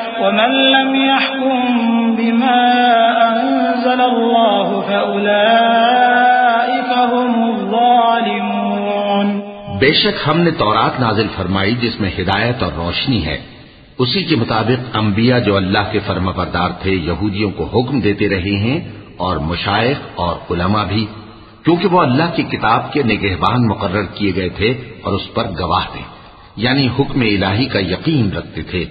ومن 0.21 0.51
لم 0.51 0.95
يحكم 0.95 1.75
بما 2.15 2.61
أنزل 3.35 4.01
الله 4.01 4.81
فأولئك 4.87 5.31
هم 7.13 7.43
الظالمون. 7.43 9.41
بے 9.79 9.91
شک 9.93 10.29
ہم 10.29 10.39
نے 10.39 10.51
تورات 10.51 10.99
نازل 10.99 11.27
فرمائی 11.35 11.75
جس 11.75 12.01
میں 12.01 12.09
ہدایت 12.19 12.63
اور 12.63 12.71
روشنی 12.71 13.25
ہے. 13.25 13.37
اسی 13.97 14.23
کے 14.23 14.35
مطابق 14.35 14.97
انبیاء 14.97 15.39
جو 15.39 15.55
اللہ 15.55 15.83
کے 15.91 15.99
فرما 15.99 16.31
بردار 16.31 16.69
تھے 16.81 16.91
یہودیوں 16.91 17.51
کو 17.51 17.63
حکم 17.63 17.99
دیتے 17.99 18.29
رہے 18.29 18.55
ہیں 18.55 18.79
اور 19.17 19.37
مشائق 19.37 19.97
اور 20.15 20.35
علماء 20.51 20.83
بھی، 20.83 21.05
کیونکہ 21.63 21.87
وہ 21.87 22.01
اللہ 22.01 22.35
کی 22.35 22.43
کتاب 22.43 22.93
کے 22.93 23.03
نگہبان 23.03 23.67
مقرر 23.67 24.03
کیے 24.03 24.35
گئے 24.35 24.49
تھے 24.49 24.73
اور 25.01 25.13
اس 25.13 25.33
پر 25.33 25.43
گواہ 25.59 25.85
تھے 25.91 26.01
یعنی 26.55 26.87
حکم 26.87 27.21
الہی 27.21 27.65
کا 27.65 27.79
یقین 27.79 28.31
رکھتے 28.37 28.61
تھے۔ 28.61 28.85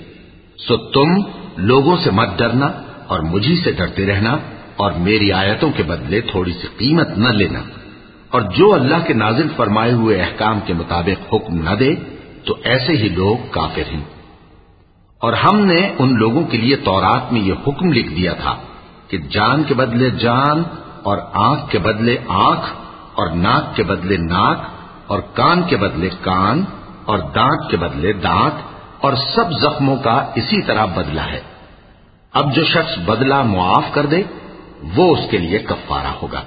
سو 0.69 0.77
تم 0.77 1.23
لوگوں 1.57 1.97
سے 1.97 2.11
مت 2.11 2.39
ڈرنا 2.39 2.67
اور 3.07 3.21
مجھی 3.21 3.57
سے 3.65 3.73
ڈرتے 3.73 4.07
رہنا 4.07 4.37
اور 4.77 4.93
میری 4.93 5.33
آیتوں 5.33 5.71
کے 5.77 5.83
بدلے 5.83 6.21
تھوڑی 6.21 6.53
سی 6.53 6.69
قیمت 6.77 7.09
نہ 7.19 7.29
لینا۔ 7.29 7.61
اور 8.31 8.41
جو 8.41 8.75
اللہ 8.75 9.07
کے 9.07 9.15
نازل 9.15 9.49
فرمائے 9.57 9.93
ہوئے 9.93 10.21
احکام 10.21 10.61
کے 10.67 10.75
مطابق 10.75 11.35
حکم 11.35 11.55
نہ 11.55 11.75
دے، 11.75 11.95
تو 12.45 12.57
ایسے 12.65 12.93
ہی 12.93 13.09
لوگ 13.09 13.37
کافر 13.51 13.95
ہیں۔ 13.95 14.05
اور 15.19 15.33
ہم 15.33 15.61
نے 15.61 15.91
ان 15.99 16.19
لوگوں 16.19 16.45
کے 16.45 16.59
لیے 16.59 16.77
تورات 16.77 17.33
میں 17.33 17.41
یہ 17.41 17.53
حکم 17.53 17.93
لکھ 17.93 18.15
دیا 18.15 18.33
تھا 18.33 18.57
کہ 19.09 19.19
جان 19.19 19.63
کے 19.63 19.75
بدلے 19.75 20.11
جان 20.11 20.63
اور 21.03 21.19
آنکھ 21.35 21.71
کے 21.71 21.79
بدلے 21.79 22.17
آنکھ 22.29 22.75
اور 23.15 23.29
ناک 23.31 23.77
کے 23.77 23.83
بدلے 23.83 24.17
ناک 24.17 24.59
اور 25.07 25.21
کان 25.21 25.63
کے 25.63 25.77
بدلے 25.77 26.09
کان 26.23 26.65
اور 27.05 27.19
دانت 27.19 27.71
کے 27.71 27.77
بدلے 27.77 28.13
دانت 28.13 28.70
اور 29.01 29.13
سب 29.13 29.53
زخموں 29.53 29.97
کا 29.97 30.27
اسی 30.35 30.63
طرح 30.63 30.85
بدلہ 30.85 31.21
ہے۔ 31.21 31.41
اب 32.33 32.55
جو 32.55 32.65
شخص 32.65 32.99
بدلہ 32.99 33.43
معاف 33.43 33.85
کر 33.93 34.07
دے، 34.07 34.23
وہ 34.97 35.17
اس 35.17 35.31
کے 35.31 35.39
لیے 35.39 35.59
کفارہ 35.59 36.13
ہوگا۔ 36.23 36.43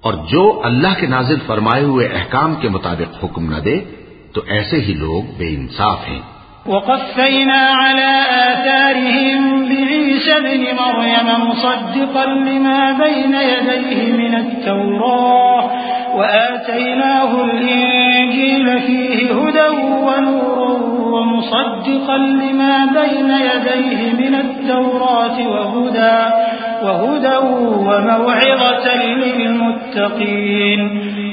اور 0.00 0.14
جو 0.14 0.60
اللہ 0.64 1.00
کے 1.00 1.06
نازل 1.06 1.36
فرمائے 1.46 1.84
ہوئے 1.84 2.06
احکام 2.06 2.54
کے 2.54 2.68
مطابق 2.68 3.24
حکم 3.24 3.54
نہ 3.54 3.60
دے، 3.60 3.80
تو 4.34 4.40
ایسے 4.46 4.80
ہی 4.80 4.92
لوگ 4.92 5.22
بے 5.36 5.48
انصاف 5.48 5.98
ہیں۔ 6.08 6.20
وقفينا 6.66 7.72
على 7.72 8.20
آثارهم 8.48 9.64
بعيسى 9.68 10.32
بن 10.32 10.82
مريم 10.82 11.44
مصدقا 11.48 12.24
لما 12.24 12.90
بين 12.98 13.34
يديه 13.34 14.16
من 14.16 14.34
التوراة، 14.34 15.68
وآتيناه 16.18 17.46
الإنجيل 18.32 18.80
فيه 18.80 19.32
هدى 19.32 19.68
ونور 19.92 20.58
ومصدقا 21.12 22.16
لما 22.18 22.86
بين 22.86 23.30
يديه 23.30 24.12
من 24.12 24.34
التوراة 24.34 25.48
وهدى, 25.48 26.18
وهدى 26.82 27.36
وموعظة 27.36 28.86
للمتقين. 29.04 30.80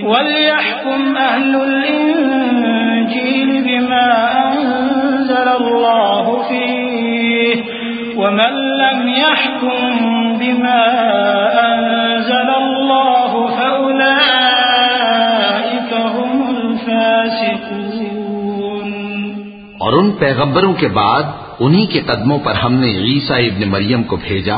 وليحكم 0.03 1.17
أهل 1.17 1.55
الإنجيل 1.55 3.49
بما 3.63 4.07
أنزل 4.47 5.47
الله 5.61 6.43
فيه 6.49 7.55
ومن 8.15 8.53
لم 8.77 9.07
يحكم 9.07 9.79
بما 10.39 10.81
أنزل 11.73 12.18
اور 19.89 19.97
ان 19.97 20.11
پیغمبروں 20.11 20.73
کے 20.73 20.87
بعد 20.87 21.23
انہی 21.59 21.85
کے 21.85 22.01
قدموں 22.05 22.39
پر 22.39 22.55
ہم 22.55 22.73
نے 22.73 22.87
عیسیٰ 22.87 23.37
ابن 23.37 23.69
مریم 23.69 24.03
کو 24.03 24.15
بھیجا، 24.15 24.55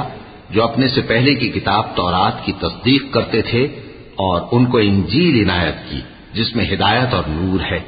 جو 0.49 0.63
اپنے 0.63 0.87
سے 0.87 1.01
پہلے 1.01 1.35
کی 1.35 1.49
کتاب 1.49 1.95
تورات 1.95 2.45
کی 2.45 2.51
تصدیق 2.51 3.13
کرتے 3.13 3.41
تھے 3.41 3.63
اور 4.15 4.41
ان 4.51 4.65
کو 4.65 4.77
انجیل 4.77 5.49
عنایت 5.49 5.75
کی، 5.91 6.01
جس 6.33 6.55
میں 6.55 6.65
ہدایت 6.73 7.13
اور 7.13 7.23
نور 7.27 7.59
ہے۔ 7.71 7.79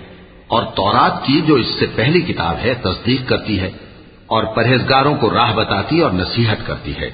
اور 0.48 0.64
تورات 0.64 1.26
کی 1.26 1.42
جو 1.42 1.56
اس 1.56 1.68
سے 1.80 1.86
پہلی 1.96 2.22
کتاب 2.22 2.56
ہے، 2.64 2.74
تصدیق 2.74 3.30
کرتی 3.30 3.60
ہے 3.60 3.72
اور 4.26 4.44
پرہیزگاروں 4.44 5.16
کو 5.16 5.30
راہ 5.30 5.54
بتاتی 5.54 6.02
اور 6.02 6.12
نصیحت 6.12 6.66
کرتی 6.66 6.94
ہے۔ 6.98 7.08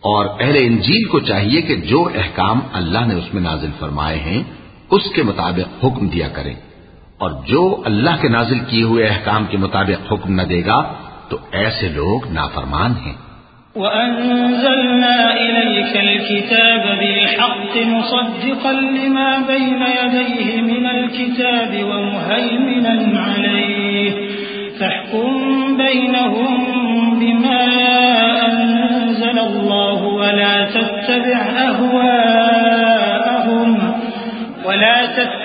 اور 0.00 0.26
اہل 0.40 0.56
انجیل 0.60 1.04
کو 1.04 1.20
چاہیے 1.20 1.62
کہ 1.62 1.76
جو 1.76 2.08
احکام 2.14 2.60
اللہ 2.72 3.06
نے 3.06 3.14
اس 3.14 3.34
میں 3.34 3.42
نازل 3.42 3.70
فرمائے 3.78 4.18
ہیں، 4.18 4.42
اس 4.90 5.02
کے 5.14 5.22
مطابق 5.22 5.84
حکم 5.84 6.08
دیا 6.08 6.28
کریں۔ 6.28 6.54
اور 7.18 7.30
جو 7.30 7.82
اللہ 7.84 8.10
کے 8.20 8.28
نازل 8.28 8.58
کیے 8.58 8.82
ہوئے 8.82 9.06
احکام 9.06 9.44
کے 9.50 9.56
مطابق 9.56 10.12
حکم 10.12 10.34
نہ 10.34 10.42
دے 10.42 10.62
گا، 10.66 10.92
تو 11.28 11.36
ایسے 11.52 11.88
لوگ 11.88 12.32
نافرمان 12.32 12.92
ہیں۔ 13.06 13.26
وأنزلنا 13.76 15.16
إليك 15.34 15.96
الكتاب 15.96 16.82
بالحق 16.98 17.76
مصدقا 17.76 18.72
لما 18.72 19.30
بين 19.46 19.82
يديه 19.98 20.62
من 20.62 20.86
الكتاب 20.86 21.72
ومهيمنا 21.90 22.94
عليه 23.20 24.10
فاحكم 24.78 25.32
بينهم 25.76 26.58
بما 27.18 27.62
أنزل 28.48 29.38
الله 29.38 30.02
ولا 30.02 30.56
تتبع 30.74 31.40
أهواءهم 31.68 32.85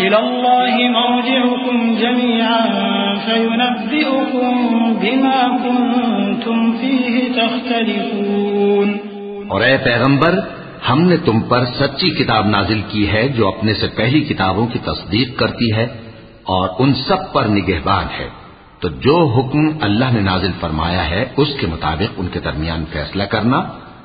إلى 0.00 0.16
الله 0.16 0.90
مرجعكم 0.90 1.94
جميعا 1.94 2.66
فينبئكم 3.24 4.52
بما 4.92 5.56
كنتم 5.64 6.72
فيه 6.72 7.32
تختلفون. 7.34 8.96
اور 9.48 9.60
اے 9.60 9.76
پیغمبر، 9.76 10.40
ہم 10.88 11.00
نے 11.02 11.16
تم 11.16 11.40
پر 11.40 11.64
سچی 11.64 12.10
کتاب 12.10 12.46
نازل 12.46 12.80
کی 12.88 13.10
ہے 13.10 13.28
جو 13.28 13.48
اپنے 13.48 13.74
سے 13.74 13.86
پہلی 13.86 14.20
کتابوں 14.20 14.66
کی 14.66 14.78
تصدیق 14.78 15.38
کرتی 15.38 15.72
ہے 15.74 15.84
اور 16.42 16.68
ان 16.78 16.94
سب 16.94 17.32
پر 17.32 17.44
نگہبان 17.44 18.04
ہے۔ 18.18 18.28
تو 18.80 18.88
جو 18.88 19.26
حکم 19.26 19.70
اللہ 19.80 20.04
نے 20.12 20.20
نازل 20.20 20.50
فرمایا 20.60 21.10
ہے، 21.10 21.24
اس 21.36 21.48
کے 21.60 21.66
مطابق 21.66 22.12
ان 22.16 22.28
کے 22.28 22.40
درمیان 22.40 22.84
فیصلہ 22.92 23.22
کرنا 23.22 23.58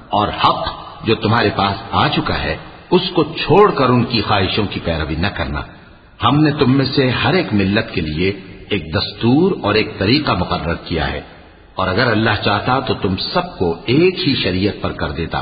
اور 0.09 0.27
حق 0.27 0.67
جو 1.03 1.15
تمہارے 1.15 1.49
پاس 1.55 1.83
آ 1.91 2.07
چکا 2.07 2.43
ہے، 2.43 2.57
اس 2.91 3.01
کو 3.13 3.23
چھوڑ 3.23 3.71
کر 3.71 3.89
ان 3.89 4.03
کی 4.03 4.21
خواہشوں 4.21 4.65
کی 4.69 4.79
پیروی 4.83 5.15
نہ 5.15 5.27
کرنا۔ 5.27 5.61
ہم 6.23 6.43
نے 6.43 6.51
تم 6.51 6.77
میں 6.77 6.85
سے 6.85 7.09
ہر 7.09 7.33
ایک 7.33 7.53
ملت 7.53 7.93
کے 7.93 8.01
لیے 8.01 8.31
ایک 8.69 8.93
دستور 8.93 9.51
اور 9.61 9.73
ایک 9.73 9.99
طریقہ 9.99 10.31
مقرر 10.31 10.73
کیا 10.73 11.11
ہے۔ 11.11 11.21
اور 11.75 11.87
اگر 11.87 12.11
اللہ 12.11 12.29
چاہتا 12.43 12.79
تو 12.79 12.93
تم 12.93 13.15
سب 13.17 13.59
کو 13.59 13.77
ایک 13.85 14.27
ہی 14.27 14.35
شریعت 14.35 14.73
پر 14.81 14.91
کر 14.91 15.11
دیتا۔ 15.11 15.41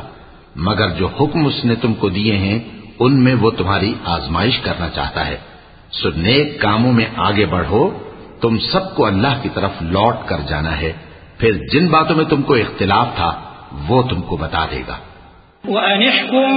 مگر 0.55 0.89
جو 0.89 1.07
حکم 1.07 1.45
اس 1.45 1.65
نے 1.65 1.75
تم 1.75 1.93
کو 1.93 2.09
دیے 2.09 2.37
ہیں، 2.37 2.59
ان 2.99 3.23
میں 3.23 3.35
وہ 3.35 3.51
تمہاری 3.51 3.93
آزمائش 4.05 4.59
کرنا 4.59 4.89
چاہتا 4.89 5.27
ہے۔ 5.27 5.37
سو 5.91 6.09
نیک 6.15 6.61
کاموں 6.61 6.93
میں 6.93 7.05
آگے 7.15 7.45
بڑھو۔ 7.45 7.89
تم 8.41 8.57
سب 8.57 8.95
کو 8.95 9.05
اللہ 9.05 9.39
کی 9.41 9.49
طرف 9.53 9.71
لوٹ 9.81 10.15
کر 10.25 10.37
جانا 10.47 10.81
ہے۔ 10.81 10.93
پھر 11.37 11.51
جن 11.71 11.87
باتوں 11.87 12.15
میں 12.15 12.25
تم 12.25 12.41
کو 12.41 12.53
اختلاف 12.53 13.07
تھا، 13.15 13.41
وہ 13.87 14.01
تم 14.01 14.21
کو 14.21 14.37
بتا 14.37 14.65
دے 14.71 14.81
گا۔ 14.87 14.97
وَأَنِحْكُمْ 15.69 16.47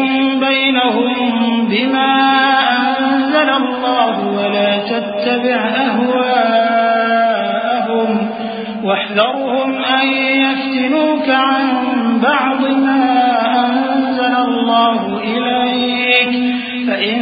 بَيْنَهُمْ 0.41 1.69
بِمَا 1.71 2.13
أَنزَلَ 2.77 3.51
اللَّهُ 3.51 4.17
وَلَا 4.39 4.79
تَتَّبِعْ 4.79 5.61
أَهْوَاءَهُمْ 5.87 6.89
وَاحْذَرْهُمْ 8.85 9.85
أَن 9.85 10.07
يَفْتِنُوكَ 10.43 11.29
عَن 11.31 11.65
بَعْضِ 12.23 12.61
مَا 12.61 13.05
أَنزَلَ 13.67 14.35
اللَّهُ 14.49 15.23
إِلَيْكَ 15.23 16.33
فَإِن 16.87 17.17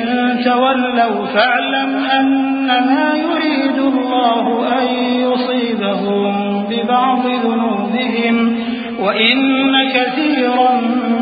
تَوَلَّوْا 0.45 1.27
فَاعْلَمْ 1.27 1.91
أَنَّمَا 2.21 3.15
يُرِيدُ 3.15 3.79
الله 3.79 4.45
أن 4.79 4.87
يصيبهم 5.25 6.33
ببعض 6.71 7.27
ذنوبهم 7.27 8.54
وإن 9.05 9.39
كثيرا 9.95 10.73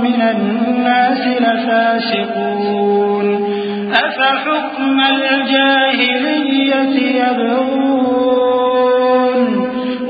من 0.03 0.21
الناس 0.35 1.23
لفاسقون 1.45 3.27
أفحكم 3.93 4.97
الجاهلية 5.15 6.95
يبغون 7.23 8.63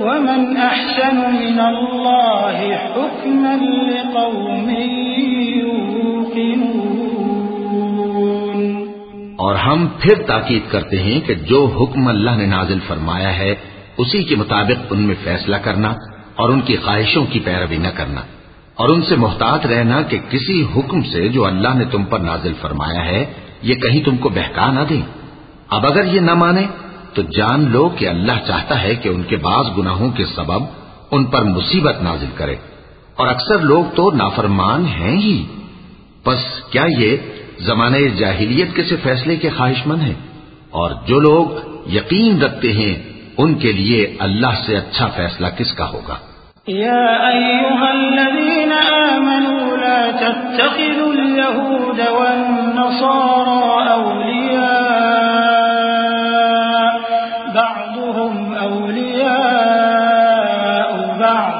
ومن 0.06 0.40
أحسن 0.56 1.16
من 1.40 1.58
الله 1.72 2.56
حكما 2.76 3.56
لقوم 3.90 4.68
اور 9.44 9.54
ہم 9.56 9.80
پھر 10.00 10.16
تاکید 10.26 10.64
کرتے 10.70 10.98
ہیں 11.02 11.18
کہ 11.26 11.34
جو 11.50 11.60
حکم 11.76 12.02
اللہ 12.08 12.34
نے 12.36 12.46
نازل 12.46 12.80
فرمایا 12.88 13.32
ہے، 13.38 13.52
اسی 14.02 14.20
کے 14.24 14.34
مطابق 14.36 14.78
ان 14.90 15.00
میں 15.06 15.16
فیصلہ 15.24 15.56
کرنا 15.64 15.90
اور 16.36 16.48
ان 16.48 16.60
کی 16.60 16.76
خواہشوں 16.76 17.26
کی 17.26 17.40
پیروی 17.40 17.76
نہ 17.76 17.88
کرنا 17.88 18.20
اور 18.74 18.88
ان 18.88 19.02
سے 19.02 19.16
محتاط 19.16 19.66
رہنا 19.66 20.02
کہ 20.02 20.18
کسی 20.30 20.66
حکم 20.76 21.02
سے 21.02 21.28
جو 21.28 21.44
اللہ 21.44 21.74
نے 21.74 21.84
تم 21.84 22.04
پر 22.04 22.18
نازل 22.18 22.52
فرمایا 22.60 23.04
ہے، 23.04 23.32
یہ 23.62 23.74
کہیں 23.74 24.04
تم 24.04 24.16
کو 24.16 24.28
بہکا 24.28 24.72
نہ 24.72 24.80
دیں۔ 24.88 25.02
اب 25.68 25.86
اگر 25.86 26.14
یہ 26.14 26.20
نہ 26.20 26.34
مانے، 26.34 26.62
تو 27.14 27.22
جان 27.22 27.70
لو 27.70 27.88
کہ 27.88 28.08
اللہ 28.08 28.32
چاہتا 28.46 28.82
ہے 28.82 28.94
کہ 28.94 29.08
ان 29.08 29.22
کے 29.22 29.36
بعض 29.36 29.66
گناہوں 29.78 30.10
کے 30.10 30.24
سبب 30.26 30.62
ان 31.10 31.24
پر 31.24 31.42
مصیبت 31.42 32.02
نازل 32.02 32.26
کرے۔ 32.34 32.56
اور 33.16 33.26
اکثر 33.26 33.58
لوگ 33.58 33.84
تو 33.94 34.10
نافرمان 34.10 34.86
ہیں 34.86 35.16
ہی۔ 35.18 35.44
بس 36.26 36.62
کیا 36.70 36.84
یہ 36.98 37.16
زمانے 37.60 38.08
جاہلیت 38.08 38.76
کے 38.76 38.82
سے 38.84 38.96
فیصلے 38.96 39.36
کے 39.36 39.50
خواہش 39.50 39.86
مند 39.86 40.02
ہیں؟ 40.02 40.14
اور 40.70 40.90
جو 41.06 41.20
لوگ 41.20 41.46
یقین 41.88 42.42
رکھتے 42.42 42.72
ہیں 42.72 43.11
ان 43.38 43.54
کے 43.58 43.72
لیے 43.72 44.00
اللہ 44.20 44.54
سے 44.66 44.76
اچھا 44.76 45.06
فیصلہ 45.16 45.46
کس 45.58 45.72
کا 45.76 45.86
ہوگا؟ 45.92 46.16
يا 46.68 47.28
أيها 47.28 47.92
الذين 47.92 48.72
آمنوا 48.72 49.76
لا 49.76 50.10
تتخذوا 50.12 51.12
اليهود 51.12 52.00
والنصارى 52.16 53.94
أولياء 55.62 57.00
بعضهم 57.54 58.54
أولياء 59.42 60.90
بعض 61.20 61.52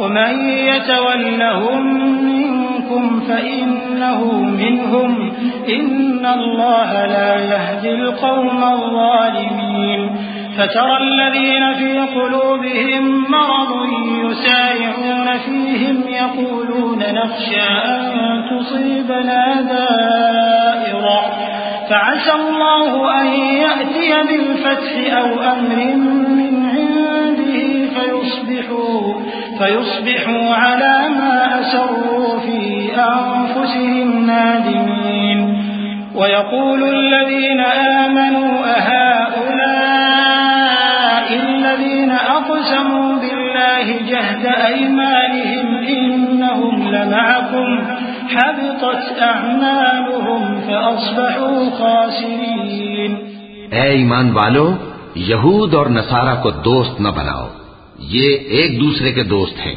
ومن 0.00 0.48
يتولهم 0.48 1.82
منكم 2.24 3.20
فإنه 3.20 4.32
منهم 4.42 5.32
إن 5.68 6.26
الله 6.26 7.06
لا 7.06 7.34
يهدي 7.44 7.90
القوم 7.90 8.64
الظالمين 8.64 10.23
فترى 10.56 10.96
الذين 10.96 11.74
في 11.74 11.98
قلوبهم 11.98 13.24
مرض 13.30 13.72
يسارعون 14.24 15.38
فيهم 15.38 16.02
يقولون 16.08 16.98
نخشى 16.98 17.68
أن 17.84 18.02
تصيبنا 18.50 19.60
دائرة. 19.60 21.20
فعسى 21.90 22.32
الله 22.32 23.20
أن 23.20 23.26
يأتي 23.36 24.28
بالفتح 24.28 25.16
أو 25.18 25.26
أمر 25.26 25.94
من 26.28 26.66
عنده 27.06 27.56
فيصبحوا, 27.94 29.14
فيصبحوا 29.58 30.54
على 30.54 31.08
ما 31.08 31.60
أسروا 31.60 32.38
في 32.40 32.90
أنفسهم 32.96 34.26
نادمين. 34.26 35.64
ويقول 36.14 36.82
الذين 36.82 37.60
آمنوا 37.60 38.66
أهؤلاء 38.66 39.93
بالله 43.84 44.10
جهد 44.10 44.46
أيمانهم 44.70 45.76
إنهم 45.86 46.94
لمعكم 46.94 47.80
حبطت 48.32 49.22
أعمالهم 49.22 50.60
فأصبحوا 50.60 51.78
خاسرين. 51.78 53.14
اے 53.70 53.80
ایمان 53.80 54.30
والو، 54.30 54.70
یہود 55.14 55.74
اور 55.74 55.86
نصارہ 55.86 56.42
کو 56.42 56.50
دوست 56.50 57.00
نہ 57.00 57.08
بناؤ۔ 57.08 57.48
یہ 57.98 58.36
ایک 58.36 58.80
دوسرے 58.80 59.12
کے 59.12 59.22
دوست 59.22 59.66
ہیں، 59.66 59.74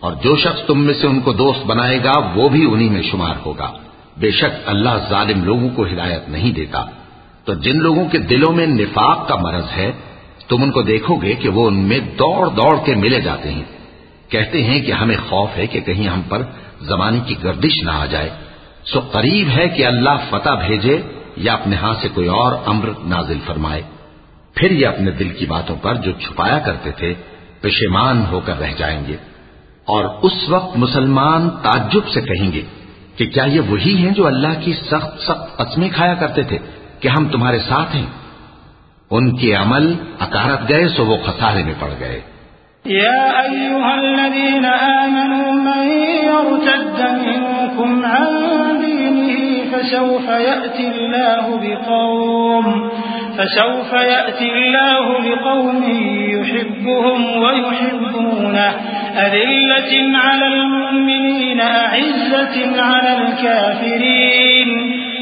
اور 0.00 0.12
جو 0.12 0.36
شخص 0.36 0.66
تم 0.66 0.80
میں 0.80 0.94
سے 0.94 1.06
ان 1.06 1.20
کو 1.20 1.32
دوست 1.32 1.66
بنائے 1.66 1.98
گا، 2.04 2.12
وہ 2.34 2.48
بھی 2.48 2.72
انہی 2.72 2.88
میں 2.88 3.02
شمار 3.02 3.34
ہوگا۔ 3.46 3.70
بے 4.16 4.30
شک 4.30 4.60
اللہ 4.66 5.08
ظالم 5.10 5.44
لوگوں 5.44 5.68
کو 5.68 5.84
ہدایت 5.84 6.28
نہیں 6.28 6.52
دیتا۔ 6.52 6.84
تو 7.44 7.54
جن 7.54 7.78
لوگوں 7.78 8.04
کے 8.04 8.18
دلوں 8.18 8.52
میں 8.52 8.66
نفاق 8.66 9.28
کا 9.28 9.36
مرض 9.36 9.64
ہے 9.76 9.92
تم 10.48 10.62
ان 10.62 10.70
کو 10.70 10.82
دیکھو 10.82 11.14
گے 11.14 11.34
کہ 11.34 11.48
وہ 11.48 11.66
ان 11.66 11.74
میں 11.74 11.98
دوڑ 11.98 12.48
دوڑ 12.48 12.78
کے 12.84 12.94
ملے 12.94 13.20
جاتے 13.20 13.52
ہیں۔ 13.52 13.62
کہتے 14.28 14.62
ہیں 14.64 14.80
کہ 14.80 14.92
ہمیں 14.92 15.16
خوف 15.28 15.50
ہے 15.56 15.66
کہ 15.66 15.80
کہیں 15.80 16.08
ہم 16.08 16.22
پر 16.22 16.42
زمانے 16.80 17.20
کی 17.26 17.34
گردش 17.42 17.82
نہ 17.82 17.90
آ 17.90 18.06
جائے۔ 18.06 18.30
سو 18.84 19.00
قریب 19.00 19.48
ہے 19.56 19.68
کہ 19.68 19.86
اللہ 19.86 20.10
فتح 20.30 20.66
بھیجے 20.66 21.02
یا 21.36 21.52
اپنے 21.52 21.76
ہاتھ 21.76 22.02
سے 22.02 22.08
کوئی 22.14 22.26
اور 22.26 22.52
امر 22.66 22.88
نازل 23.04 23.38
فرمائے۔ 23.46 23.82
پھر 24.54 24.70
یہ 24.70 24.86
اپنے 24.86 25.10
دل 25.10 25.28
کی 25.28 25.46
باتوں 25.46 25.76
پر 25.82 25.94
جو 25.94 26.12
چھپایا 26.12 26.58
کرتے 26.58 26.90
تھے، 26.90 27.14
پشیمان 27.60 28.24
ہو 28.30 28.40
کر 28.40 28.58
رہ 28.58 28.72
جائیں 28.76 29.00
گے۔ 29.08 29.16
اور 29.84 30.04
اس 30.22 30.48
وقت 30.48 30.76
مسلمان 30.76 31.50
تعجب 31.50 32.08
سے 32.08 32.20
کہیں 32.20 32.52
گے 32.52 32.62
کہ 33.16 33.26
کیا 33.26 33.44
یہ 33.44 33.60
وہی 33.60 33.96
ہیں 33.96 34.10
جو 34.10 34.26
اللہ 34.26 34.64
کی 34.64 34.72
سخت 34.72 35.22
سخت 35.22 35.56
قسمیں 35.56 35.88
کھایا 35.94 36.14
کرتے 36.14 36.42
تھے 36.42 36.58
کہ 37.00 37.08
ہم 37.08 37.28
تمہارے 37.28 37.58
ساتھ 37.58 37.96
ہیں؟ 37.96 38.06
ان 39.10 39.36
کے 39.36 39.54
عمل 39.54 39.94
اکارت 40.20 40.68
گئے 40.68 40.88
سو 40.88 41.06
وہ 41.06 41.16
خسارے 41.16 41.62
میں 41.62 41.74
پڑ 41.78 41.90
گئے۔ 42.00 42.20
يا 42.86 43.30
أيها 43.42 43.94
الذين 43.94 44.64
آمنوا 44.64 45.52
من 45.52 45.82
يرتد 46.28 47.00
منكم 47.26 48.06
عن 48.06 48.26
دينه 48.80 49.38
فسوف 49.70 50.28
يأتي 50.28 50.86
الله 50.88 51.44
بقوم، 51.62 52.88
فسوف 53.36 53.92
يأتي 53.92 54.48
الله 54.52 55.06
بقوم 55.26 55.82
يحبهم 56.30 57.20
ويحبونه 57.42 58.70
أذلة 59.16 59.92
على 60.14 60.46
المؤمنين 60.46 61.60
أعزة 61.60 62.56
على 62.80 63.12
الكافرين 63.18 64.70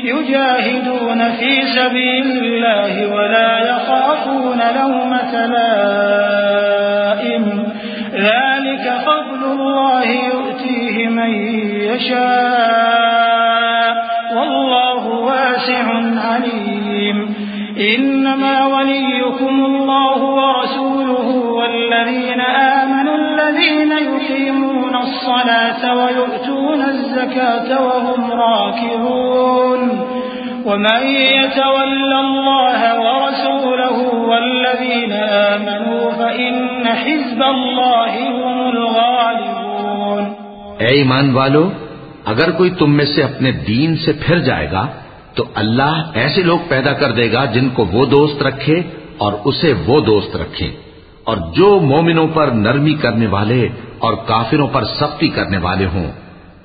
يجاهدون 0.05 1.30
في 1.30 1.62
سبيل 1.76 2.26
الله 2.44 3.14
ولا 3.14 3.59
يخافون 3.59 4.61
لومة 4.80 5.46
لائم 5.46 7.44
ذلك 8.12 8.84
فضل 9.07 9.44
الله 9.52 10.05
يؤتيه 10.05 11.09
من 11.09 11.30
يشاء. 11.80 12.94
والله 14.36 15.07
واسع 15.07 15.86
عليم. 16.28 17.34
إنما 17.98 18.66
وليكم 18.66 19.64
الله 19.64 20.22
ورسوله 20.22 21.28
والذين 21.36 22.40
آمنوا 22.40 23.16
الذين 23.16 23.92
يقيمون 23.92 24.96
الصلاة 24.96 26.05
ويؤتون 26.05 26.82
الزكاة 26.82 27.86
وهم 27.86 28.32
راكعون. 28.32 29.73
ومن 30.64 31.06
يتول 31.06 32.12
الله 32.12 33.00
ورسوله 33.00 34.26
والذين 34.26 35.12
آمنوا 35.52 36.10
فإن 36.16 36.86
حزب 36.88 37.44
الله 37.44 38.30
هم 38.30 38.66
الغالبون. 38.76 40.24
اے 40.78 40.86
ایمان 40.86 41.30
والو، 41.30 41.70
اگر 42.24 42.50
کوئی 42.50 42.70
تم 42.70 42.90
میں 42.90 43.04
سے 43.04 43.22
اپنے 43.22 43.52
دین 43.52 43.96
سے 43.96 44.12
پھر 44.12 44.38
جائے 44.38 44.70
گا، 44.72 44.86
تو 45.34 45.44
اللہ 45.54 46.10
ایسے 46.14 46.42
لوگ 46.42 46.58
پیدا 46.68 46.92
کر 46.92 47.10
دے 47.10 47.32
گا 47.32 47.44
جن 47.44 47.68
کو 47.68 47.84
وہ 47.84 48.06
دوست 48.06 48.42
رکھے 48.42 48.82
اور 49.18 49.32
اسے 49.44 49.72
وہ 49.86 50.00
دوست 50.00 50.36
رکھے۔ 50.36 50.70
اور 51.24 51.36
جو 51.36 51.80
مومنوں 51.80 52.28
پر 52.28 52.46
نرمی 52.46 52.94
کرنے 52.94 53.26
والے 53.26 53.68
اور 53.98 54.14
کافروں 54.14 54.68
پر 54.72 54.84
سختی 54.84 55.28
کرنے 55.28 55.58
والے 55.58 55.86
ہوں، 55.86 56.12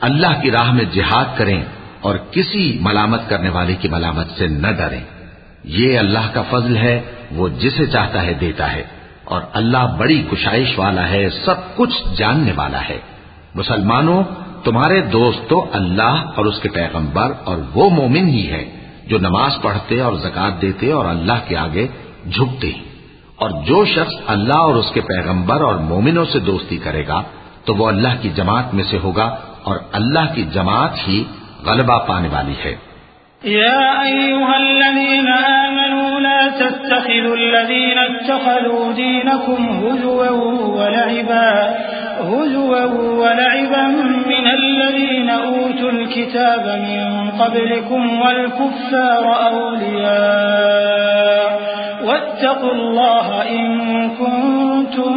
اللہ 0.02 0.42
کی 0.42 0.52
راہ 0.52 0.74
میں 0.74 0.86
جہاد 0.86 1.38
کریں۔ 1.38 1.64
اور 2.02 2.16
کسی 2.32 2.78
ملامت 2.82 3.22
کرنے 3.30 3.50
والے 3.50 3.76
کی 3.76 3.88
ملامت 3.88 4.28
سے 4.38 4.48
نہ 4.48 4.68
ڈریں۔ 4.68 5.02
یہ 5.64 6.00
اللہ 6.00 6.34
کا 6.34 6.42
فضل 6.50 6.78
ہے، 6.78 7.02
وہ 7.32 7.50
جسے 7.50 7.86
چاہتا 7.86 8.26
ہے 8.26 8.34
دیتا 8.34 8.74
ہے۔ 8.74 8.84
اور 9.24 9.42
اللہ 9.54 9.96
بڑی 10.00 10.24
کشائش 10.32 10.80
والا 10.80 11.10
ہے، 11.10 11.30
سب 11.30 11.78
کچھ 11.78 12.16
جاننے 12.18 12.52
والا 12.56 12.90
ہے۔ 12.90 13.00
مسلمانوں، 13.56 14.24
تمہارے 14.64 15.02
دوست 15.02 15.50
تو 15.50 15.66
اللہ 15.74 16.32
اور 16.36 16.46
اس 16.46 16.60
کے 16.62 16.70
پیغمبر 16.70 17.32
اور 17.44 17.58
وہ 17.76 17.90
مومن 17.90 18.28
ہی 18.28 18.52
ہے 18.52 18.70
جو 19.08 19.18
نماز 19.18 19.52
پڑھتے 19.62 20.00
اور 20.00 20.14
زکات 20.14 20.62
دیتے 20.62 20.92
اور 20.92 21.06
اللہ 21.06 21.34
کے 21.48 21.58
آگے 21.58 21.88
جھکتے 22.32 22.72
اور 23.36 23.50
جو 23.50 23.86
شخص 23.86 24.14
اللہ 24.28 24.54
اور 24.54 24.76
اس 24.76 24.92
کے 24.94 25.02
پیغمبر 25.02 25.62
اور 25.62 25.76
مومنوں 25.76 26.26
سے 26.26 26.40
دوستی 26.40 26.78
کرے 26.78 27.08
گا، 27.08 27.22
تو 27.66 27.76
وہ 27.76 27.88
اللہ 27.88 28.08
کی 28.22 28.30
جماعت 28.30 28.74
میں 28.74 28.84
سے 28.90 28.98
ہوگا 29.04 29.36
اور 29.64 29.78
اللہ 29.92 30.34
کی 30.36 30.44
جماعت 30.44 31.08
ہی 31.08 31.24
غلبہ 31.66 31.98
پانے 32.08 32.30
والی 32.32 32.54
ہے۔ 32.66 32.76
يا 33.44 34.04
أيها 34.04 34.56
الذين 34.56 35.28
آمنوا 35.28 36.20
لا 36.20 36.48
تتخذوا 36.60 37.36
الذين 37.36 37.98
اتخذوا 37.98 38.94
دينكم 38.94 39.86
هزوا 39.86 40.30
ولعبا 40.78 41.76
هزوا 42.20 42.84
ولعبا 43.22 43.88
من 44.28 44.46
الذين 44.48 45.30
أوتوا 45.30 45.92
الكتاب 45.92 46.66
من 46.90 47.32
قبلكم 47.42 48.22
والكفار 48.22 49.26
أولياء 49.48 50.80
واتقوا 52.04 52.72
الله 52.72 53.42
إن 53.42 54.10
كنتم 54.10 55.14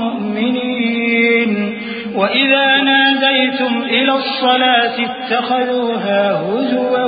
مؤمنين 0.00 1.71
وإذا 2.16 2.82
ناديتم 2.82 3.82
إلى 3.82 4.12
الصلاة 4.12 4.94
اتخذوها 5.04 6.32
هزوا 6.32 7.04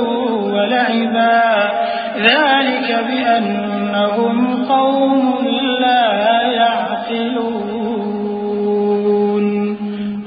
ولعبا 0.53 1.43
ذلك 2.17 3.05
بأنهم 3.09 4.65
قوم 4.65 5.47
لا 5.79 6.41
يعقلون 6.41 7.65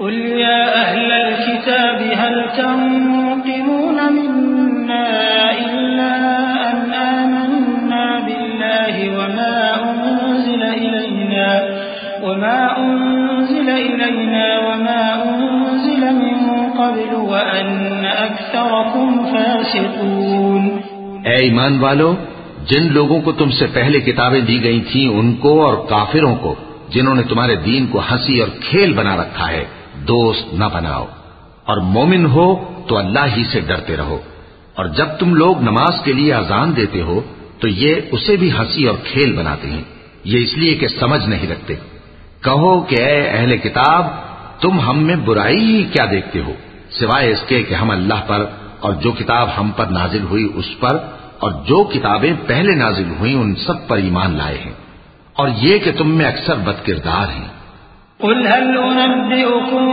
قل 0.00 0.14
يا 0.14 0.74
أهل 0.74 1.12
الكتاب 1.12 2.00
هل 2.16 2.44
تنقمون 2.56 4.12
منا 4.12 5.50
إلا 5.50 6.14
أن 6.70 6.92
آمنا 6.92 8.20
بالله 8.26 9.18
وما 9.18 9.74
أنزل 9.90 10.62
إلينا 10.62 11.62
وما 12.22 12.78
أنزل 12.78 13.07
إلينا 13.78 14.58
وما 14.58 15.24
أنزل 15.24 16.04
من 16.10 16.70
قبل 16.72 17.14
وأن 17.14 18.02
أكثركم 18.28 19.24
فاسقون. 19.30 20.78
اے 21.24 21.34
ایمان 21.34 21.78
والو، 21.80 22.14
جن 22.66 22.92
لوگوں 22.92 23.20
کو 23.20 23.32
تم 23.32 23.50
سے 23.50 23.66
پہلے 23.72 24.00
کتابیں 24.00 24.40
دی 24.40 24.62
گئی 24.62 24.80
تھیں 24.80 25.08
ان 25.08 25.36
کو 25.36 25.66
اور 25.66 25.86
کافروں 25.88 26.36
کو، 26.36 26.54
جنہوں 26.88 27.14
نے 27.14 27.22
تمہارے 27.22 27.56
دین 27.56 27.86
کو 27.86 28.00
ہنسی 28.10 28.40
اور 28.40 28.48
کھیل 28.60 28.92
بنا 28.92 29.16
رکھا 29.16 29.50
ہے، 29.50 29.64
دوست 30.08 30.54
نہ 30.54 30.64
بناؤ۔ 30.72 31.06
اور 31.64 31.76
مومن 31.76 32.26
ہو 32.26 32.56
تو 32.88 32.96
اللہ 32.96 33.26
ہی 33.36 33.44
سے 33.44 33.60
ڈرتے 33.60 33.96
رہو۔ 33.96 34.18
اور 34.74 34.84
جب 34.84 35.06
تم 35.18 35.34
لوگ 35.34 35.62
نماز 35.62 36.00
کے 36.04 36.12
لیے 36.12 36.34
اذان 36.34 36.76
دیتے 36.76 37.02
ہو، 37.02 37.20
تو 37.58 37.68
یہ 37.68 37.94
اسے 38.12 38.36
بھی 38.36 38.52
ہنسی 38.52 38.84
اور 38.84 38.98
کھیل 39.04 39.32
بناتے 39.32 39.68
ہیں۔ 39.68 39.82
یہ 40.24 40.38
اس 40.42 40.58
لیے 40.58 40.74
کہ 40.74 40.88
سمجھ 40.88 41.28
نہیں 41.28 41.48
رکھتے۔ 41.50 41.74
کہو 42.44 42.80
کہ 42.80 43.02
اے 43.02 43.28
اہل 43.28 43.56
کتاب، 43.56 44.06
تم 44.60 44.80
ہم 44.80 45.02
میں 45.02 45.16
برائی 45.16 45.76
ہی 45.76 45.84
کیا 45.84 46.04
دیکھتے 46.10 46.40
ہو؟ 46.40 46.52
سوائے 46.90 47.30
اس 47.30 47.42
کے 47.48 47.62
کہ 47.62 47.74
ہم 47.74 47.90
اللہ 47.90 48.20
پر 48.26 48.44
اور 48.80 48.92
جو 48.92 49.12
کتاب 49.12 49.48
ہم 49.60 49.70
پر 49.76 49.86
نازل 49.86 50.22
ہوئی 50.22 50.48
اس 50.54 50.80
پر 50.80 50.96
اور 51.38 51.50
جو 51.50 51.84
کتابیں 51.84 52.32
پہلے 52.46 52.74
نازل 52.74 53.10
ہوئی 53.20 53.34
ان 53.34 53.54
سب 53.54 53.88
پر 53.88 53.96
ایمان 53.96 54.30
لائے 54.36 54.58
ہیں۔ 54.58 54.72
اور 55.36 55.48
یہ 55.56 55.78
کہ 55.78 55.92
تم 55.92 56.10
میں 56.10 56.26
اکثر 56.26 56.54
بد 56.54 56.86
کردار 56.86 57.26
ہیں۔ 57.38 57.48
قل 58.20 58.46
هل 58.46 58.78
أنبئكم 59.06 59.84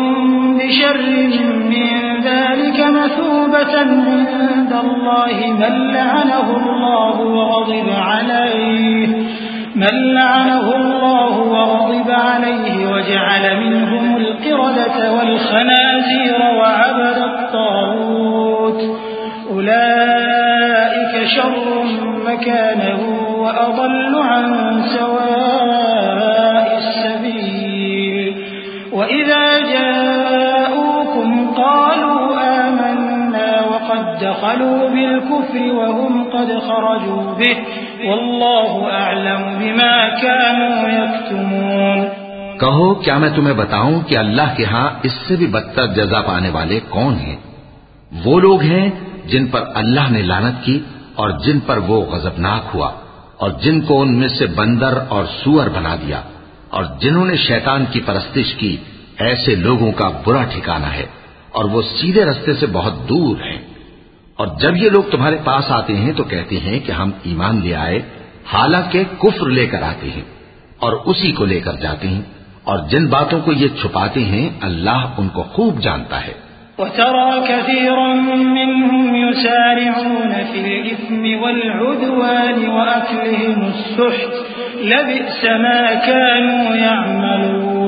بشر 0.58 0.98
من 1.44 1.90
ذلك 2.24 2.80
مثوبة 2.80 3.80
عند 3.82 4.74
الله 4.84 5.54
من 5.54 5.94
لعنه 5.94 6.48
الله 6.58 7.16
وغضب 7.20 7.90
عليه 7.90 9.26
من 9.76 10.14
لعنه 10.14 10.76
الله 10.76 11.40
وغضب 11.40 12.12
عليه 12.12 12.88
وجعل 12.92 13.60
منهم 13.60 14.16
القردة 14.18 15.14
والخنازير 15.14 16.42
وعبد 16.60 17.18
الطاغوت. 17.18 18.82
أولئك 19.52 21.28
شر 21.28 21.84
مكانه 22.26 23.02
وأضل 23.38 24.16
عن 24.16 24.82
سواء 25.00 26.78
السبيل. 26.78 28.46
وإذا 28.94 29.60
جاءوكم 29.60 31.52
قالوا 31.52 32.40
آمنا 32.68 33.62
وقد 33.66 34.18
دخلوا 34.22 34.90
بالكفر 34.90 35.74
وهم 35.74 36.24
قد 36.24 36.60
خرجوا 36.60 37.34
به. 37.40 37.58
والله 38.06 38.92
أعلم 38.92 39.44
بما 39.60 40.10
كانوا 40.22 40.90
يكتمون 40.90 42.06
کہو، 42.60 42.94
کیا 42.96 43.18
میں 43.18 43.30
تمہیں 43.36 43.54
بتاؤں 43.54 44.02
کہ 44.02 44.18
اللہ 44.18 44.54
کے 44.58 44.66
ہاں 44.66 44.90
اس 45.04 45.12
سے 45.28 45.36
بھی 45.36 45.48
بدتر 45.48 45.88
جزا 45.88 46.22
پانے 46.22 46.50
والے 46.50 46.80
کون 46.90 47.16
ہیں؟ 47.16 47.36
وہ 48.26 48.40
لوگ 48.40 48.62
ہیں 48.62 48.90
جن 49.26 49.48
پر 49.48 49.64
اللہ 49.74 50.12
نے 50.12 50.22
لانت 50.22 50.66
کی 50.66 50.80
اور 51.16 51.30
جن 51.30 51.60
پر 51.60 51.78
وہ 51.78 52.06
غضبناک 52.06 52.76
ہوا 52.76 52.92
اور 53.38 53.50
جن 53.50 53.82
کو 53.82 54.02
ان 54.02 54.14
میں 54.14 54.28
سے 54.28 54.46
بندر 54.46 54.94
اور 55.10 55.26
سور 55.44 55.68
بنا 55.68 55.96
دیا 55.96 56.22
اور 56.70 56.84
جنہوں 57.00 57.26
نے 57.26 57.36
شیطان 57.36 57.86
کی 57.92 58.00
پرستش 58.00 58.56
کی، 58.56 58.78
ایسے 59.20 59.56
لوگوں 59.56 59.92
کا 59.92 60.10
برا 60.26 60.44
ٹھکانہ 60.44 60.86
ہے 60.86 61.06
اور 61.52 61.66
وہ 61.66 61.82
سیدھے 61.82 62.26
رستے 62.26 62.54
سے 62.54 62.66
بہت 62.66 63.10
دور 63.10 63.42
ہیں۔ 63.42 63.75
اور 64.36 64.48
جب 64.48 64.78
یہ 64.78 64.90
لوگ 64.90 65.04
تمہارے 65.04 65.38
پاس 65.44 65.72
آتے 65.72 65.96
ہیں 65.96 66.14
تو 66.14 66.24
کہتے 66.24 66.58
ہیں 66.58 66.80
کہ 66.80 66.92
ہم 66.92 67.12
ایمان 67.24 67.62
لے 67.64 67.76
آئے، 67.76 68.00
حالانکہ 68.54 69.04
کفر 69.20 69.48
لے 69.48 69.68
کر 69.68 69.82
آتے 69.82 70.10
ہیں 70.10 70.22
اور 70.80 70.94
اسی 71.06 71.32
کو 71.32 71.46
لے 71.46 71.60
کر 71.60 71.74
جاتے 71.74 72.08
ہیں 72.08 72.22
اور 72.64 72.80
جن 72.90 73.08
باتوں 73.08 73.40
کو 73.40 73.52
یہ 73.52 73.68
چھپاتے 73.68 74.20
ہیں، 74.20 74.50
اللہ 74.62 75.06
ان 75.18 75.28
کو 75.28 75.44
خوب 75.44 75.80
جانتا 75.80 76.28
ہے۔ 76.28 76.34
وترى 76.78 77.48
كثيرا 77.48 78.14
منهم 78.14 79.16
يسارعون 79.16 80.34
في 80.52 80.60
الإثم 80.60 81.44
والعدوان 81.44 82.70
وأكلهم 82.70 83.66
السحت، 83.66 84.34
لبئس 84.76 85.44
ما 85.44 86.06
كانوا 86.06 86.76
يعملون۔ 86.76 87.85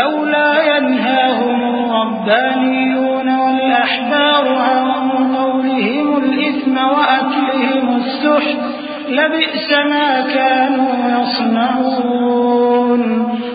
لولا 0.00 0.76
ينهاهم 0.76 1.58
الربانيون 1.74 3.28
والأحبار 3.38 4.44
عن 4.54 5.10
قولهم 5.36 6.16
الإثم 6.16 6.76
وأكلهم 6.76 7.96
السحت، 7.96 8.60
لبئس 9.08 9.70
ما 9.70 10.20
كانوا 10.34 11.20
يصنعون. 11.20 13.02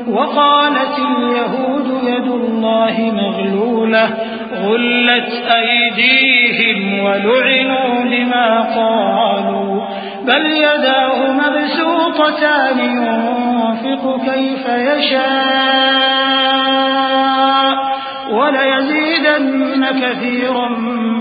وقالت 0.08 0.96
اليهود 1.00 1.88
يد 2.04 2.28
الله 2.28 2.96
مغلولة، 3.16 4.06
غلت 4.64 5.32
أيديهم 5.52 6.80
ولعنوا 7.04 8.04
لما 8.04 8.62
قالوا. 8.62 9.82
بل 10.26 10.46
يداه 10.46 11.32
مبسوطتان، 11.32 12.80
ينفق 12.80 14.04
كيف 14.26 14.66
يشاء. 14.68 16.27
وليزيدن 18.32 19.86
كثيرا 20.02 20.70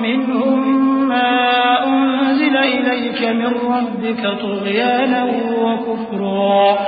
منهم 0.03 0.77
ما 1.09 1.85
أنزل 1.87 2.57
إليك 2.57 3.23
من 3.23 3.47
ربك 3.47 4.41
طغيانا 4.43 5.25
وكفرا 5.63 6.79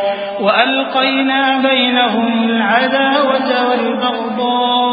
وألقينا 0.41 1.59
بينهم 1.59 2.45
العداوة 2.51 3.69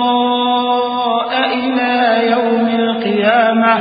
والبغضاء 0.05 1.31
إلى 1.53 2.31
يوم 2.31 2.67
القيامة 2.67 3.77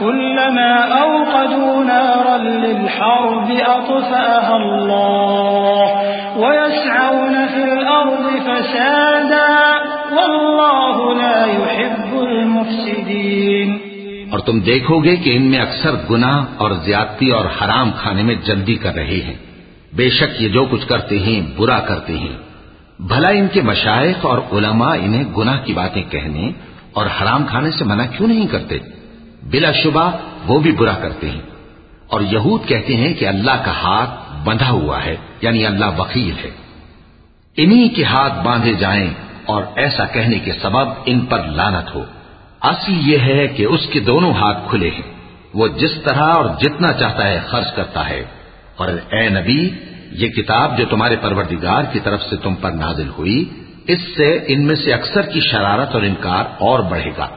كلما 0.00 0.72
أوقدوا 1.02 1.84
نارا 1.84 2.38
للحرب 2.38 3.50
أطفأها 3.50 4.56
الله 4.56 6.02
ويسعون 6.36 7.46
في 7.46 7.64
الأرض 7.64 8.24
فسادا 8.46 9.61
المفسدين 12.72 13.76
اور 14.30 14.38
تم 14.38 14.60
دیکھو 14.60 15.04
گے 15.04 15.16
کہ 15.16 15.36
ان 15.36 15.42
میں 15.42 15.58
اکثر 15.58 15.90
گناہ 16.10 16.44
اور 16.56 16.70
زیادتی 16.70 17.30
اور 17.30 17.44
حرام 17.44 17.90
کھانے 17.96 18.22
میں 18.22 18.34
جلدی 18.34 18.74
کر 18.74 18.94
رہے 18.94 19.20
ہیں۔ 19.24 19.34
بے 19.92 20.10
شک 20.10 20.42
یہ 20.42 20.48
جو 20.48 20.64
کچھ 20.64 20.88
کرتے 20.88 21.18
ہیں، 21.18 21.40
برا 21.56 21.80
کرتے 21.80 22.18
ہیں۔ 22.18 22.36
بھلا 22.98 23.28
ان 23.28 23.46
کے 23.52 23.62
مشائق 23.62 24.26
اور 24.26 24.38
علماء 24.38 24.96
انہیں 25.02 25.24
گناہ 25.38 25.64
کی 25.64 25.72
باتیں 25.72 26.02
کہنے 26.10 26.50
اور 26.92 27.06
حرام 27.06 27.46
کھانے 27.46 27.70
سے 27.70 27.84
منع 27.84 28.04
کیوں 28.16 28.28
نہیں 28.28 28.46
کرتے؟ 28.46 28.78
بلا 29.42 29.72
شبہ 29.72 30.10
وہ 30.46 30.60
بھی 30.60 30.72
برا 30.72 30.94
کرتے 31.02 31.30
ہیں۔ 31.30 31.40
اور 32.06 32.20
یہود 32.20 32.68
کہتے 32.68 32.96
ہیں 32.96 33.14
کہ 33.14 33.28
اللہ 33.28 33.62
کا 33.64 33.70
ہاتھ 33.70 34.10
بندھا 34.44 34.70
ہوا 34.70 35.04
ہے 35.04 35.16
یعنی 35.42 35.66
اللہ 35.66 35.86
وکیل 35.98 36.34
ہے۔ 36.44 36.50
انہی 37.56 37.88
کے 37.88 38.04
ہاتھ 38.04 38.44
باندھے 38.44 38.74
جائیں 38.74 39.10
اور 39.46 39.62
ایسا 39.76 40.04
کہنے 40.04 40.38
کے 40.38 40.52
سبب 40.52 40.88
ان 41.06 41.20
پر 41.20 41.44
لانت 41.44 41.94
ہو۔ 41.94 42.04
اصل 42.62 43.10
یہ 43.10 43.18
ہے 43.18 43.48
کہ 43.48 43.66
اس 43.66 43.80
کے 43.92 44.00
دونوں 44.00 44.32
ہاتھ 44.32 44.58
کھلے 44.70 44.90
ہیں۔ 44.90 45.12
وہ 45.54 45.68
جس 45.68 45.90
طرح 46.04 46.22
اور 46.22 46.44
جتنا 46.60 46.92
چاہتا 46.92 47.28
ہے 47.28 47.40
خرچ 47.46 47.72
کرتا 47.76 48.10
ہے۔ 48.10 48.24
اور 48.76 48.88
اے 48.88 49.28
نبی، 49.28 49.70
یہ 50.10 50.28
کتاب 50.28 50.78
جو 50.78 50.84
تمہارے 50.90 51.16
پروردگار 51.20 51.82
کی 51.92 52.00
طرف 52.00 52.22
سے 52.22 52.36
تم 52.36 52.54
پر 52.54 52.70
نازل 52.70 53.08
ہوئی، 53.18 53.44
اس 53.86 53.98
سے 54.16 54.38
ان 54.46 54.66
میں 54.66 54.74
سے 54.74 54.92
اکثر 54.92 55.22
کی 55.22 55.40
شرارت 55.40 55.94
اور 55.94 56.02
انکار 56.02 56.44
اور 56.58 56.80
بڑھے 56.80 57.10
گا۔ 57.18 57.28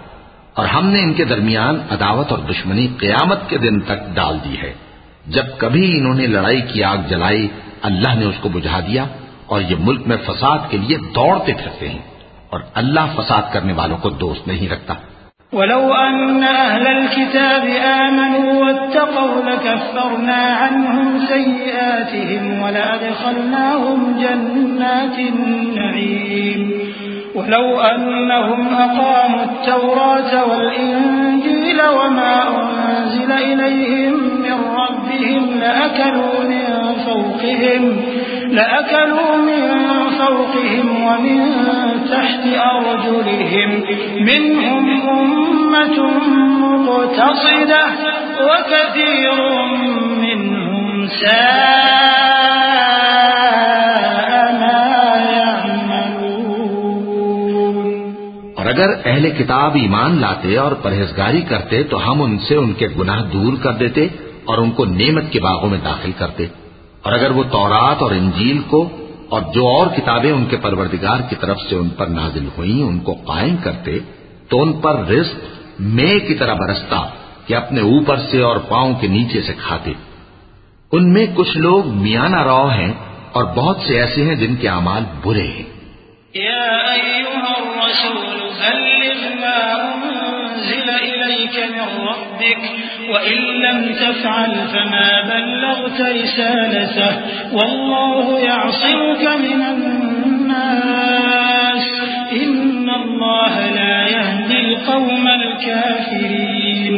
اور 0.54 0.66
ہم 0.66 0.88
نے 0.88 1.04
ان 1.04 1.14
کے 1.14 1.26
درمیان 1.26 1.76
عداوت 1.90 2.32
اور 2.32 2.40
دشمنی 2.40 2.88
قیامت 2.98 3.50
کے 3.50 3.58
دن 3.58 3.80
تک 3.80 4.16
ڈال 4.16 4.38
دی 4.46 4.58
ہے۔ 4.58 4.74
جب 5.28 5.46
کبھی 5.58 6.00
انہوں 6.00 6.16
نے 6.16 6.28
لڑائی 6.28 6.62
کی 6.62 6.84
آگ 6.84 6.98
جلائی، 7.08 7.48
اللہ 7.82 8.16
نے 8.16 8.26
اس 8.26 8.36
کو 8.42 8.50
بجھا 8.50 8.80
دیا۔ 8.80 9.06
اور 9.46 9.62
یہ 9.62 9.76
ملک 9.80 10.08
میں 10.08 10.18
فساد 10.26 10.60
کے 10.70 10.78
لیے 10.78 10.98
دوڑتے 10.98 11.54
پھرتے 11.54 11.90
ہیں۔ 11.90 12.02
اور 12.50 12.60
اللہ 12.74 13.00
فساد 13.16 13.42
کرنے 13.54 13.74
والوں 13.74 13.98
کو 13.98 14.10
دوست 14.10 14.48
نہیں 14.48 14.70
رکھتا۔ 14.70 14.94
ولو 15.54 15.94
أن 15.94 16.44
أهل 16.44 16.88
الكتاب 16.88 17.64
آمنوا 17.86 18.64
واتقوا 18.66 19.42
لكفرنا 19.46 20.34
عنهم 20.34 21.20
سيئاتهم 21.28 22.62
ولأدخلناهم 22.62 24.16
جنات 24.20 25.20
النعيم. 25.20 26.72
ولو 27.36 27.82
أنهم 27.82 28.76
أقاموا 28.76 29.44
التوراة 29.44 30.46
والإنجيل 30.46 31.82
وما 31.82 32.44
أنزل 32.48 33.32
إليهم 33.32 34.14
من 34.14 34.58
ربهم 34.76 35.60
لأكلوا 35.60 36.44
من 36.50 36.96
فوقهم 37.06 38.02
لأكلوا 38.52 39.38
من 39.38 39.72
فوقهم 40.26 40.88
ومن 41.04 41.40
تحت 42.10 42.44
أرجلهم 42.68 43.70
منهم 44.22 44.86
أمة 45.10 45.98
مقتصدة 46.62 47.84
وكثير 48.42 49.38
منهم 50.26 51.08
ساء 51.08 51.40
ما 54.62 54.82
يعملون. 55.30 56.56
اور 58.56 58.66
اگر 58.66 58.90
اہل 59.06 59.26
کتاب 59.38 59.72
ایمان 59.76 60.12
لاتے 60.22 60.58
اور 60.58 60.72
پرہیزگاری 60.82 61.42
کرتے 61.50 61.84
تو 61.84 61.96
ہم 62.10 62.18
ان 62.22 62.34
سے 62.48 62.56
ان 62.56 62.70
کے 62.74 62.88
گناہ 63.00 63.22
دور 63.34 63.54
کر 63.64 63.74
دیتے 63.80 64.04
اور 64.46 64.58
ان 64.58 64.70
کو 64.72 64.86
نعمت 65.00 65.26
کے 65.32 65.40
باغوں 65.40 65.70
میں 65.70 65.82
داخل 65.86 66.12
کرتے 66.18 66.44
اور 67.04 67.12
اگر 67.14 67.32
وہ 67.32 67.44
تورات 67.52 68.00
اور 68.02 68.12
انجیل 68.12 68.60
کو 68.70 68.80
اور 69.30 69.42
جو 69.54 69.68
اور 69.68 69.88
کتابیں 69.88 70.32
ان 70.32 70.46
کے 70.46 70.58
پروردگار 70.58 71.20
کی 71.30 71.36
طرف 71.36 71.58
سے 71.70 71.76
ان 71.76 71.90
پر 71.90 72.08
نازل 72.08 72.48
ہوئیں، 72.58 72.84
ان 72.84 73.00
کو 73.00 73.14
قائم 73.14 73.56
کرتے، 73.64 74.00
تو 74.48 74.62
ان 74.62 74.74
پر 74.74 75.06
رزق 75.08 75.36
میں 75.80 76.20
کی 76.28 76.34
طرح 76.34 76.54
برستا 76.54 77.02
کہ 77.46 77.54
اپنے 77.54 77.82
اوپر 77.82 78.18
سے 78.18 78.42
اور 78.42 78.58
پاؤں 78.58 78.94
کے 78.94 79.08
نیچے 79.08 79.42
سے 79.42 79.54
کھاتے۔ 79.54 79.94
ان 80.92 81.14
میں 81.14 81.26
کچھ 81.36 81.58
لوگ 81.58 81.88
میانہ 81.88 82.44
رو 82.44 82.70
ہیں 82.70 82.94
اور 83.32 83.44
بہت 83.44 83.78
سے 83.88 84.00
ایسے 84.00 84.26
ہیں 84.26 84.36
جن 84.36 84.56
کے 84.56 84.70
اعمال 84.70 85.04
برے 85.24 85.48
ہیں۔ 85.48 85.75
يا 86.36 86.94
أيها 86.94 87.56
الرسول 87.58 88.36
بلغ 88.62 89.36
ما 89.42 89.60
أنزل 89.94 90.90
إليك 90.90 91.56
من 91.72 91.88
ربك 92.08 92.64
وإن 93.10 93.38
لم 93.38 93.94
تفعل 93.96 94.52
فما 94.74 95.22
بلغت 95.22 96.02
رسالته 96.02 97.14
والله 97.54 98.40
يعصمك 98.40 99.24
من 99.40 99.62
الناس 99.64 101.06
إن 102.32 102.90
الله 102.90 103.70
لا 103.70 104.08
يهدي 104.08 104.60
القوم 104.60 105.28
الكافرين 105.28 106.96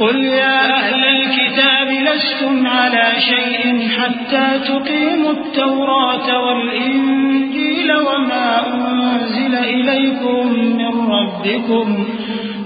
قل 0.00 0.24
يا 0.24 0.76
أهل 0.76 1.04
الكتاب 1.04 1.88
لستم 1.88 2.66
على 2.66 3.12
شيء 3.20 3.88
حتى 3.88 4.58
تقيموا 4.68 5.30
التوراة 5.32 6.44
والإنجيل 6.46 7.92
وما 7.92 8.66
أنزل 8.74 9.54
إليكم 9.54 10.46
من 10.78 11.10
ربكم 11.10 12.06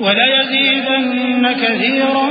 وليزيدن 0.01 1.53
كثيرا 1.53 2.31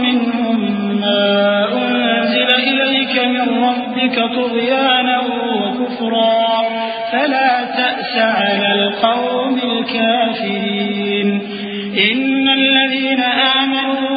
منهم 0.00 0.60
ما 1.00 1.68
أنزل 1.72 2.48
إليك 2.54 3.24
من 3.24 3.64
ربك 3.64 4.14
طغيانا 4.34 5.20
وكفرا 5.20 6.62
فلا 7.12 7.64
تأس 7.64 8.16
على 8.18 8.72
القوم 8.72 9.58
الكافرين 9.58 11.42
إن 12.12 12.48
الذين 12.48 13.20
آمنوا 13.20 13.55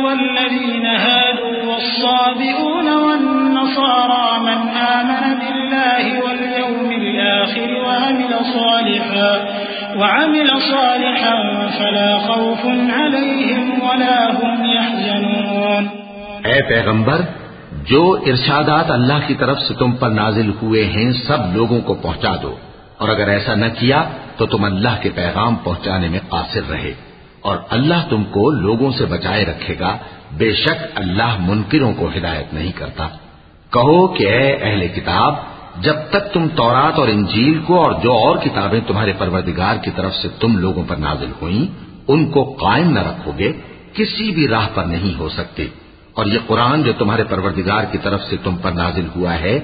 والذين 0.10 0.86
هادوا 0.86 1.66
والصابئون 1.66 2.88
والنصارى 2.88 4.40
من 4.40 4.70
آمن 4.78 5.40
بالله 5.40 6.20
واليوم 6.22 6.90
الآخر 6.90 7.74
وعمل 7.86 8.34
صالحا 8.54 9.38
وعمل 9.96 10.48
صالحا 10.72 11.36
فلا 11.78 12.18
خوف 12.28 12.66
عليهم 13.02 13.70
ولا 13.82 14.30
هم 14.42 14.66
يحزنون. 14.66 15.88
اے 16.46 16.62
پیغمبر، 16.62 17.22
جو 17.72 18.18
ارشادات 18.26 18.92
اللہ 18.92 19.28
کی 19.28 19.34
طرف 19.34 19.60
سے 19.60 19.74
تم 19.74 19.92
پر 19.92 20.10
نازل 20.10 20.52
ہوئے 20.62 20.86
ہیں، 20.86 21.12
سب 21.12 21.56
لوگوں 21.56 21.82
کو 21.82 21.94
پہنچا 21.94 22.36
دو۔ 22.42 22.56
اور 22.98 23.10
اگر 23.10 23.28
ایسا 23.28 23.56
نہ 23.56 23.66
کیا، 23.80 24.04
تو 24.38 24.46
تم 24.46 24.64
اللہ 24.64 25.02
کے 25.02 25.10
پیغام 25.16 25.56
پہنچانے 25.56 26.08
میں 26.10 26.20
قاصر 26.30 26.62
رہے۔ 26.70 27.09
اور 27.42 27.58
اللہ 27.70 28.10
تم 28.10 28.24
کو 28.24 28.50
لوگوں 28.50 28.92
سے 28.92 29.06
بچائے 29.06 29.46
رکھے 29.46 29.76
گا، 29.80 29.98
بے 30.38 30.52
شک 30.52 30.86
اللہ 30.96 31.38
منکروں 31.40 31.94
کو 31.94 32.10
ہدایت 32.18 32.54
نہیں 32.54 32.72
کرتا۔ 32.72 33.08
کہو 33.74 34.08
کہ 34.08 34.28
اے 34.28 34.58
اہل 34.62 34.88
کتاب، 34.88 35.36
جب 35.82 35.96
تک 36.10 36.34
تم 36.34 36.48
تورات 36.56 37.00
اور 37.00 37.08
انجیل 37.08 37.60
کو 37.60 37.84
اور 37.84 37.92
جو 37.92 38.14
اور 38.14 38.38
کتابیں 38.38 38.80
تمہارے 38.88 39.14
پروردگار 39.18 39.76
کی 39.76 39.92
طرف 39.96 40.16
سے 40.16 40.28
تم 40.40 40.58
لوگوں 40.58 40.84
پر 40.88 40.96
نازل 40.96 41.32
ہوئیں، 41.42 41.66
ان 42.08 42.32
کو 42.32 42.44
قائم 42.44 42.92
نہ 42.92 43.00
رکھو 43.00 43.32
گے، 43.40 43.52
کسی 43.94 44.32
بھی 44.32 44.48
راہ 44.48 44.68
پر 44.74 44.84
نہیں 44.84 45.20
ہو 45.20 45.30
سکتے۔ 45.30 45.68
اور 46.14 46.26
یہ 46.26 46.38
قرآن 46.48 46.84
جو 46.84 46.94
تمہارے 46.98 47.24
پروردگار 47.24 47.84
کی 47.92 47.98
طرف 47.98 48.24
سے 48.24 48.36
تم 48.44 48.56
پر 48.56 48.72
نازل 48.72 49.08
ہوا 49.16 49.34
ہے، 49.34 49.60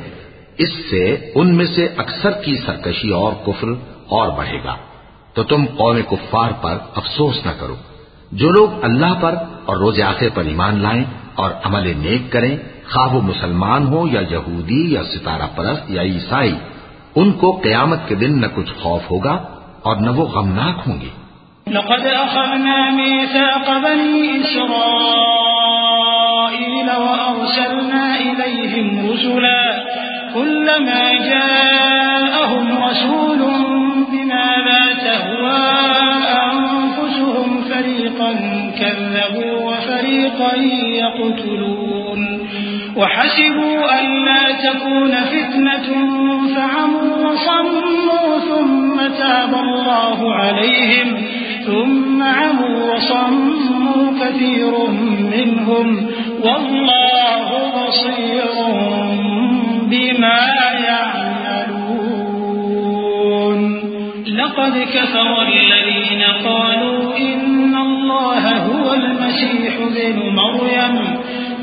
اس 0.57 0.69
سے 0.89 1.31
ان 1.35 1.55
میں 1.55 1.65
سے 1.65 1.87
اکثر 1.97 2.31
کی 2.31 2.57
سرکشی 2.65 3.09
اور 3.09 3.33
کفر 3.45 3.67
اور 4.07 4.37
بڑھے 4.37 4.59
گا۔ 4.63 4.75
تو 5.35 5.43
تم 5.43 5.65
قوم 5.65 6.01
کفار 6.01 6.51
پر 6.61 6.77
افسوس 6.95 7.45
نہ 7.45 7.51
کرو۔ 7.59 7.75
جو 8.31 8.49
لوگ 8.49 8.83
اللہ 8.83 9.13
پر 9.21 9.35
اور 9.65 9.77
روز 9.77 10.01
آخر 10.01 10.27
پر 10.33 10.43
ایمان 10.43 10.81
لائیں 10.81 11.03
اور 11.35 11.51
عمل 11.63 11.93
نیک 11.97 12.31
کریں، 12.31 12.57
خواہ 12.93 13.13
وہ 13.13 13.21
مسلمان 13.21 13.87
ہو 13.87 14.07
یا 14.07 14.21
یہودی 14.29 14.93
یا 14.93 15.03
ستارہ 15.03 15.47
پرست 15.55 15.91
یا 15.91 16.01
عیسائی، 16.01 16.55
ان 17.15 17.31
کو 17.31 17.51
قیامت 17.51 17.99
کے 18.07 18.15
دن 18.15 18.41
نہ 18.41 18.45
کچھ 18.55 18.73
خوف 18.73 19.11
ہوگا 19.11 19.43
اور 19.83 19.95
نہ 19.95 20.09
وہ 20.09 20.25
غمناک 20.25 20.87
ہوں 20.87 21.01
گے۔ 21.01 21.25
لقد 21.67 22.03
أخذنا 22.03 22.89
ميثاق 22.89 23.69
بني 23.69 24.41
إسرائيل 24.41 24.79
وأرسلنا 26.97 28.03
إليهم 28.17 29.11
رسلا، 29.11 29.71
كلما 30.33 31.11
جاءهم 31.25 32.83
رسول 32.89 33.55
فريقا 38.25 38.71
كذبوا 38.79 39.53
وفريقا 39.71 40.55
يقتلون 40.95 42.21
وحسبوا 42.95 43.99
أن 43.99 44.05
لا 44.25 44.51
تكون 44.69 45.11
فتنة 45.11 45.87
فعموا 46.55 47.27
وصموا 47.27 48.39
ثم 48.49 48.97
تاب 49.17 49.53
الله 49.53 50.33
عليهم 50.33 51.07
ثم 51.65 52.23
عموا 52.23 52.93
وصموا 52.93 54.11
كثير 54.21 54.73
منهم 55.31 56.07
والله 56.43 57.47
بصير 57.87 58.51
بما 59.89 60.39
يعملون 60.87 61.45
لقد 64.27 64.73
كفر 64.93 65.41
الذين 65.41 66.23
قالوا 66.45 67.17
إن 67.17 67.54
الله 68.05 68.57
هو 68.57 68.93
المسيح 68.93 69.73
بن 69.79 70.19
مريم، 70.35 70.95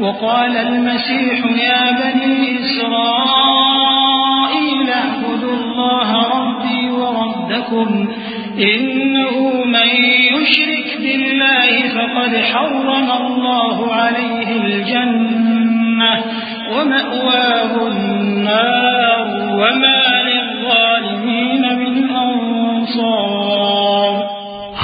وقال 0.01 0.57
المسيح 0.57 1.39
يا 1.47 1.91
بني 2.03 2.59
إسرائيل 2.61 4.11
اعبدوا 4.91 5.53
الله 5.53 6.11
ربي 6.39 6.91
وربكم، 6.91 8.09
إنه 8.59 9.37
من 9.65 9.89
يشرك 10.35 10.89
بالله 11.01 11.89
فقد 11.89 12.33
حرم 12.37 13.09
الله 13.27 13.95
عليه 13.95 14.49
الجنة 14.57 16.15
ومأواه 16.73 17.73
النار 17.87 19.27
وما 19.53 20.12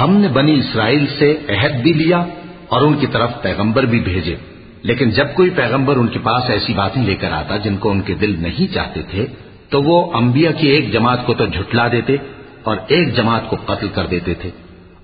ہم 0.01 0.15
نے 0.17 0.27
بنی 0.27 0.53
اسرائیل 0.53 1.05
سے 1.19 1.37
عہد 1.49 1.81
بھی 1.81 1.93
لیا 1.93 2.25
اور 2.67 2.81
ان 2.81 2.93
کی 2.93 3.07
طرف 3.07 3.41
پیغمبر 3.41 3.83
بھی 3.83 3.99
بھیجے۔ 3.99 4.35
لیکن 4.81 5.09
جب 5.09 5.27
کوئی 5.35 5.49
پیغمبر 5.49 5.95
ان 5.95 6.07
کے 6.07 6.19
پاس 6.23 6.49
ایسی 6.49 6.73
باتیں 6.73 7.03
لے 7.03 7.15
کر 7.15 7.31
آتا 7.31 7.57
جن 7.57 7.77
کو 7.77 7.91
ان 7.91 8.01
کے 8.01 8.13
دل 8.13 8.35
نہیں 8.39 8.73
چاہتے 8.73 9.01
تھے، 9.01 9.25
تو 9.69 9.81
وہ 9.81 10.13
انبیاء 10.13 10.51
کی 10.57 10.67
ایک 10.67 10.93
جماعت 10.93 11.25
کو 11.25 11.33
تو 11.33 11.45
جھٹلا 11.45 11.87
دیتے 11.87 12.15
اور 12.63 12.77
ایک 12.87 13.15
جماعت 13.15 13.49
کو 13.49 13.55
قتل 13.65 13.87
کر 13.87 14.05
دیتے 14.05 14.33
تھے۔ 14.33 14.49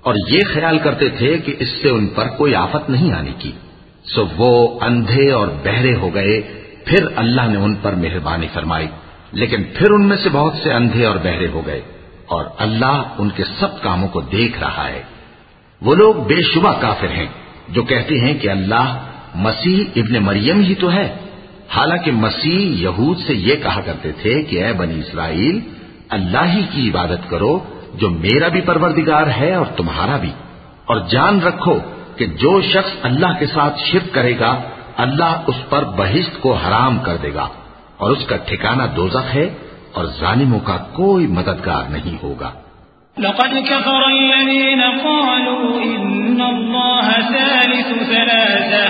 اور 0.01 0.13
یہ 0.27 0.39
خیال 0.53 0.79
کرتے 0.79 1.09
تھے 1.09 1.37
کہ 1.37 1.55
اس 1.59 1.69
سے 1.69 1.89
ان 1.89 2.07
پر 2.07 2.27
کوئی 2.27 2.55
آفت 2.55 2.89
نہیں 2.89 3.11
آنے 3.11 3.31
کی۔ 3.39 3.51
سو 4.03 4.25
وہ 4.37 4.79
اندھے 4.81 5.31
اور 5.31 5.47
بہرے 5.63 5.95
ہو 5.95 6.13
گئے۔ 6.13 6.41
پھر 6.85 7.05
اللہ 7.15 7.41
نے 7.41 7.57
ان 7.57 7.75
پر 7.81 7.93
مہربانی 7.93 8.47
فرمائی، 8.53 8.87
لیکن 9.31 9.63
پھر 9.73 9.91
ان 9.91 10.05
میں 10.05 10.17
سے 10.23 10.29
بہت 10.31 10.53
سے 10.63 10.73
اندھے 10.73 11.05
اور 11.05 11.15
بہرے 11.15 11.47
ہو 11.47 11.61
گئے۔ 11.67 11.81
اور 12.27 12.45
اللہ 12.57 13.03
ان 13.17 13.29
کے 13.29 13.43
سب 13.43 13.81
کاموں 13.81 14.07
کو 14.07 14.21
دیکھ 14.21 14.59
رہا 14.59 14.87
ہے۔ 14.89 15.03
وہ 15.81 15.95
لوگ 15.95 16.15
بے 16.15 16.41
شبہ 16.41 16.73
کافر 16.81 17.11
ہیں، 17.11 17.27
جو 17.69 17.83
کہتے 17.83 18.15
ہیں 18.15 18.39
کہ 18.39 18.49
اللہ 18.49 18.99
مسیح 19.35 19.83
ابن 19.95 20.23
مریم 20.23 20.59
ہی 20.59 20.75
تو 20.75 20.91
ہے۔ 20.91 21.13
حالانکہ 21.69 22.11
مسیح 22.11 22.59
یہود 22.59 23.17
سے 23.17 23.33
یہ 23.33 23.55
کہا 23.55 23.81
کرتے 23.81 24.11
تھے 24.11 24.43
کہ 24.43 24.65
اے 24.65 24.73
بنی 24.73 24.99
اسرائیل، 24.99 25.59
اللہ 26.09 26.53
ہی 26.53 26.61
کی 26.71 26.89
عبادت 26.89 27.29
کرو 27.29 27.59
جو 27.93 28.09
میرا 28.09 28.47
بھی 28.47 28.61
پروردگار 28.61 29.27
ہے 29.27 29.53
اور 29.53 29.65
تمہارا 29.65 30.17
بھی۔ 30.17 30.31
اور 30.85 30.97
جان 31.11 31.41
رکھو 31.41 31.79
کہ 32.15 32.25
جو 32.25 32.61
شخص 32.61 32.91
اللہ 33.01 33.39
کے 33.39 33.45
ساتھ 33.45 33.79
شرک 33.79 34.13
کرے 34.13 34.39
گا، 34.39 34.61
اللہ 34.97 35.41
اس 35.47 35.55
پر 35.69 35.83
بہشت 35.83 36.41
کو 36.41 36.53
حرام 36.53 36.99
کر 36.99 37.17
دے 37.17 37.33
گا۔ 37.33 37.47
اور 37.97 38.11
اس 38.11 38.25
کا 38.25 38.35
ٹھکانہ 38.37 38.83
دوزخ 38.95 39.35
ہے 39.35 39.49
اور 39.95 40.05
ظالموں 40.05 40.59
کا 40.59 40.77
کوئی 40.77 41.27
مددگار 41.27 41.83
نہیں 41.91 42.23
ہوگا۔ 42.23 42.51
لقد 43.17 43.53
كفر 43.69 44.03
الذين 44.07 44.81
قالوا 45.03 45.81
إن 45.83 46.41
الله 46.41 47.11
ثالث 47.33 48.09
ثلاثة 48.09 48.89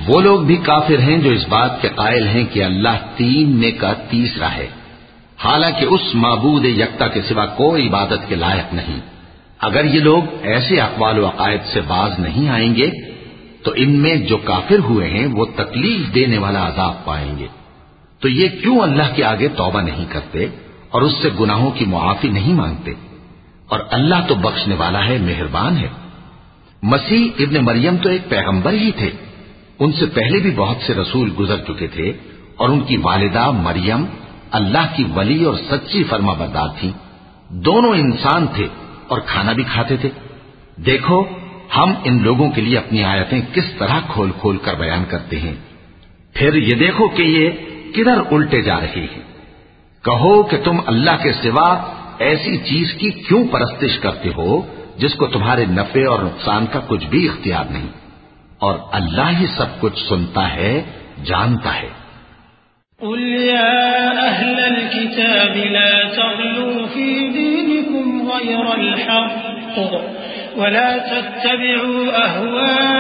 وہ 0.07 0.21
لوگ 0.21 0.41
بھی 0.41 0.57
کافر 0.57 0.99
ہیں 0.99 1.19
جو 1.19 1.31
اس 1.31 1.49
بات 1.49 1.83
کے 1.83 1.89
قائل 1.95 2.27
ہیں 2.27 2.45
کہ 2.53 2.65
اللہ 2.65 2.97
تین 3.17 3.57
میں 3.57 3.71
کا 3.79 3.93
تیسرا 3.93 4.55
ہے۔ 4.55 4.67
حالانکہ 5.45 5.85
اس 5.85 6.15
معبود 6.15 6.65
یکتا 6.65 7.09
کے 7.09 7.23
سوا 7.23 7.47
کوئی 7.47 7.89
عبادت 7.89 8.29
کے 8.29 8.35
لائق 8.35 8.75
نہیں۔ 8.75 9.01
اگر 9.61 9.85
یہ 9.85 10.01
لوگ 10.01 10.23
ایسے 10.43 10.81
اقوال 10.81 11.19
و 11.19 11.27
عقائد 11.27 11.61
سے 11.73 11.81
باز 11.81 12.19
نہیں 12.19 12.49
آئیں 12.49 12.75
گے، 12.75 12.91
تو 13.63 13.73
ان 13.77 13.91
میں 13.91 14.17
جو 14.17 14.37
کافر 14.37 14.79
ہوئے 14.79 15.09
ہیں، 15.09 15.27
وہ 15.27 15.47
تکلیف 15.57 16.15
دینے 16.15 16.39
والا 16.39 16.69
عذاب 16.69 17.05
پائیں 17.05 17.39
گے۔ 17.39 17.60
تو 18.21 18.29
یہ 18.29 18.49
کیوں 18.49 18.81
اللہ 18.81 19.15
کے 19.17 19.25
آگے 19.25 19.49
توبہ 19.49 19.81
نہیں 19.81 20.05
کرتے 20.09 20.47
اور 20.91 21.03
اس 21.03 21.13
سے 21.23 21.29
گناہوں 21.41 21.71
کی 21.71 21.85
معافی 21.85 22.29
نہیں 22.29 22.55
مانگتے؟ 22.55 22.93
اور 23.69 23.81
اللہ 23.91 24.15
تو 24.29 24.35
بخشنے 24.35 24.75
والا 24.75 25.09
ہے، 25.09 25.19
مہربان 25.19 25.77
ہے۔ 25.77 25.89
مسیح 26.83 27.29
ابن 27.39 27.65
مریم 27.65 27.97
تو 27.97 28.09
ایک 28.09 28.29
پیغمبر 28.29 28.73
ہی 28.73 28.91
تھے۔ 28.91 29.11
ان 29.79 29.93
سے 29.93 30.07
پہلے 30.07 30.39
بھی 30.39 30.51
بہت 30.51 30.77
سے 30.87 30.95
رسول 30.95 31.31
گزر 31.39 31.57
چکے 31.57 31.87
تھے 31.87 32.13
اور 32.57 32.69
ان 32.69 32.81
کی 32.81 32.97
والدہ 32.97 33.51
مریم 33.51 34.05
اللہ 34.51 34.87
کی 34.97 35.05
ولی 35.15 35.45
اور 35.45 35.55
سچی 35.71 36.05
فرما 36.05 36.33
بردار 36.33 36.69
تھی 36.81 36.91
دونوں 37.49 37.95
انسان 37.95 38.47
تھے 38.55 38.67
اور 39.09 39.21
کھانا 39.27 39.53
بھی 39.53 39.65
کھاتے 39.65 39.97
تھے۔ 39.97 40.09
دیکھو، 40.77 41.25
ہم 41.77 41.95
ان 42.05 42.23
لوگوں 42.23 42.51
کے 42.51 42.61
لیے 42.61 42.79
اپنی 42.79 43.05
آیتیں 43.05 43.41
کس 43.55 43.65
طرح 43.79 43.99
کھول 44.09 44.31
کھول 44.41 44.57
کر 44.57 44.75
بیان 44.75 45.05
کرتے 45.09 45.41
ہیں۔ 45.41 45.55
پھر 46.35 46.55
یہ 46.55 46.75
دیکھو 46.75 47.09
کہ 47.09 47.23
یہ 47.23 47.51
کدھر 47.95 48.19
الٹے 48.31 48.63
جا 48.63 48.81
رہے 48.81 49.07
ہیں؟ 49.13 49.31
کہو 50.05 50.43
کہ 50.43 50.57
تم 50.57 50.77
اللہ 50.87 51.23
کے 51.23 51.33
سوا 51.33 51.95
ایسی 52.19 52.57
چیز 52.57 52.95
کی 52.95 53.11
کیوں 53.11 53.49
پرستش 53.49 53.99
کرتے 53.99 54.29
ہو 54.37 54.63
جس 54.97 55.15
کو 55.15 55.27
تمہارے 55.27 55.65
نفع 55.65 56.11
اور 56.11 56.21
نقصان 56.21 56.67
کا 56.67 56.81
کچھ 56.87 57.07
بھی 57.07 57.29
اختیار 57.29 57.65
نہیں؟ 57.71 57.87
اور 58.59 58.75
اللہ 58.93 59.41
ہی 59.41 59.47
سب 59.47 59.81
کچھ 59.81 60.09
سنتا 60.09 60.55
ہے، 60.55 60.83
جانتا 61.25 61.77
ہے۔ 61.77 61.89
قل 63.01 63.49
يا 63.49 64.11
أهل 64.27 64.65
الكتاب 64.65 65.57
لا 65.57 66.03
تغلوا 66.17 66.87
في 66.95 67.29
دينكم 67.29 68.29
غير 68.29 68.67
الحق 68.79 69.79
ولا 70.59 70.97
تتبعوا 70.97 72.07
أهواء 72.29 72.91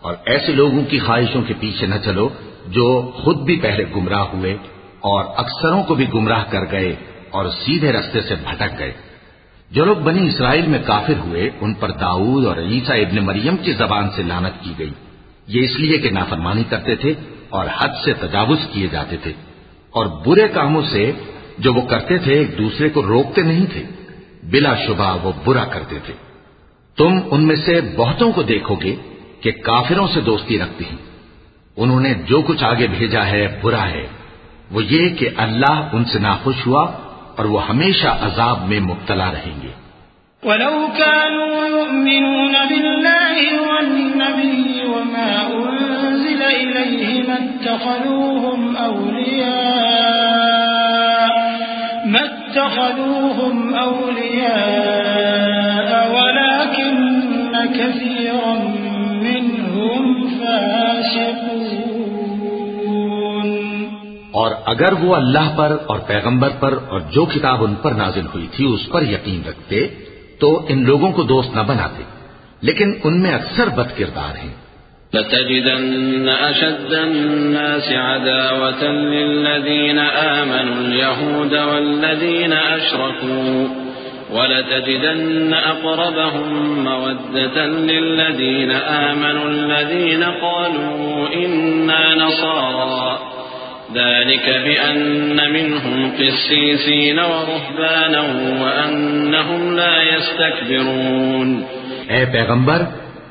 اور 0.01 0.13
ایسے 0.25 0.51
لوگوں 0.51 0.83
کی 0.83 0.99
خواہشوں 0.99 1.41
کے 1.41 1.53
پیچھے 1.59 1.87
نہ 1.87 1.95
چلو 2.05 2.29
جو 2.67 3.11
خود 3.15 3.37
بھی 3.37 3.55
پہلے 3.55 3.83
گمراہ 3.95 4.23
ہوئے 4.33 4.57
اور 5.03 5.25
اکثروں 5.37 5.83
کو 5.83 5.95
بھی 5.95 6.05
گمراہ 6.13 6.43
کر 6.49 6.71
گئے 6.71 6.95
اور 7.29 7.45
سیدھے 7.49 7.91
رستے 7.91 8.21
سے 8.21 8.35
بھٹک 8.35 8.79
گئے۔ 8.79 8.93
جو 9.71 9.85
لوگ 9.85 9.95
بنی 9.95 10.27
اسرائیل 10.27 10.67
میں 10.67 10.79
کافر 10.85 11.13
ہوئے، 11.19 11.49
ان 11.61 11.73
پر 11.73 11.91
داؤد 11.91 12.45
اور 12.45 12.57
عیسیٰ 12.57 12.99
ابن 12.99 13.25
مریم 13.25 13.57
کی 13.57 13.73
زبان 13.73 14.09
سے 14.15 14.23
لانت 14.23 14.63
کی 14.63 14.73
گئی۔ 14.79 14.89
یہ 15.47 15.65
اس 15.65 15.79
لیے 15.79 15.97
کہ 15.97 16.09
نافرمانی 16.09 16.63
کرتے 16.63 16.95
تھے 16.95 17.13
اور 17.49 17.65
حد 17.77 17.89
سے 18.05 18.13
تجاوز 18.13 18.57
کیے 18.73 18.87
جاتے 18.87 19.17
تھے۔ 19.17 19.31
اور 19.89 20.05
برے 20.05 20.47
کاموں 20.47 20.81
سے 20.91 21.11
جو 21.57 21.73
وہ 21.73 21.81
کرتے 21.81 22.17
تھے، 22.17 22.33
ایک 22.33 22.57
دوسرے 22.57 22.89
کو 22.89 23.01
روکتے 23.01 23.41
نہیں 23.41 23.65
تھے۔ 23.73 23.83
بلا 24.43 24.75
شبہ 24.87 25.17
وہ 25.23 25.31
برا 25.45 25.65
کرتے 25.65 25.99
تھے۔ 26.05 26.13
تم 26.97 27.19
ان 27.31 27.47
میں 27.47 27.55
سے 27.55 27.81
بہتوں 27.97 28.31
کو 28.31 28.41
دیکھو 28.41 28.75
گے 28.75 28.95
کہ 29.41 29.51
کافروں 29.51 30.07
سے 30.13 30.21
دوستی 30.21 30.59
رکھتے 30.59 30.85
ہیں۔ 30.85 30.97
انہوں 31.77 31.99
نے 31.99 32.13
جو 32.13 32.41
کچھ 32.41 32.63
آگے 32.63 32.87
بھیجا 32.87 33.25
ہے، 33.25 33.59
برا 33.61 33.89
ہے۔ 33.89 34.07
وہ 34.74 34.84
یہ 34.84 35.15
کہ 35.15 35.30
اللہ 35.38 35.89
ان 35.93 36.05
سے 36.05 36.19
ناخوش 36.19 36.67
ہوا 36.67 36.91
اور 37.38 37.45
وہ 37.45 37.67
ہمیشہ 37.67 38.07
عذاب 38.07 38.67
میں 38.67 38.80
مبتلا 38.80 39.32
رہیں 39.32 39.61
گے۔ 39.63 39.84
ولو 40.43 40.88
كانوا 40.97 41.67
يؤمنون 41.67 42.55
بالله 42.69 43.36
والنبي 43.67 44.69
وما 44.93 45.32
أنزل 45.53 46.41
إليه 46.41 47.05
ما 47.28 47.38
اتخذوهم 47.43 48.61
أولياء 48.78 49.63
ما 52.05 52.21
اتخذوهم 52.30 53.55
أولياء 53.76 54.61
ولكن 56.15 56.99
كثيرا 57.78 58.72
اور 64.43 64.51
اگر 64.65 64.93
وہ 64.93 65.15
اللہ 65.15 65.57
پر 65.57 65.77
اور 65.85 65.99
پیغمبر 65.99 66.49
پر 66.59 66.73
اور 66.89 66.99
جو 66.99 67.25
کتاب 67.25 67.63
ان 67.63 67.75
پر 67.75 67.91
نازل 67.91 68.25
ہوئی 68.25 68.47
تھی 68.51 68.65
اس 68.65 68.89
پر 68.89 69.01
یقین 69.01 69.41
رکھتے، 69.49 69.87
تو 70.39 70.65
ان 70.69 70.83
لوگوں 70.83 71.11
کو 71.11 71.23
دوست 71.23 71.55
نہ 71.55 71.61
بناتے۔ 71.61 72.03
لیکن 72.61 72.93
ان 73.03 73.21
میں 73.21 73.31
اکثر 73.31 73.69
بد 73.69 73.99
کردار 73.99 74.37
ہیں۔ 74.37 74.53
لتجدن 75.13 76.29
أشد 76.49 76.93
الناس 76.93 77.91
عداوة 77.91 78.93
للذين 78.93 79.99
آمنوا 79.99 80.75
اليهود 80.75 81.53
والذين 81.53 82.53
أشركوا، 82.53 83.83
ولتجدن 84.39 85.51
أقربهم 85.65 86.63
مودة 86.83 87.69
للذين 87.69 88.71
آمنوا 88.87 89.45
الذين 89.45 90.23
قالوا 90.41 91.35
إنا 91.35 92.15
نصارى. 92.15 93.32
ذلك 93.95 94.45
بأن 94.45 95.39
منهم 95.53 96.09
قسيسين 96.17 97.19
ورهبانا 97.19 98.21
وأنهم 98.63 99.75
لا 99.75 100.03
يستكبرون. 100.03 101.61
اے 102.09 102.25
پیغمبر، 102.25 102.81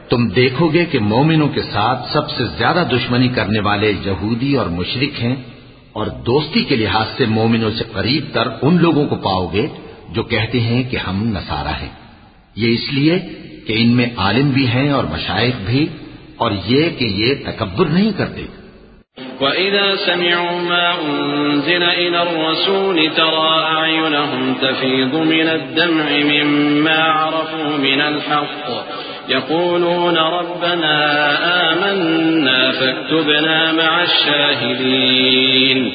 تم 0.08 0.28
دیکھو 0.28 0.68
گے 0.68 0.84
کہ 0.84 0.98
مومنوں 0.98 1.48
کے 1.48 1.62
ساتھ 1.62 2.12
سب 2.12 2.30
سے 2.30 2.44
زیادہ 2.44 2.84
دشمنی 2.92 3.28
کرنے 3.28 3.60
والے 3.60 3.92
یہودی 4.04 4.54
اور 4.54 4.66
مشرک 4.66 5.22
ہیں 5.22 5.36
اور 5.92 6.06
دوستی 6.06 6.64
کے 6.64 6.76
لحاظ 6.76 7.06
سے 7.16 7.24
مومنوں 7.26 7.70
سے 7.70 7.84
قریب 7.92 8.24
تر 8.32 8.48
ان 8.62 8.76
لوگوں 8.76 9.06
کو 9.06 9.16
پاؤ 9.16 9.46
گے 9.52 9.66
جو 10.10 10.22
کہتے 10.22 10.60
ہیں 10.60 10.82
کہ 10.90 10.96
ہم 10.96 11.24
نصارہ 11.24 11.82
ہیں۔ 11.82 11.88
یہ 12.56 12.74
اس 12.74 12.92
لیے 12.92 13.18
کہ 13.66 13.72
ان 13.76 13.88
میں 13.88 14.06
عالم 14.16 14.50
بھی 14.50 14.66
ہیں 14.66 14.90
اور 14.90 15.04
مشائق 15.04 15.54
بھی 15.66 15.86
اور 16.36 16.50
یہ 16.66 16.90
کہ 16.98 17.04
یہ 17.04 17.34
تکبر 17.46 17.86
نہیں 17.86 18.12
کرتے۔ 18.16 18.61
وإذا 19.40 19.96
سمعوا 19.96 20.58
ما 20.60 20.94
أنزل 21.00 21.82
إلى 21.82 22.22
الرسول 22.22 23.10
ترى 23.16 23.64
أعينهم 23.76 24.54
تفيض 24.54 25.14
من 25.14 25.48
الدمع 25.48 26.04
مما 26.10 27.02
عرفوا 27.02 27.76
من 27.78 28.00
الحق 28.00 28.86
يقولون 29.28 30.18
ربنا 30.18 30.96
آمنا 31.72 32.72
فاكتبنا 32.72 33.72
مع 33.72 34.02
الشاهدين 34.02 35.92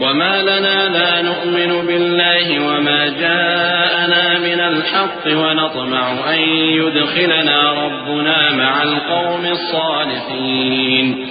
وما 0.00 0.42
لنا 0.42 0.88
لا 0.88 1.22
نؤمن 1.22 1.86
بالله 1.86 2.60
وما 2.68 3.08
جاءنا 3.08 4.38
من 4.38 4.60
الحق 4.60 5.26
ونطمع 5.26 6.34
أن 6.34 6.38
يدخلنا 6.50 7.72
ربنا 7.72 8.52
مع 8.52 8.82
القوم 8.82 9.46
الصالحين 9.46 11.28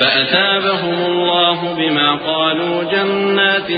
فأثابهم 0.00 1.06
الله 1.06 1.74
بما 1.74 2.14
قالوا 2.14 2.84
جنات 2.84 3.68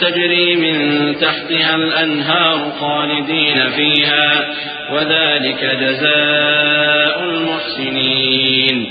تجري 0.00 0.56
من 0.56 0.76
تحتها 1.14 1.74
الأنهار 1.74 2.72
خالدين 2.80 3.58
فيها، 3.76 4.44
وذلك 4.92 5.76
جزاء 5.80 7.24
المحسنين. 7.24 8.86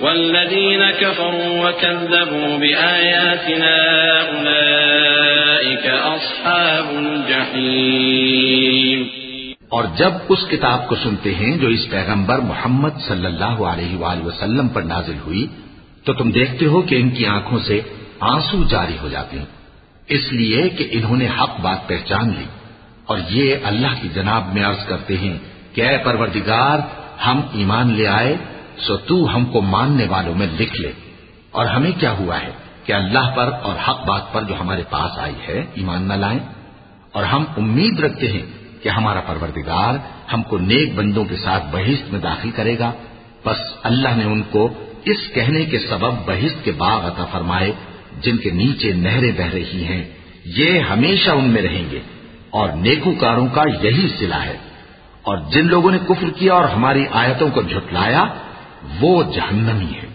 والذين 0.00 0.82
كفروا 1.00 1.66
وكذبوا 1.66 2.58
بآياتنا 2.58 3.76
أولئك 4.32 5.88
أصحاب 5.88 6.84
الجحيم. 6.98 9.06
اور 9.68 9.84
جب 9.96 10.12
اس 10.28 10.38
کتاب 10.50 10.88
کو 10.88 10.94
سنتے 10.94 11.34
ہیں 11.34 11.56
جو 11.56 11.68
اس 11.68 11.90
پیغمبر 11.90 12.38
محمد 12.38 12.90
صلی 13.08 13.26
اللہ 13.26 13.44
علیہ 13.44 13.96
وآلہ 13.96 14.24
وسلم 14.24 14.68
پر 14.68 14.82
نازل 14.82 15.16
ہوئی 15.26 15.46
تو 16.06 16.12
تم 16.12 16.30
دیکھتے 16.30 16.66
ہو 16.66 16.82
کہ 16.82 16.94
ان 16.94 17.10
کی 17.10 17.26
آنکھوں 17.26 17.58
سے 17.58 17.80
آنسو 18.20 18.64
جاری 18.64 18.98
ہو 19.02 19.08
جاتے 19.08 19.38
ہیں۔ 19.38 19.44
اس 20.08 20.32
لیے 20.32 20.68
کہ 20.68 20.88
انہوں 20.90 21.16
نے 21.16 21.26
حق 21.26 21.60
بات 21.60 21.88
پہچان 21.88 22.28
لی۔ 22.38 22.44
اور 23.04 23.18
یہ 23.30 23.56
اللہ 23.64 24.02
کی 24.02 24.08
جناب 24.14 24.54
میں 24.54 24.64
عرض 24.64 24.86
کرتے 24.86 25.18
ہیں 25.18 25.38
کہ 25.74 25.80
اے 25.80 25.98
پروردگار، 25.98 26.78
ہم 27.26 27.40
ایمان 27.52 27.92
لے 27.92 28.06
آئے، 28.06 28.36
سو 28.78 28.96
تو 28.96 29.36
ہم 29.36 29.44
کو 29.44 29.60
ماننے 29.60 30.06
والوں 30.08 30.34
میں 30.34 30.46
لکھ 30.58 30.80
لے۔ 30.80 30.92
اور 31.50 31.66
ہمیں 31.66 31.90
کیا 32.00 32.10
ہوا 32.10 32.40
ہے 32.40 32.50
کہ 32.84 32.92
اللہ 32.92 33.30
پر 33.36 33.50
اور 33.62 33.74
حق 33.88 34.06
بات 34.06 34.32
پر 34.32 34.42
جو 34.42 34.54
ہمارے 34.60 34.82
پاس 34.90 35.18
آئی 35.18 35.36
ہے، 35.48 35.64
ایمان 35.74 36.02
نہ 36.02 36.14
لائیں؟ 36.14 36.40
اور 37.12 37.24
ہم 37.24 37.44
امید 37.56 38.00
رکھتے 38.00 38.32
ہیں 38.32 38.42
کہ 38.82 38.88
ہمارا 38.88 39.20
پروردگار 39.20 39.94
ہم 40.32 40.42
کو 40.42 40.58
نیک 40.58 40.94
بندوں 40.94 41.24
کے 41.24 41.36
ساتھ 41.36 41.64
بہشت 41.72 42.12
میں 42.12 42.20
داخل 42.20 42.50
کرے 42.50 42.78
گا۔ 42.78 42.92
بس 43.46 43.58
اللہ 43.82 44.08
نے 44.16 44.24
ان 44.24 44.42
کو 44.42 44.68
اس 45.06 45.34
کہنے 45.34 45.64
کے 45.64 45.78
سبب 45.78 46.12
بہشت 46.26 46.64
کے 46.64 46.72
باغ 46.72 47.06
عطا 47.06 47.24
فرمائے، 47.24 47.72
جن 48.20 48.36
کے 48.36 48.50
نیچے 48.50 48.92
نہریں 48.92 49.32
بہ 49.36 49.54
رہی 49.54 49.84
ہیں۔ 49.84 50.04
یہ 50.44 50.78
ہمیشہ 50.78 51.30
ان 51.30 51.44
میں 51.44 51.62
رہیں 51.62 51.90
گے۔ 51.90 52.00
اور 52.50 52.68
نیکوکاروں 52.68 53.46
کا 53.46 53.62
یہی 53.82 54.08
سلا 54.18 54.44
ہے۔ 54.44 54.56
اور 55.22 55.38
جن 55.52 55.66
لوگوں 55.66 55.90
نے 55.90 55.98
کفر 56.08 56.30
کیا 56.38 56.54
اور 56.54 56.64
ہماری 56.64 57.04
آیتوں 57.12 57.48
کو 57.50 57.62
جھٹلایا، 57.62 58.24
وہ 59.00 59.22
جہنمی 59.22 59.94
ہے 59.94 60.06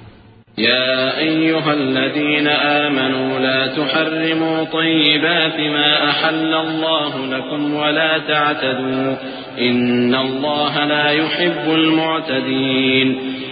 يا 0.60 1.12
أيها 1.18 1.72
الذين 1.72 2.48
آمنوا 2.50 3.39
لا 3.39 3.66
تحرموا 3.66 4.64
طيبات 4.72 5.60
ما 5.60 6.10
أحل 6.10 6.54
الله 6.54 7.38
لكم 7.38 7.76
ولا 7.76 8.18
تعتدوا 8.18 9.14
إن 9.58 10.16
الله 10.16 10.86
لا 10.86 11.12
يحب 11.12 11.70
المعتدين 11.70 13.20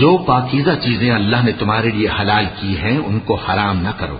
جو 0.00 0.16
پاکیزہ 0.16 0.70
چیزیں 0.82 1.10
اللہ 1.10 1.36
نے 1.44 1.52
تمہارے 1.52 1.90
لیے 1.90 2.08
حلال 2.20 2.46
کی 2.60 2.76
ہیں، 2.78 2.98
ان 2.98 3.20
کو 3.20 3.34
حرام 3.34 3.82
نہ 3.82 3.88
کرو۔ 3.96 4.18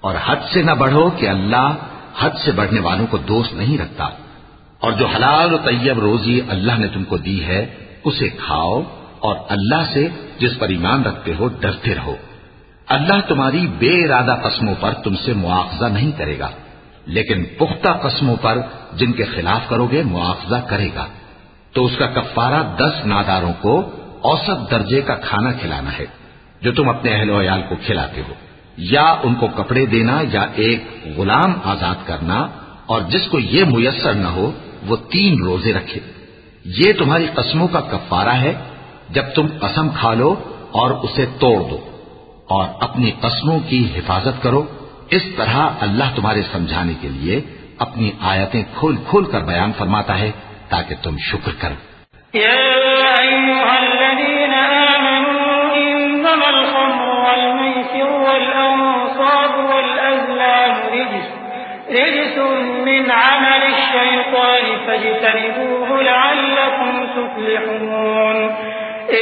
اور 0.00 0.14
حد 0.26 0.36
سے 0.52 0.62
نہ 0.62 0.70
بڑھو 0.70 1.10
کہ 1.10 1.28
اللہ 1.28 1.74
حد 2.18 2.30
سے 2.44 2.52
بڑھنے 2.52 2.80
والوں 2.80 3.06
کو 3.06 3.16
دوست 3.16 3.54
نہیں 3.54 3.78
رکھتا۔ 3.78 4.04
اور 4.80 4.92
جو 4.92 5.06
حلال 5.06 5.54
و 5.54 5.58
طیب 5.58 5.98
روزی 5.98 6.40
اللہ 6.48 6.72
نے 6.78 6.88
تم 6.88 7.04
کو 7.04 7.16
دی 7.16 7.44
ہے، 7.44 7.66
اسے 8.04 8.28
کھاؤ 8.28 8.82
اور 9.18 9.36
اللہ 9.48 9.82
سے 9.92 10.08
جس 10.38 10.50
پر 10.58 10.68
ایمان 10.68 11.02
رکھتے 11.02 11.32
ہو، 11.38 11.48
ڈرتے 11.48 11.94
رہو۔ 11.94 12.16
اللہ 12.86 13.20
تمہاری 13.28 13.66
بے 13.66 14.04
ارادہ 14.04 14.40
قسموں 14.42 14.74
پر 14.80 14.92
تم 14.92 15.14
سے 15.16 15.32
مواخذہ 15.32 15.86
نہیں 15.86 16.10
کرے 16.10 16.38
گا، 16.38 16.48
لیکن 17.06 17.44
پختہ 17.44 17.88
قسموں 17.88 18.36
پر 18.42 18.58
جن 18.92 19.12
کے 19.12 19.24
خلاف 19.24 19.68
کرو 19.68 19.86
گے، 19.86 20.02
مواخذہ 20.02 20.60
کرے 20.66 20.88
گا۔ 20.94 21.06
تو 21.72 21.84
اس 21.84 21.92
کا 21.98 22.06
کفارہ 22.06 22.76
دس 22.76 23.06
ناداروں 23.06 23.52
کو 23.60 23.90
اوسط 24.24 24.70
درجے 24.70 25.00
کا 25.00 25.14
کھانا 25.14 25.52
کھلانا 25.52 25.98
ہے، 25.98 26.06
جو 26.62 26.72
تم 26.72 26.88
اپنے 26.88 27.14
اہل 27.14 27.30
و 27.30 27.40
عیال 27.40 27.62
کو 27.68 27.74
کھلاتے 27.86 28.20
ہو۔ 28.28 28.34
یا 28.76 29.16
ان 29.22 29.34
کو 29.34 29.46
کپڑے 29.46 29.86
دینا 29.86 30.20
یا 30.32 30.46
ایک 30.54 30.84
غلام 31.16 31.52
آزاد 31.64 31.94
کرنا، 32.06 32.46
اور 32.86 33.00
جس 33.08 33.28
کو 33.30 33.38
یہ 33.38 33.64
میسر 33.64 34.14
نہ 34.14 34.28
ہو، 34.28 34.52
وہ 34.86 34.96
تین 34.96 35.42
روزے 35.44 35.72
رکھے۔ 35.72 36.00
یہ 36.64 36.92
تمہاری 36.92 37.26
قسموں 37.34 37.68
کا 37.68 37.80
کفارہ 37.80 38.28
ہے، 38.28 38.54
جب 39.10 39.24
تم 39.34 39.46
قسم 39.60 39.88
کھا 39.88 40.14
لو 40.14 40.34
اور 40.70 40.90
اسے 40.90 41.26
توڑ 41.38 41.70
دو۔ 41.70 41.78
اور 42.48 42.68
اپنی 42.80 43.10
قسموں 43.20 43.60
کی 43.68 43.88
حفاظت 43.96 44.42
کرو۔ 44.42 44.62
اس 45.10 45.22
طرح 45.36 45.68
اللہ 45.80 46.04
تمہارے 46.14 46.42
سمجھانے 46.52 46.92
کے 47.00 47.08
لیے 47.08 47.40
اپنی 47.78 48.10
آیتیں 48.20 48.62
کھول 48.74 48.96
کھول 49.08 49.24
کر 49.24 49.40
بیان 49.40 49.72
فرماتا 49.78 50.18
ہے، 50.18 50.30
تاکہ 50.68 50.94
تم 51.02 51.16
شکر 51.18 51.52
کرو۔ 51.58 51.93
رجس 61.90 62.38
من 62.84 63.10
عمل 63.10 63.62
الشيطان، 63.74 64.64
فاجتنبوه 64.86 66.02
لعلكم 66.02 67.06
تفلحون. 67.06 68.56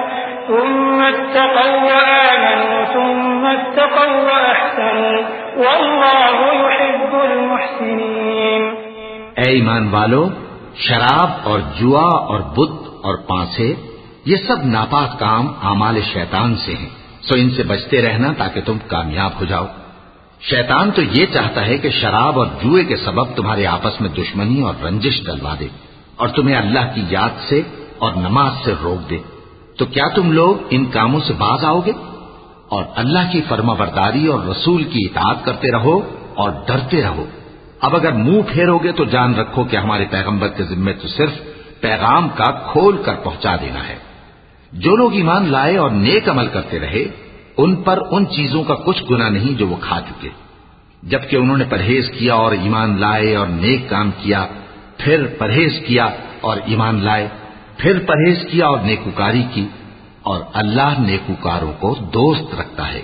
ثم 0.47 1.03
اتقوا 1.03 1.83
وآمنوا، 1.83 2.93
ثم 2.93 3.47
اتقوا 3.47 4.23
وأحسنوا. 4.23 5.23
والله 5.57 6.57
يحب 6.65 7.15
المحسنين. 7.15 8.75
اے 9.37 9.51
ایمان 9.51 9.89
والو، 9.91 10.29
شراب 10.75 11.29
اور 11.43 11.59
جوا 11.59 12.19
اور 12.19 12.41
بت 12.41 12.89
اور 13.03 13.15
پانسے، 13.15 13.75
یہ 14.25 14.37
سب 14.37 14.57
ناپاک 14.65 15.19
کام 15.19 15.47
اعمال 15.63 16.01
شیطان 16.01 16.57
سے 16.57 16.73
ہیں۔ 16.73 16.89
سو 17.23 17.35
ان 17.35 17.51
سے 17.51 17.63
بچتے 17.63 18.03
رہنا 18.03 18.33
تاکہ 18.39 18.61
تم 18.61 18.79
کامیاب 18.79 19.31
ہو 19.41 19.45
جاؤ۔ 19.45 19.65
شیطان 20.41 20.91
تو 20.91 21.03
یہ 21.03 21.27
چاہتا 21.27 21.67
ہے 21.67 21.79
کہ 21.79 21.91
شراب 21.91 22.39
اور 22.39 22.47
جوئے 22.47 22.85
کے 22.85 22.97
سبب 22.97 23.25
تمہارے 23.25 23.67
آپس 23.67 24.01
میں 24.01 24.09
دشمنی 24.09 24.61
اور 24.61 24.75
رنجش 24.85 25.23
ڈلوا 25.25 25.55
دے 25.61 25.69
اور 26.17 26.29
تمہیں 26.29 26.57
اللہ 26.57 26.95
کی 26.95 27.03
یاد 27.11 27.49
سے 27.49 27.63
اور 27.99 28.13
نماز 28.13 28.53
سے 28.65 28.75
روک 28.83 29.11
دے۔ 29.11 29.19
تو 29.79 29.85
کیا 29.85 30.05
تم 30.15 30.33
لوگ 30.33 30.57
ان 30.71 30.85
کاموں 30.85 31.21
سے 31.27 31.33
باز 31.33 31.65
آؤ 31.65 31.81
گے؟ 31.81 31.93
اور 32.69 32.85
اللہ 32.97 33.33
کی 33.33 33.41
فرما 33.49 33.73
برداری 33.73 34.27
اور 34.27 34.41
رسول 34.41 34.85
کی 34.85 35.05
اطاعت 35.05 35.45
کرتے 35.45 35.73
رہو 35.73 36.01
اور 36.35 36.51
ڈرتے 36.67 37.03
رہو۔ 37.03 37.25
اب 37.81 37.97
اگر 37.97 38.13
منہ 38.13 38.43
پھیرو 38.53 38.79
گے 38.79 38.93
تو 38.93 39.05
جان 39.05 39.35
رکھو 39.35 39.65
کہ 39.65 39.77
ہمارے 39.77 40.05
پیغمبر 40.11 40.49
کے 40.49 40.63
ذمے 40.63 40.93
تو 40.93 41.09
صرف 41.09 41.33
پیغام 41.81 42.29
کا 42.29 42.51
کھول 42.51 43.03
کر 43.03 43.15
پہنچا 43.15 43.57
دینا 43.57 43.89
ہے۔ 43.89 43.97
جو 44.73 44.97
لوگ 44.97 45.15
ایمان 45.15 45.53
لائے 45.53 45.77
اور 45.77 45.91
نیک 45.91 46.29
عمل 46.29 46.47
کرتے 46.47 46.79
رہے 46.81 47.28
ان 47.59 47.77
پر 47.77 47.99
ان 48.11 48.27
چیزوں 48.27 48.65
کا 48.65 48.75
کچھ 48.75 49.05
گنا 49.11 49.29
نہیں 49.29 49.59
جو 49.59 49.67
وہ 49.67 49.77
کھا 49.81 50.01
چکے۔ 50.01 50.29
جبکہ 51.03 51.37
انہوں 51.37 51.57
نے 51.57 51.65
پرہیز 51.69 52.11
کیا 52.19 52.35
اور 52.35 52.53
ایمان 52.53 53.01
لائے 53.01 53.37
اور 53.37 53.47
نیک 53.47 53.91
کام 53.91 54.11
کیا، 54.23 54.47
پھر 54.97 55.27
پرہیز 55.39 55.81
کیا 55.87 56.09
اور 56.41 56.57
ایمان 56.67 57.05
لائے، 57.05 57.29
پھر 57.79 57.99
پرہیز 57.99 58.47
کیا 58.51 58.67
اور 58.67 58.79
نیکوکاری 58.79 59.43
کی، 59.55 59.67
اور 60.23 60.41
اللہ 60.55 60.95
نیکوکاروں 60.99 61.73
کو 61.73 61.95
دوست 61.95 62.61
رکھتا 62.61 62.93
ہے۔ 62.93 63.03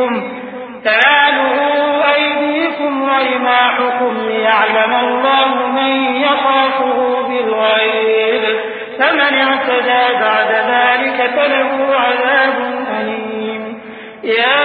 من 0.00 0.43
الصيد 0.84 0.90
تناله 0.90 2.14
أيديكم 2.14 3.10
تناله 3.10 3.10
أيديكم 3.10 4.16
ليعلم 4.28 4.94
الله 4.94 5.66
من 5.66 6.16
يخافه 6.16 7.22
بالغيب. 7.28 8.60
فمن 8.98 9.20
اعتدى 9.20 10.20
بعد 10.20 10.50
ذلك 10.52 11.30
فله 11.36 11.96
عذاب 11.96 12.84
أليم. 13.00 13.80
يا 14.24 14.62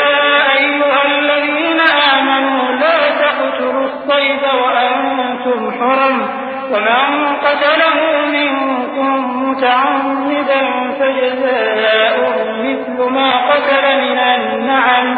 أيها 0.58 1.02
الذين 1.06 1.80
آمنوا 2.14 2.72
لا 2.72 3.10
تقتلوا 3.10 3.86
الصيد 3.86 4.44
وأنتم 4.64 5.72
حرم. 5.72 6.30
ومن 6.72 7.36
قتله 7.36 7.98
منكم 8.28 9.50
متعمدا 9.50 10.62
فجزاء 11.00 12.16
مثل 12.64 13.10
ما 13.10 13.32
قتل 13.52 14.02
من 14.02 14.20
النعم. 14.20 15.18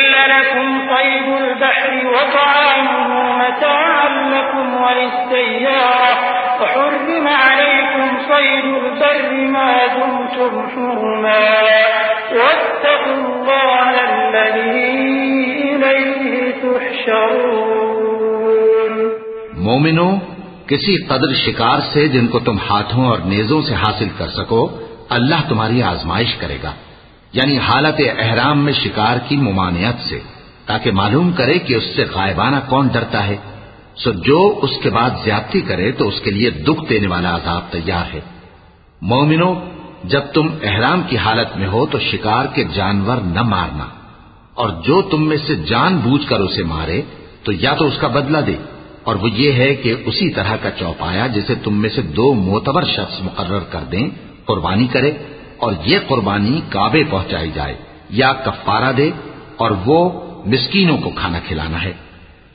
لكم 0.27 0.87
صيد 0.95 1.41
البحر 1.41 2.05
وطعامه 2.05 3.21
متاعا 3.37 4.09
لكم 4.09 4.83
وللسيارة. 4.83 6.17
وحرم 6.61 7.27
عليكم 7.27 8.17
صيد 8.27 8.65
البر 8.65 9.31
ما 9.31 9.77
دمتم 9.95 10.59
حرما. 10.59 11.61
واتقوا 12.31 13.13
الله 13.13 13.93
الذي 14.11 15.01
إليه 15.61 16.51
تحشرون. 16.61 17.61
مومنو، 19.53 20.15
کسی 20.67 21.05
قدر 21.05 21.33
شکار 21.33 21.79
سے 21.79 22.07
جن 22.07 22.27
کو 22.27 22.39
تم 22.39 22.57
ہاتھوں 22.69 23.07
اور 23.07 23.19
نیزوں 23.25 23.61
سے 23.61 23.73
حاصل 23.75 24.07
کر 24.17 24.27
سکو، 24.27 24.69
اللہ 25.09 25.49
تمہاری 25.49 25.83
آزمائش 25.83 26.35
کرے 26.35 26.57
گا۔ 26.63 26.71
یعنی 27.33 27.57
حالت 27.57 28.01
احرام 28.19 28.65
میں 28.65 28.73
شکار 28.73 29.17
کی 29.27 29.37
ممانعت 29.37 30.09
سے، 30.09 30.19
تاکہ 30.65 30.91
معلوم 30.91 31.31
کرے 31.31 31.59
کہ 31.59 31.73
اس 31.73 31.83
سے 31.95 32.05
غائبانہ 32.13 32.55
کون 32.69 32.87
ڈرتا 32.87 33.27
ہے۔ 33.27 33.37
سو 33.95 34.11
جو 34.11 34.59
اس 34.61 34.69
کے 34.83 34.89
بعد 34.89 35.09
زیادتی 35.23 35.61
کرے 35.61 35.91
تو 35.91 36.07
اس 36.07 36.21
کے 36.21 36.31
لیے 36.31 36.49
دکھ 36.49 36.89
دینے 36.89 37.07
والا 37.07 37.35
عذاب 37.35 37.71
تیار 37.71 38.15
ہے۔ 38.15 38.19
مومنو، 39.01 39.53
جب 40.03 40.21
تم 40.33 40.47
احرام 40.63 41.01
کی 41.01 41.17
حالت 41.17 41.57
میں 41.57 41.67
ہو 41.67 41.85
تو 41.85 41.99
شکار 41.99 42.45
کے 42.45 42.63
جانور 42.73 43.17
نہ 43.17 43.41
مارنا۔ 43.41 43.85
اور 44.53 44.69
جو 44.69 45.01
تم 45.01 45.27
میں 45.27 45.37
سے 45.47 45.55
جان 45.55 45.97
بوجھ 45.97 46.27
کر 46.27 46.39
اسے 46.39 46.63
مارے 46.63 47.01
تو 47.43 47.51
یا 47.51 47.73
تو 47.73 47.87
اس 47.87 47.97
کا 47.97 48.07
بدلہ 48.07 48.37
دے۔ 48.37 48.55
اور 49.03 49.15
وہ 49.15 49.29
یہ 49.29 49.51
ہے 49.51 49.75
کہ 49.75 49.95
اسی 50.05 50.29
طرح 50.29 50.55
کا 50.61 50.71
چوپایا 50.71 51.27
جسے 51.27 51.55
تم 51.55 51.81
میں 51.81 51.89
سے 51.89 52.01
دو 52.01 52.33
معتبر 52.33 52.83
شخص 52.85 53.21
مقرر 53.21 53.59
کر 53.59 53.79
دیں، 53.91 54.09
قربانی 54.45 54.87
کرے۔ 54.87 55.11
اور 55.61 55.73
یہ 55.85 55.99
قربانی 56.07 56.61
کعبے 56.69 57.03
پہنچائی 57.09 57.51
جائے، 57.51 57.77
یا 58.09 58.33
کفارہ 58.33 58.91
دے 58.91 59.11
اور 59.57 59.71
وہ 59.85 60.09
مسکینوں 60.45 60.97
کو 60.97 61.09
کھانا 61.09 61.39
کھلانا 61.47 61.83
ہے، 61.83 61.93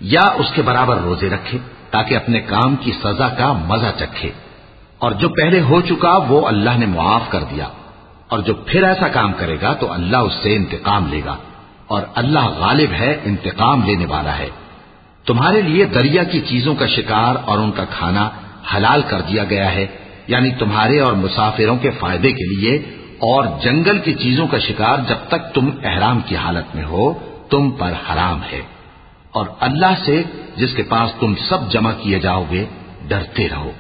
یا 0.01 0.23
اس 0.35 0.47
کے 0.55 0.63
برابر 0.63 0.97
روزے 0.97 1.29
رکھے 1.29 1.59
تاکہ 1.91 2.17
اپنے 2.17 2.41
کام 2.41 2.77
کی 2.77 2.93
سزا 3.05 3.29
کا 3.29 3.53
مزہ 3.53 3.99
چکھے۔ 3.99 4.31
اور 4.99 5.13
جو 5.13 5.29
پہلے 5.29 5.61
ہو 5.61 5.81
چکا 5.81 6.17
وہ 6.29 6.47
اللہ 6.47 6.71
نے 6.79 6.87
معاف 6.87 7.21
کر 7.29 7.45
دیا۔ 7.45 7.69
اور 8.29 8.39
جو 8.39 8.55
پھر 8.55 8.85
ایسا 8.85 9.09
کام 9.09 9.33
کرے 9.33 9.57
گا 9.63 9.73
تو 9.75 9.93
اللہ 9.93 10.17
اس 10.17 10.33
سے 10.43 10.57
انتقام 10.57 11.09
لے 11.09 11.21
گا۔ 11.25 11.37
اور 11.87 12.03
اللہ 12.15 12.49
غالب 12.59 12.93
ہے، 12.93 13.21
انتقام 13.25 13.83
لینے 13.83 14.07
والا 14.07 14.39
ہے۔ 14.39 14.49
تمہارے 15.27 15.63
لیے 15.63 15.85
دریا 15.85 16.23
کی 16.23 16.41
چیزوں 16.41 16.75
کا 16.75 16.87
شکار 16.87 17.35
اور 17.45 17.59
ان 17.59 17.73
کا 17.73 17.85
کھانا 17.85 18.31
حلال 18.77 19.03
کر 19.09 19.21
دیا 19.21 19.45
گیا 19.45 19.73
ہے۔ 19.73 19.87
یعنی 20.27 20.51
تمہارے 20.51 21.01
اور 21.01 21.13
مسافروں 21.13 21.77
کے 21.77 21.91
فائدے 21.91 22.33
کے 22.33 22.57
لیے 22.57 22.75
اور 23.19 23.47
جنگل 23.63 23.99
کی 23.99 24.15
چیزوں 24.15 24.47
کا 24.47 24.59
شکار 24.59 24.99
جب 25.09 25.17
تک 25.29 25.55
تم 25.55 25.71
احرام 25.85 26.21
کی 26.21 26.37
حالت 26.37 26.77
میں 26.77 26.85
ہو، 26.85 27.13
تم 27.51 27.71
پر 27.71 27.93
حرام 27.93 28.43
ہے۔ 28.53 28.61
اور 29.31 29.47
اللہ 29.61 29.95
سے 30.05 30.23
جس 30.57 30.75
کے 30.75 30.83
پاس 30.83 31.11
تم 31.21 31.35
سب 31.35 31.73
جمع 31.73 31.93
کیے 32.03 32.19
جاؤ 32.19 32.45
گے، 32.51 32.65
ڈرتے 33.09 33.49
رہو۔ 33.49 33.71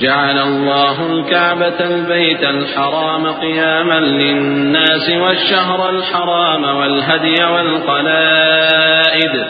جعل 0.00 0.38
الله 0.38 1.06
الكعبة 1.06 1.80
البيت 1.80 2.42
الحرام 2.42 3.26
قياما 3.26 4.00
للناس 4.00 5.10
والشهر 5.10 5.90
الحرام 5.90 6.64
والهدي 6.64 7.44
والقلائد. 7.44 9.44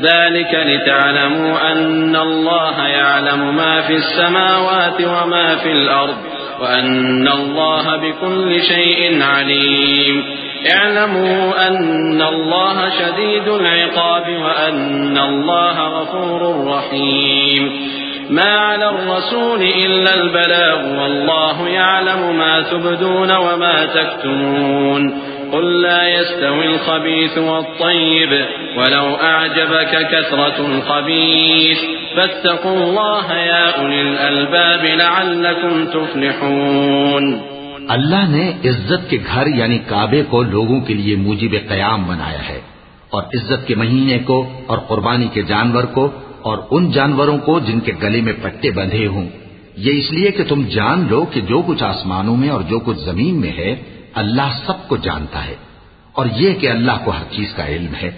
ذلك 0.00 0.54
لتعلموا 0.54 1.72
أن 1.72 2.16
الله 2.16 2.88
يعلم 2.88 3.56
ما 3.56 3.80
في 3.80 3.96
السماوات 3.96 5.00
وما 5.00 5.56
في 5.56 5.72
الأرض 5.72 6.16
وأن 6.60 7.28
الله 7.28 7.96
بكل 7.96 8.62
شيء 8.62 9.22
عليم. 9.22 10.24
اعلموا 10.74 11.68
أن 11.68 12.22
الله 12.22 12.90
شديد 12.90 13.48
العقاب 13.48 14.28
وأن 14.28 15.18
الله 15.18 15.80
غفور 15.80 16.66
رحيم. 16.66 17.92
ما 18.30 18.58
على 18.58 18.88
الرسول 18.88 19.62
إلا 19.62 20.14
البلاغ 20.14 21.02
والله 21.02 21.68
يعلم 21.68 22.38
ما 22.38 22.60
تبدون 22.60 23.30
وما 23.30 23.84
تكتمون. 23.84 25.10
قل 25.52 25.82
لا 25.82 26.08
يستوي 26.08 26.66
الخبيث 26.66 27.38
والطيب 27.38 28.46
ولو 28.76 29.16
أعجبك 29.22 30.08
كثرة 30.10 30.66
الخبيث. 30.66 31.78
فاتقوا 32.16 32.76
الله 32.76 33.32
يا 33.32 33.80
أولي 33.80 34.02
الألباب 34.02 34.84
لعلكم 34.84 35.84
تفلحون. 35.84 37.38
اللہ 37.88 38.28
نے 38.28 38.52
عزت 38.64 39.10
کے 39.10 39.18
گھر 39.34 39.46
یعنی 39.46 39.78
کعبے 39.78 40.22
کو 40.30 40.42
لوگوں 40.42 40.80
کے 40.80 40.94
لیے 40.94 41.16
موجب 41.16 41.68
قیام 41.68 42.04
بنایا 42.04 42.48
ہے 42.48 42.60
اور 43.10 43.22
عزت 43.22 43.66
کے 43.66 43.74
مہینے 43.74 44.18
کو 44.18 44.48
اور 44.66 44.78
قربانی 44.78 45.28
کے 45.28 45.42
جانور 45.42 45.82
کو 45.82 46.10
اور 46.42 46.58
ان 46.70 46.90
جانوروں 46.90 47.38
کو 47.38 47.60
جن 47.60 47.80
کے 47.80 47.92
گلے 48.02 48.20
میں 48.20 48.32
پٹے 48.42 48.70
بندھے 48.70 49.06
ہوں۔ 49.06 49.28
یہ 49.76 49.98
اس 49.98 50.12
لیے 50.12 50.30
کہ 50.30 50.44
تم 50.48 50.62
جان 50.62 51.06
لو 51.10 51.24
کہ 51.24 51.40
جو 51.40 51.62
کچھ 51.66 51.82
آسمانوں 51.82 52.36
میں 52.36 52.48
اور 52.48 52.60
جو 52.60 52.78
کچھ 52.78 52.98
زمین 52.98 53.40
میں 53.40 53.52
ہے، 53.58 53.76
اللہ 54.14 54.52
سب 54.66 54.88
کو 54.88 54.96
جانتا 54.96 55.46
ہے۔ 55.46 55.54
اور 56.12 56.26
یہ 56.36 56.54
کہ 56.54 56.68
اللہ 56.68 56.92
کو 57.04 57.10
ہر 57.10 57.24
چیز 57.30 57.52
کا 57.54 57.66
علم 57.66 57.94
ہے۔ 58.02 58.10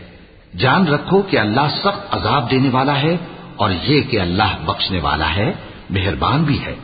جان 0.59 0.87
رکھو 0.87 1.23
کہ 1.23 1.39
اللہ 1.39 1.69
سخت 1.79 2.15
عذاب 2.15 2.51
دینے 2.51 2.69
والا 2.73 3.03
ہے 3.03 3.17
اور 3.57 3.71
یہ 3.83 4.01
کہ 4.01 4.21
اللہ 4.21 4.57
بخشنے 4.65 5.01
والا 5.03 5.35
ہے، 5.37 5.53
مہربان 5.91 6.43
بھی 6.43 6.65
ہے۔ 6.65 6.75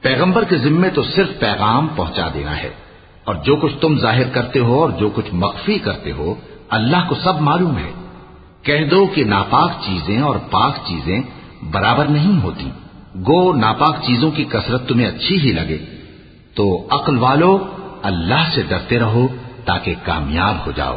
پیغمبر 0.00 0.44
کے 0.44 0.56
ذمے 0.56 0.90
تو 0.90 1.02
صرف 1.02 1.38
پیغام 1.38 1.88
پہنچا 1.96 2.28
دینا 2.34 2.62
ہے۔ 2.62 2.70
اور 3.24 3.34
جو 3.34 3.56
کچھ 3.56 3.78
تم 3.80 3.98
ظاہر 3.98 4.28
کرتے 4.28 4.58
ہو 4.58 4.80
اور 4.80 4.90
جو 4.90 5.10
کچھ 5.14 5.34
مخفی 5.34 5.78
کرتے 5.78 6.12
ہو، 6.12 6.34
اللہ 6.68 7.08
کو 7.08 7.14
سب 7.14 7.40
معلوم 7.40 7.76
ہے۔ 7.76 8.05
کہہ 8.66 8.84
دو 8.84 9.06
کہ 9.06 9.24
ناپاک 9.24 9.70
چیزیں 9.86 10.20
اور 10.20 10.36
پاک 10.50 10.76
چیزیں 10.86 11.20
برابر 11.70 12.04
نہیں 12.04 12.42
ہوتی 12.42 12.70
گو 13.14 13.52
ناپاک 13.52 13.96
چیزوں 14.06 14.30
کی 14.30 14.44
کثرت 14.44 14.88
تمہیں 14.88 15.06
اچھی 15.06 15.40
ہی 15.40 15.52
لگے۔ 15.52 15.78
تو 16.54 16.86
عقل 16.90 17.18
والو، 17.18 17.58
اللہ 18.02 18.50
سے 18.54 18.62
ڈرتے 18.62 18.98
رہو 18.98 19.28
تاکہ 19.64 19.94
کامیاب 20.02 20.66
ہو 20.66 20.72
جاؤ۔ 20.76 20.96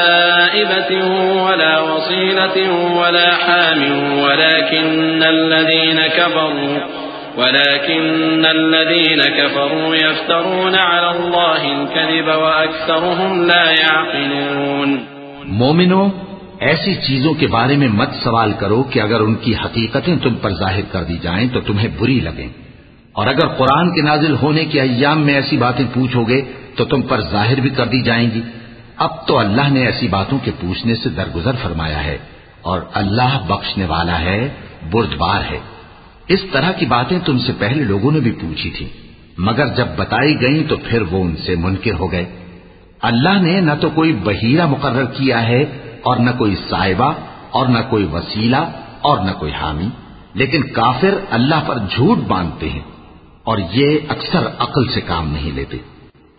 سائبة 0.61 1.07
ولا 1.43 1.79
وصيلة 1.79 2.71
ولا 2.97 3.29
حام، 3.29 3.83
ولكن 4.19 5.23
الذين 5.23 5.99
كفروا، 6.15 6.77
ولكن 7.35 8.45
الذين 8.45 9.21
كفروا 9.21 9.95
يفترون 9.95 10.75
على 10.75 11.17
الله 11.17 11.79
الكذب 11.79 12.27
وأكثرهم 12.27 13.47
لا 13.47 13.71
يعقلون. 13.71 14.97
مومنو، 15.45 16.09
ایسی 16.59 16.95
چیزوں 16.95 17.33
کے 17.33 17.47
بارے 17.47 17.77
میں 17.77 17.87
مت 17.87 18.09
سوال 18.23 18.51
کرو 18.59 18.83
کہ 18.83 18.99
اگر 18.99 19.19
ان 19.19 19.35
کی 19.35 19.53
حقیقتیں 19.55 20.15
تم 20.15 20.35
پر 20.35 20.53
ظاہر 20.53 20.81
کر 20.91 21.03
دی 21.03 21.17
جائیں 21.21 21.49
تو 21.53 21.61
تمہیں 21.61 21.89
بری 21.99 22.19
لگیں۔ 22.19 22.47
اور 23.13 23.27
اگر 23.27 23.47
قرآن 23.47 23.89
کے 23.89 24.01
نازل 24.01 24.35
ہونے 24.41 24.65
کے 24.65 24.81
ایام 24.81 25.21
میں 25.21 25.33
ایسی 25.33 25.57
باتیں 25.57 25.85
پوچھو 25.93 26.23
گے 26.23 26.41
تو 26.75 26.85
تم 26.85 27.01
پر 27.01 27.21
ظاہر 27.21 27.59
بھی 27.59 27.69
کر 27.69 27.85
دی 27.85 28.01
جائیں 28.01 28.31
گی۔ 28.35 28.41
اب 29.01 29.27
تو 29.27 29.39
اللہ 29.39 29.69
نے 29.69 29.85
ایسی 29.85 30.07
باتوں 30.07 30.37
کے 30.43 30.51
پوچھنے 30.59 30.95
سے 30.95 31.09
درگزر 31.09 31.51
فرمایا 31.61 32.03
ہے 32.03 32.17
اور 32.61 32.81
اللہ 32.93 33.39
بخشنے 33.47 33.85
والا 33.85 34.19
ہے، 34.19 34.49
بردبار 34.91 35.41
ہے۔ 35.51 35.59
اس 36.27 36.39
طرح 36.51 36.71
کی 36.71 36.85
باتیں 36.85 37.19
تم 37.25 37.37
سے 37.39 37.51
پہلے 37.59 37.83
لوگوں 37.83 38.11
نے 38.11 38.19
بھی 38.19 38.31
پوچھی 38.31 38.69
تھی 38.69 38.89
مگر 39.37 39.67
جب 39.67 39.87
بتائی 39.95 40.35
گئیں 40.41 40.69
تو 40.69 40.77
پھر 40.77 41.01
وہ 41.01 41.23
ان 41.23 41.35
سے 41.35 41.55
منکر 41.55 41.93
ہو 41.99 42.11
گئے۔ 42.11 42.25
اللہ 43.01 43.41
نے 43.41 43.61
نہ 43.61 43.71
تو 43.81 43.89
کوئی 43.89 44.13
بحیرہ 44.13 44.65
مقرر 44.65 45.05
کیا 45.05 45.47
ہے 45.47 45.61
اور 46.01 46.17
نہ 46.17 46.29
کوئی 46.37 46.55
صاحبہ 46.69 47.13
اور 47.49 47.65
نہ 47.67 47.79
کوئی 47.89 48.03
وسیلہ 48.03 48.63
اور 49.01 49.17
نہ 49.19 49.31
کوئی 49.31 49.51
حامی، 49.61 49.87
لیکن 50.33 50.63
کافر 50.63 51.13
اللہ 51.29 51.63
پر 51.65 51.77
جھوٹ 51.77 52.17
باندھتے 52.17 52.69
ہیں 52.69 52.85
اور 53.43 53.57
یہ 53.71 53.97
اکثر 54.09 54.47
عقل 54.59 54.87
سے 54.93 55.01
کام 55.01 55.31
نہیں 55.31 55.51
لیتے۔ 55.51 55.77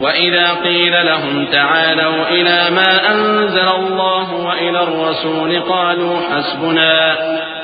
وَإِذَا 0.02 0.52
قِيلَ 0.52 1.06
لَهُمْ 1.06 1.46
تَعَالَوْا 1.46 2.28
إِلَى 2.28 2.70
مَا 2.70 3.12
أَنزَلَ 3.12 3.68
اللَّهُ 3.68 4.32
وَإِلَى 4.32 4.82
الرَّسُولِ 4.82 5.60
قَالُوا 5.60 6.20
حَسْبُنَا 6.20 7.16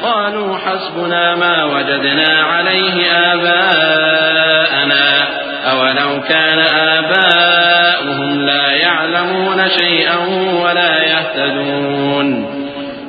قَالُوا 0.02 0.59
حَسْبُنَا 0.59 1.35
مَا 1.35 1.65
وَجَدْنَا 1.65 2.43
عَلَيْهِ 2.43 3.12
آبَاءَنَا، 3.32 5.05
أَوَلَوْ 5.70 6.20
كَانَ 6.28 6.59
آبَاؤُهُمْ 6.59 8.40
لَا 8.40 8.73
يَعْلَمُونَ 8.73 9.69
شَيْئًا 9.69 10.16
وَلَا 10.62 11.02
يَهْتَدُونَ 11.02 12.48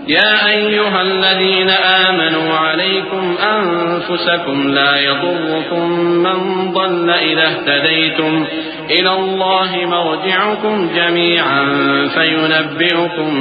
يا 0.09 0.47
أيها 0.47 1.01
الذين 1.01 1.69
آمنوا 1.69 2.53
عليكم 2.53 3.37
أنفسكم 3.37 4.69
لا 4.69 4.99
يضركم 4.99 5.89
من 5.99 6.71
ضل 6.71 7.09
إذا 7.09 7.47
اهتديتم 7.47 8.45
إلى 8.89 9.13
الله 9.13 9.85
مرجعكم 9.85 10.89
جميعا 10.95 11.65
فينبئكم 12.13 13.31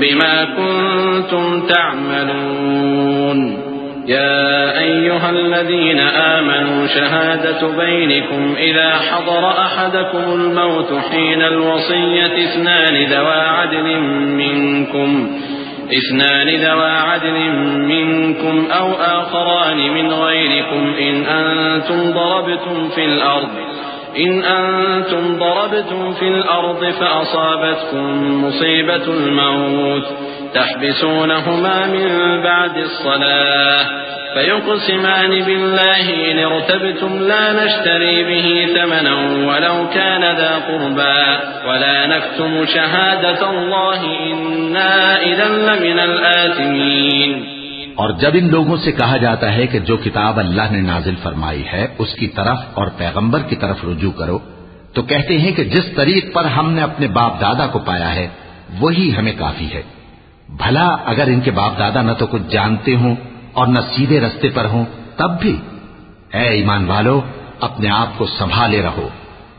بما 0.00 0.44
كنتم 0.44 1.66
تعملون 1.66 3.68
يا 4.08 4.78
أيها 4.78 5.30
الذين 5.30 6.00
آمنوا 6.00 6.86
شهادة 6.86 7.68
بينكم 7.68 8.54
إذا 8.58 8.94
حضر 8.94 9.48
أحدكم 9.48 10.32
الموت 10.32 10.92
حين 11.10 11.42
الوصية 11.42 12.44
اثنان 12.44 13.06
ذوى 13.10 13.40
عدل 13.40 14.00
منكم 14.36 15.30
اثنان 15.92 16.48
ذوى 16.48 16.90
عدل 16.90 17.50
منكم 17.78 18.70
أو 18.70 18.92
آخران 18.92 19.76
من 19.76 20.12
غيركم 20.12 20.94
إن 21.00 21.26
أنتم 21.26 22.12
ضربتم 22.12 22.88
في 22.88 23.04
الأرض، 23.04 23.48
إن 24.18 24.42
أنتم 24.44 25.38
ضربتم 25.38 26.12
في 26.12 26.28
الأرض 26.28 26.84
فأصابتكم 26.84 28.44
مصيبة 28.44 29.04
الموت. 29.06 30.06
تحبسونهما 30.54 31.86
من 31.86 32.42
بعد 32.42 32.76
الصلاة 32.76 33.86
فيقسمان 34.34 35.30
بالله 35.30 36.30
إن 36.30 36.38
ارتبتم 36.38 37.18
لا 37.18 37.52
نشتري 37.52 38.24
به 38.24 38.66
ثمنا 38.74 39.14
ولو 39.48 39.88
كان 39.94 40.36
ذا 40.36 40.52
قربا 40.68 41.40
ولا 41.68 42.06
نكتم 42.06 42.64
شهادة 42.64 43.50
الله 43.50 44.00
إنا 44.32 45.22
إذا 45.22 45.48
لمن 45.48 45.98
الآثمين 45.98 47.58
اور 47.94 48.10
جب 48.10 48.30
ان 48.34 48.50
لوگوں 48.50 48.76
سے 48.76 48.92
کہا 48.92 49.16
جاتا 49.16 49.54
ہے 49.54 49.66
کہ 49.66 49.78
جو 49.78 49.96
کتاب 49.96 50.38
اللہ 50.38 50.70
نے 50.70 50.80
نازل 50.80 51.14
فرمائی 51.22 51.64
ہے، 51.72 51.86
اس 51.98 52.14
کی 52.14 52.26
طرف 52.26 52.58
اور 52.74 52.86
پیغمبر 52.98 53.38
کی 53.38 53.56
طرف 53.56 53.76
رجوع 53.84 54.12
کرو، 54.12 54.38
تو 54.94 55.02
کہتے 55.02 55.38
ہیں 55.38 55.52
کہ 55.52 55.64
جس 55.64 55.86
طریق 55.96 56.34
پر 56.34 56.44
ہم 56.44 56.72
نے 56.72 56.82
اپنے 56.82 57.06
باپ 57.06 57.40
دادا 57.40 57.66
کو 57.66 57.78
پایا 57.78 58.14
ہے، 58.14 58.28
وہی 58.80 59.16
ہمیں 59.18 59.32
کافی 59.38 59.66
ہے۔ 59.74 59.82
بھلا 60.48 60.96
اگر 61.04 61.26
ان 61.26 61.40
کے 61.40 61.50
باپ 61.50 61.78
دادا 61.78 62.02
نہ 62.02 62.12
تو 62.12 62.26
کچھ 62.26 62.42
جانتے 62.50 62.96
ہوں 62.96 63.14
اور 63.52 63.66
نہ 63.66 63.78
سیدھے 63.96 64.20
رستے 64.20 64.48
پر 64.48 64.64
ہوں، 64.64 64.84
تب 65.16 65.40
بھی۔ 65.40 65.60
اے 66.32 66.48
ایمان 66.48 66.84
والو، 66.84 67.20
اپنے 67.60 67.88
آپ 67.88 68.18
کو 68.18 68.26
سنبھالے 68.26 68.82
رہو۔ 68.82 69.08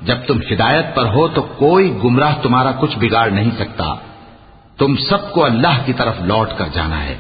جب 0.02 0.16
تم 0.28 0.40
ہدایت 0.52 0.96
پر 0.96 1.06
ہو 1.06 1.28
تو 1.28 1.42
کوئی 1.42 2.00
گمراہ 2.04 2.36
تمہارا 2.42 2.72
کچھ 2.72 3.00
بگاڑ 3.00 3.30
نہیں 3.30 3.52
سکتا۔ 3.60 3.96
تم 4.78 4.96
سب 4.96 5.34
کو 5.34 5.46
اللہ 5.46 5.82
کی 5.86 5.94
طرف 5.94 6.16
لوٹ 6.22 6.50
کر 6.58 6.66
جانا 6.74 7.04
ہے۔ 7.04 7.18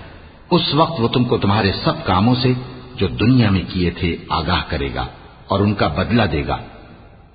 اس 0.51 0.73
وقت 0.73 0.99
وہ 0.99 1.07
تم 1.07 1.23
کو 1.23 1.37
تمہارے 1.37 1.71
سب 1.71 1.93
کاموں 2.05 2.35
سے 2.35 2.53
جو 2.95 3.07
دنیا 3.07 3.49
میں 3.49 3.61
کیے 3.69 3.89
تھے 3.89 4.15
آگاہ 4.29 4.61
کرے 4.67 4.89
گا 4.95 5.05
اور 5.47 5.59
ان 5.59 5.73
کا 5.73 5.87
بدلہ 5.87 6.23
دے 6.23 6.43
گا۔ 6.47 6.57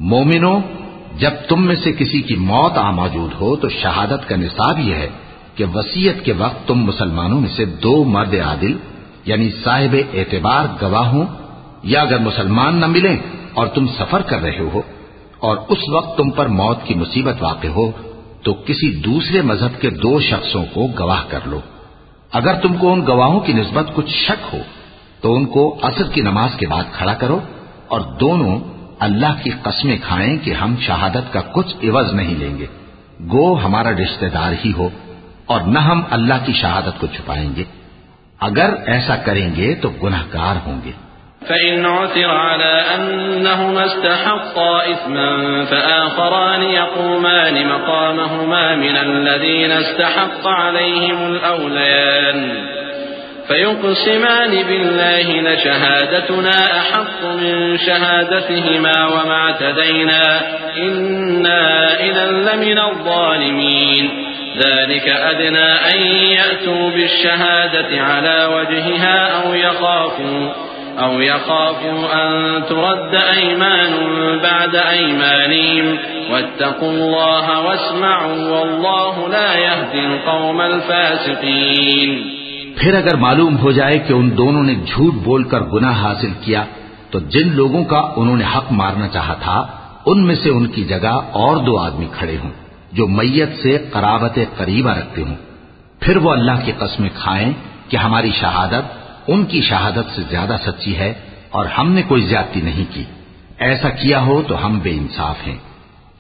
مومنو، 0.01 0.59
جب 1.19 1.31
تم 1.49 1.67
میں 1.67 1.77
سے 1.85 1.93
کسی 1.93 2.23
کی 2.23 2.37
موت 2.37 2.79
آ 2.79 2.91
موجود 2.91 3.31
ہو 3.41 3.57
تو 3.57 3.69
شہادت 3.69 4.29
کا 4.29 4.37
نصاب 4.37 4.79
یہ 4.79 4.95
ہے 4.95 5.09
کہ 5.55 5.65
وسیعت 5.75 6.25
کے 6.25 6.33
وقت 6.33 6.69
تم 6.69 6.79
مسلمانوں 6.79 7.41
میں 7.41 7.49
سے 7.57 7.65
دو 7.65 8.05
مرد 8.05 8.35
عادل 8.35 8.77
یعنی 9.25 9.51
صاحب 9.65 9.97
اعتبار 10.15 10.65
گواہ 10.83 11.09
ہوں، 11.09 11.25
یا 11.83 12.01
اگر 12.01 12.19
مسلمان 12.19 12.77
نہ 12.77 12.87
ملیں 12.87 13.17
اور 13.55 13.67
تم 13.67 13.87
سفر 13.87 14.23
کر 14.23 14.43
رہے 14.43 14.59
ہو 14.59 14.83
اور 15.39 15.57
اس 15.69 15.89
وقت 15.89 16.19
تم 16.19 16.31
پر 16.31 16.47
موت 16.47 16.79
کی 16.85 16.95
مصیبت 16.95 17.43
واقع 17.43 17.67
ہو، 17.67 17.91
تو 18.43 18.55
کسی 18.55 18.95
دوسرے 18.95 19.43
مذہب 19.43 19.81
کے 19.81 19.91
دو 19.91 20.21
شخصوں 20.21 20.65
کو 20.73 20.87
گواہ 20.99 21.23
کر 21.29 21.41
لو۔ 21.47 21.61
اگر 22.33 22.55
تم 22.55 22.75
کو 22.75 22.93
ان 22.93 23.03
گواہوں 23.07 23.41
کی 23.41 23.53
نسبت 23.53 23.87
کچھ 23.95 24.11
شک 24.11 24.55
ہو، 24.55 24.59
تو 25.21 25.35
ان 25.35 25.47
کو 25.47 25.79
اصل 25.83 26.09
کی 26.09 26.21
نماز 26.21 26.51
کے 26.57 26.67
بعد 26.67 26.85
کھڑا 26.93 27.15
کرو 27.15 27.39
اور 27.89 28.01
دونوں 28.01 28.59
اللہ 28.99 29.43
کی 29.43 29.51
قسمیں 29.63 29.97
کھائیں 30.03 30.37
کہ 30.39 30.51
ہم 30.51 30.75
شہادت 30.81 31.33
کا 31.33 31.41
کچھ 31.41 31.77
عوض 31.83 32.15
نہیں 32.15 32.35
لیں 32.35 32.59
گے۔ 32.59 32.67
گو 33.21 33.59
ہمارا 33.65 33.91
رشتہ 33.91 34.27
دار 34.27 34.53
ہی 34.65 34.73
ہو۔ 34.77 34.89
اور 35.47 35.61
نہ 35.61 35.79
ہم 35.79 36.03
اللہ 36.11 36.35
کی 36.47 36.53
شہادت 36.53 37.01
کو 37.01 37.07
چھپائیں 37.07 37.57
گے۔ 37.57 37.65
اگر 38.41 38.71
ایسا 38.87 39.17
کریں 39.17 39.57
گے 39.57 39.75
تو 39.75 39.89
گناہ 39.89 40.23
گار 40.35 40.55
ہوں 40.67 40.81
گے۔ 40.85 40.91
فإن 41.49 41.87
عثر 41.87 42.31
على 42.31 42.77
أنهما 42.97 43.83
استحقا 43.83 44.83
إثما 44.91 45.65
فآخران 45.71 46.63
يقومان 46.63 47.55
مقامهما 47.67 48.75
من 48.75 48.97
الذين 48.97 49.73
استحق 49.73 50.47
عليهم 50.47 51.35
الأوليان 51.35 52.65
فيقسمان 53.49 54.51
بالله 54.51 55.41
لشهادتنا 55.41 56.57
أحق 56.81 57.25
من 57.25 57.77
شهادتهما 57.87 59.07
وما 59.07 59.39
اعتدينا 59.45 60.41
إنا 60.77 61.63
إذا 62.01 62.25
لمن 62.31 62.79
الظالمين 62.79 64.34
ذلك 64.55 65.09
أدنى 65.09 65.95
أن 65.95 66.01
يأتوا 66.31 66.91
بالشهادة 66.91 68.03
على 68.03 68.45
وجهها 68.55 69.43
أو 69.43 69.55
يخافوا 69.55 70.65
أو 71.05 71.21
يخافوا 71.21 71.99
أن 72.15 72.61
ترد 72.69 73.15
أيمان 73.37 73.93
بعد 74.43 74.77
أيمانهم. 74.93 75.95
واتقوا 76.31 76.91
الله 76.91 77.61
واسمعوا 77.61 78.49
والله 78.49 79.29
لا 79.29 79.59
يهدي 79.59 79.99
القوم 79.99 80.61
الفاسقين. 80.61 82.19
پھر 82.81 82.95
اگر 82.95 83.17
معلوم 83.17 83.57
ہو 83.59 83.71
جائے 83.71 83.99
کہ 83.99 84.13
ان 84.13 84.37
دونوں 84.37 84.63
نے 84.63 84.75
جھوٹ 84.75 85.15
بول 85.15 85.43
کر 85.43 85.61
گناہ 85.61 86.03
حاصل 86.03 86.31
کیا، 86.45 86.65
تو 87.11 87.19
جن 87.19 87.57
لوگوں 87.57 87.85
کا 87.85 88.13
انہوں 88.17 88.37
نے 88.37 88.45
حق 88.57 88.73
مارنا 88.73 89.09
چاہا 89.09 89.35
تھا، 89.35 89.67
ان 90.07 90.27
میں 90.27 90.35
سے 90.35 90.51
ان 90.51 90.67
کی 90.67 90.85
جگہ 90.85 91.21
اور 91.33 91.57
دو 91.57 91.79
آدمی 91.79 92.07
کھڑے 92.13 92.37
ہوں۔ 92.45 92.64
جو 92.95 93.07
میت 93.07 93.49
سے 93.63 93.79
قرابت 93.93 94.39
قریبہ 94.57 94.91
رکھتے 94.91 95.23
ہوں۔ 95.23 95.35
پھر 96.01 96.17
وہ 96.17 96.31
اللہ 96.31 96.53
کی 96.65 96.73
قسمیں 96.79 97.11
کھائیں 97.15 97.53
کہ 97.89 97.97
ہماری 97.97 98.31
شہادت 98.41 98.99
ان 99.27 99.45
کی 99.45 99.61
شہادت 99.61 100.17
سے 100.17 100.23
زیادہ 100.31 100.57
سچی 100.67 100.97
ہے 100.97 101.15
اور 101.51 101.67
ہم 101.67 101.93
نے 101.93 102.03
کوئی 102.03 102.23
زیادتی 102.23 102.61
نہیں 102.61 102.85
کی۔ 102.91 103.05
ایسا 103.59 103.89
کیا 103.89 104.21
ہو 104.21 104.43
تو 104.43 104.67
ہم 104.67 104.79
بے 104.79 104.91
انصاف 104.91 105.47
ہیں۔ 105.47 105.57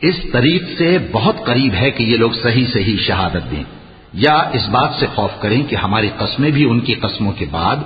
اس 0.01 0.15
طریق 0.33 0.79
سے 0.79 0.99
بہت 1.13 1.37
قریب 1.47 1.75
ہے 1.75 1.91
کہ 1.91 2.03
یہ 2.03 2.17
لوگ 2.17 2.31
صحیح 2.43 2.67
صحیح 2.73 2.97
شہادت 2.97 3.51
دیں۔ 3.51 3.65
یا 4.13 4.35
اس 4.35 4.69
بات 4.69 4.91
سے 5.01 5.07
خوف 5.15 5.31
کریں 5.41 5.63
کہ 5.63 5.77
ہماری 5.77 6.09
قسمیں 6.19 6.51
بھی 6.51 6.65
ان 6.65 6.81
کی 6.81 6.95
قسموں 6.95 7.33
کے 7.33 7.47
بعد 7.51 7.77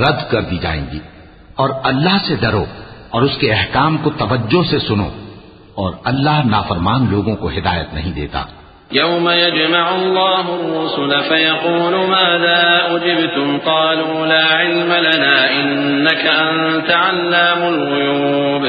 رد 0.00 0.30
کر 0.30 0.40
دی 0.42 0.58
جائیں 0.62 0.86
گی۔ 0.92 0.98
اور 1.54 1.70
اللہ 1.84 2.18
سے 2.28 2.34
ڈرو 2.40 2.64
اور 3.10 3.22
اس 3.22 3.38
کے 3.38 3.52
احکام 3.52 3.96
کو 3.96 4.10
توجہ 4.10 4.70
سے 4.70 4.78
سنو۔ 4.78 5.08
اور 5.74 5.92
اللہ 6.04 6.40
نافرمان 6.44 7.06
لوگوں 7.10 7.36
کو 7.36 7.48
ہدایت 7.48 7.94
نہیں 7.94 8.12
دیتا۔ 8.12 8.44
يوم 8.92 9.28
يجمع 9.28 9.94
الله 9.94 10.44
الرسل 10.54 11.20
فيقول 11.28 11.94
ماذا 11.94 12.60
أجبتم 12.96 13.58
قالوا 13.64 14.26
لا 14.26 14.46
علم 14.56 14.92
لنا 14.92 15.50
إنك 15.50 16.26
أنت 16.26 16.90
علام 16.90 17.62
الغيوب 17.62 18.64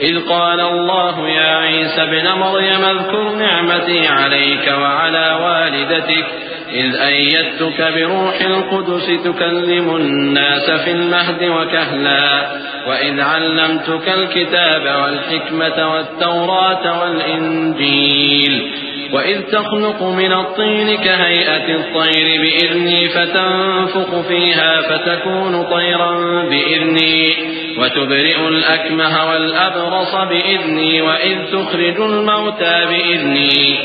إذ 0.00 0.18
قال 0.28 0.60
الله 0.60 1.28
يا 1.28 1.56
عيسى 1.56 2.06
بن 2.06 2.28
مريم 2.28 2.84
اذكر 2.84 3.34
نعمتي 3.34 4.08
عليك 4.08 4.68
وعلى 4.68 5.26
والدتك 5.42 6.26
إذ 6.72 6.94
أيدتك 6.94 7.92
بروح 7.94 8.40
القدس 8.40 9.06
تكلم 9.24 9.96
الناس 9.96 10.70
في 10.70 10.90
المهد 10.90 11.42
وكهلا 11.42 12.46
وإذ 12.86 13.20
علمتك 13.20 14.08
الكتاب 14.08 14.82
والحكمة 15.02 15.92
والتوراة 15.92 17.00
والإنجيل 17.00 18.72
وإذ 19.12 19.40
تخلق 19.42 20.02
من 20.02 20.32
الطين 20.32 20.96
كهيئة 20.96 21.74
الطير 21.74 22.40
بإذني 22.42 23.08
فتنفخ 23.08 24.28
فيها 24.28 24.80
فتكون 24.82 25.62
طيرا 25.62 26.42
بإذني 26.42 27.34
وتبرئ 27.78 28.48
الأكمه 28.48 29.30
والأبرص 29.30 30.14
بإذني 30.14 31.02
وإذ 31.02 31.38
تخرج 31.52 32.00
الموتى 32.00 32.86
بإذني 32.86 33.78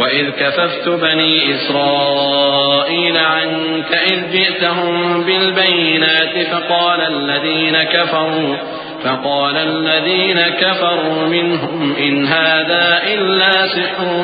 وإذ 0.00 0.30
كففت 0.30 0.88
بني 0.88 1.38
إسرائيل 1.54 3.16
عنك 3.16 3.94
إذ 3.94 4.32
جئتهم 4.32 5.22
بالبينات 5.22 6.34
فقال 6.50 7.00
الذين 7.00 7.82
كفروا 7.84 8.54
فقال 9.02 9.56
الذين 9.56 10.38
كفروا 10.60 11.28
منهم 11.28 11.92
إن 11.98 12.24
هذا 12.24 12.98
إلا 13.12 13.66
سحر 13.74 14.22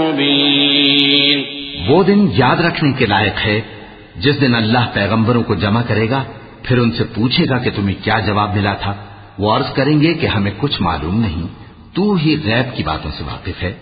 مبين 0.00 1.42
وہ 1.88 2.02
دن 2.02 2.28
یاد 2.32 2.56
رکھنے 2.56 2.92
کے 2.92 3.06
لائق 3.06 3.46
ہے، 3.46 3.60
جس 4.16 4.40
دن 4.40 4.54
اللہ 4.54 4.86
پیغمبروں 4.94 5.42
کو 5.42 5.54
جمع 5.54 5.82
کرے 5.88 6.10
گا، 6.10 6.24
پھر 6.62 6.78
ان 6.78 6.90
سے 6.92 7.04
پوچھے 7.04 7.44
گا 7.50 7.58
کہ 7.58 7.70
تمہیں 7.76 8.04
کیا 8.04 8.20
جواب 8.26 8.56
ملا 8.56 8.74
تھا۔ 8.74 8.94
وہ 9.38 9.56
عرض 9.56 9.72
کریں 9.74 10.00
گے 10.00 10.14
کہ 10.14 10.26
ہمیں 10.26 10.52
کچھ 10.58 10.82
معلوم 10.82 11.20
نہیں۔ 11.20 11.46
تو 11.94 12.14
ہی 12.14 12.36
غیب 12.44 12.76
کی 12.76 12.82
باتوں 12.82 13.10
سے 13.10 13.24
واقف 13.24 13.62
ہے۔ 13.62 13.72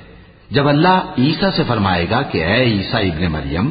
جب 0.50 0.68
اللہ 0.68 1.14
عیسیٰ 1.18 1.50
سے 1.56 1.62
فرمائے 1.66 2.06
گا 2.10 2.20
کہ 2.22 2.44
اے 2.44 2.60
عیسیٰ 2.64 3.00
ابن 3.02 3.24
مریم، 3.32 3.70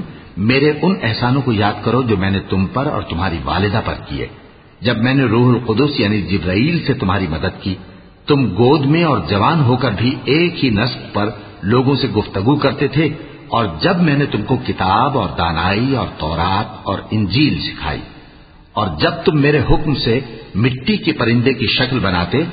میرے 0.50 0.72
ان 0.82 0.94
احسانوں 1.02 1.42
کو 1.42 1.52
یاد 1.54 1.84
کرو 1.84 2.02
جو 2.02 2.18
میں 2.18 2.32
نے 2.32 2.40
تم 2.50 2.66
پر 2.74 2.86
اور 2.88 3.02
تمہاری 3.10 3.38
والدہ 3.46 3.82
پر 3.86 3.98
کیے۔ 4.08 4.28
جب 4.82 4.98
میں 4.98 5.14
نے 5.14 5.24
روح 5.24 5.48
القدس 5.50 6.00
یعنی 6.00 6.22
جبرائیل 6.22 6.84
سے 6.86 6.94
تمہاری 6.94 7.28
مدد 7.30 7.62
کی، 7.62 7.76
تم 8.28 8.46
گود 8.56 8.86
میں 8.86 9.04
اور 9.04 9.20
جوان 9.30 9.62
ہو 9.64 9.76
کر 9.76 9.92
بھی 9.92 10.16
ایک 10.26 10.64
ہی 10.64 10.70
نسب 10.70 11.14
پر 11.14 11.30
لوگوں 11.64 11.96
سے 11.96 12.08
گفتگو 12.08 12.56
کرتے 12.56 12.88
تھے، 12.88 13.08
اور 13.48 13.66
جب 13.82 14.02
میں 14.02 14.18
نے 14.18 14.26
تم 14.26 14.42
کو 14.42 14.56
کتاب 14.66 15.18
اور 15.18 15.30
دانائی 15.38 15.96
اور 15.96 16.08
تورات 16.18 16.68
اور 16.84 16.98
انجیل 17.12 17.60
سکھائی، 17.62 18.02
اور 18.74 18.88
جب 19.02 19.24
تم 19.26 19.42
میرے 19.42 19.60
حکم 19.70 19.94
سے 19.96 20.20
مٹی 20.56 20.98
کے 20.98 21.12
پرندے 21.14 21.54
کی 21.54 21.68
شکل 21.70 22.00
بناتے، 22.00 22.44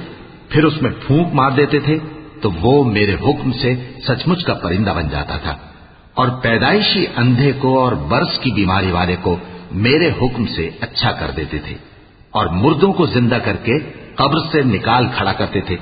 پھر 0.48 0.64
اس 0.64 0.80
میں 0.82 0.90
پھونک 1.06 1.34
مار 1.34 1.50
دیتے 1.50 1.78
تھے۔ 1.78 1.98
تو 2.40 2.50
وہ 2.60 2.84
میرے 2.84 3.14
حکم 3.14 3.52
سے 3.52 3.74
سچ 4.08 4.26
مچ 4.26 4.44
کا 4.44 4.54
پرندہ 4.54 4.90
بن 4.96 5.08
جاتا 5.08 5.36
تھا۔ 5.36 5.56
اور 6.14 6.28
پیدائشی 6.28 7.06
اندھے 7.16 7.52
کو 7.52 7.78
اور 7.80 7.92
برس 7.92 8.38
کی 8.38 8.50
بیماری 8.50 8.90
والے 8.90 9.16
کو 9.22 9.36
میرے 9.72 10.10
حکم 10.22 10.46
سے 10.46 10.70
اچھا 10.80 11.12
کر 11.12 11.30
دیتے 11.36 11.58
تھے۔ 11.58 11.74
اور 12.30 12.46
مردوں 12.46 12.92
کو 12.92 13.06
زندہ 13.06 13.38
کر 13.44 13.56
کے 13.56 13.78
قبر 14.14 14.38
سے 14.52 14.62
نکال 14.62 15.06
کھڑا 15.16 15.32
کرتے 15.32 15.60
تھے۔ 15.60 15.76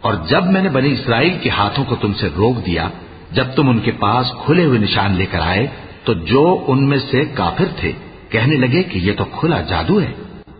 اور 0.00 0.14
جب 0.28 0.44
میں 0.46 0.62
نے 0.62 0.68
بنی 0.68 0.92
اسرائیل 0.92 1.38
کے 1.42 1.50
ہاتھوں 1.50 1.84
کو 1.84 1.96
تم 1.96 2.12
سے 2.12 2.28
روک 2.36 2.66
دیا، 2.66 2.88
جب 3.32 3.44
تم 3.56 3.68
ان 3.68 3.78
کے 3.78 3.90
پاس 3.90 4.26
کھلے 4.44 4.64
ہوئے 4.64 4.78
نشان 4.78 5.12
لے 5.12 5.26
کر 5.26 5.40
آئے، 5.40 5.66
تو 6.04 6.12
جو 6.12 6.64
ان 6.68 6.88
میں 6.88 6.98
سے 7.10 7.24
کافر 7.24 7.64
تھے 7.80 7.92
کہنے 8.28 8.56
لگے 8.56 8.82
کہ 8.82 8.98
یہ 8.98 9.12
تو 9.18 9.24
کھلا 9.24 9.60
جادو 9.60 10.00
ہے۔ 10.00 10.12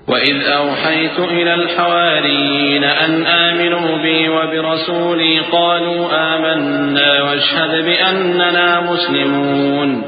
وَإِذْ 0.08 0.46
أَوْحَيْتُ 0.46 1.18
إِلَى 1.18 1.54
الْحَوَارِيِّينَ 1.54 2.84
أَنْ 2.84 3.26
آمِنُوا 3.26 3.96
بِي 3.96 4.28
وَبِرَسُولِي 4.28 5.40
قَالُوا 5.40 6.08
آمَنَّا 6.12 7.22
وَاشْهَدْ 7.22 7.84
بِأَنَّنَا 7.84 8.80
مُسْلِمُونَ 8.80 10.04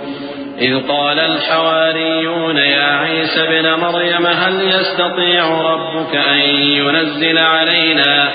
إذ 0.60 0.89
قال 0.89 1.18
الحواريون 1.18 2.56
يا 2.56 2.97
عيسى 2.97 3.47
بن 3.47 3.74
مريم 3.74 4.27
هل 4.27 4.68
يستطيع 4.68 5.60
ربك 5.73 6.16
أن 6.16 6.40
ينزل 6.60 7.39
علينا 7.39 8.28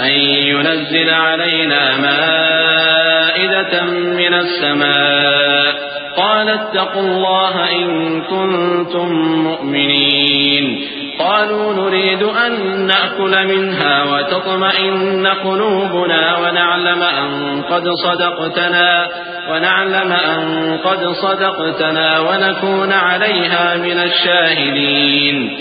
أن 0.00 0.12
ينزل 0.52 1.10
علينا 1.10 1.96
مائدة 1.96 3.84
من 3.92 4.34
السماء 4.34 5.74
قال 6.16 6.48
اتقوا 6.48 7.02
الله 7.02 7.70
إن 7.72 8.20
كنتم 8.22 9.08
مؤمنين 9.44 10.95
قالوا 11.18 11.72
نريد 11.72 12.22
أن 12.22 12.86
نأكل 12.86 13.46
منها 13.46 14.04
وتطمئن 14.04 15.26
قلوبنا 15.26 16.38
ونعلم 16.38 17.02
أن 17.02 17.62
قد 17.62 17.88
صدقتنا 18.04 19.08
ونعلم 19.50 20.12
أن 20.12 20.78
قد 20.84 21.06
صدقتنا 21.06 22.18
ونكون 22.18 22.92
عليها 22.92 23.76
من 23.76 23.98
الشاهدين. 23.98 25.58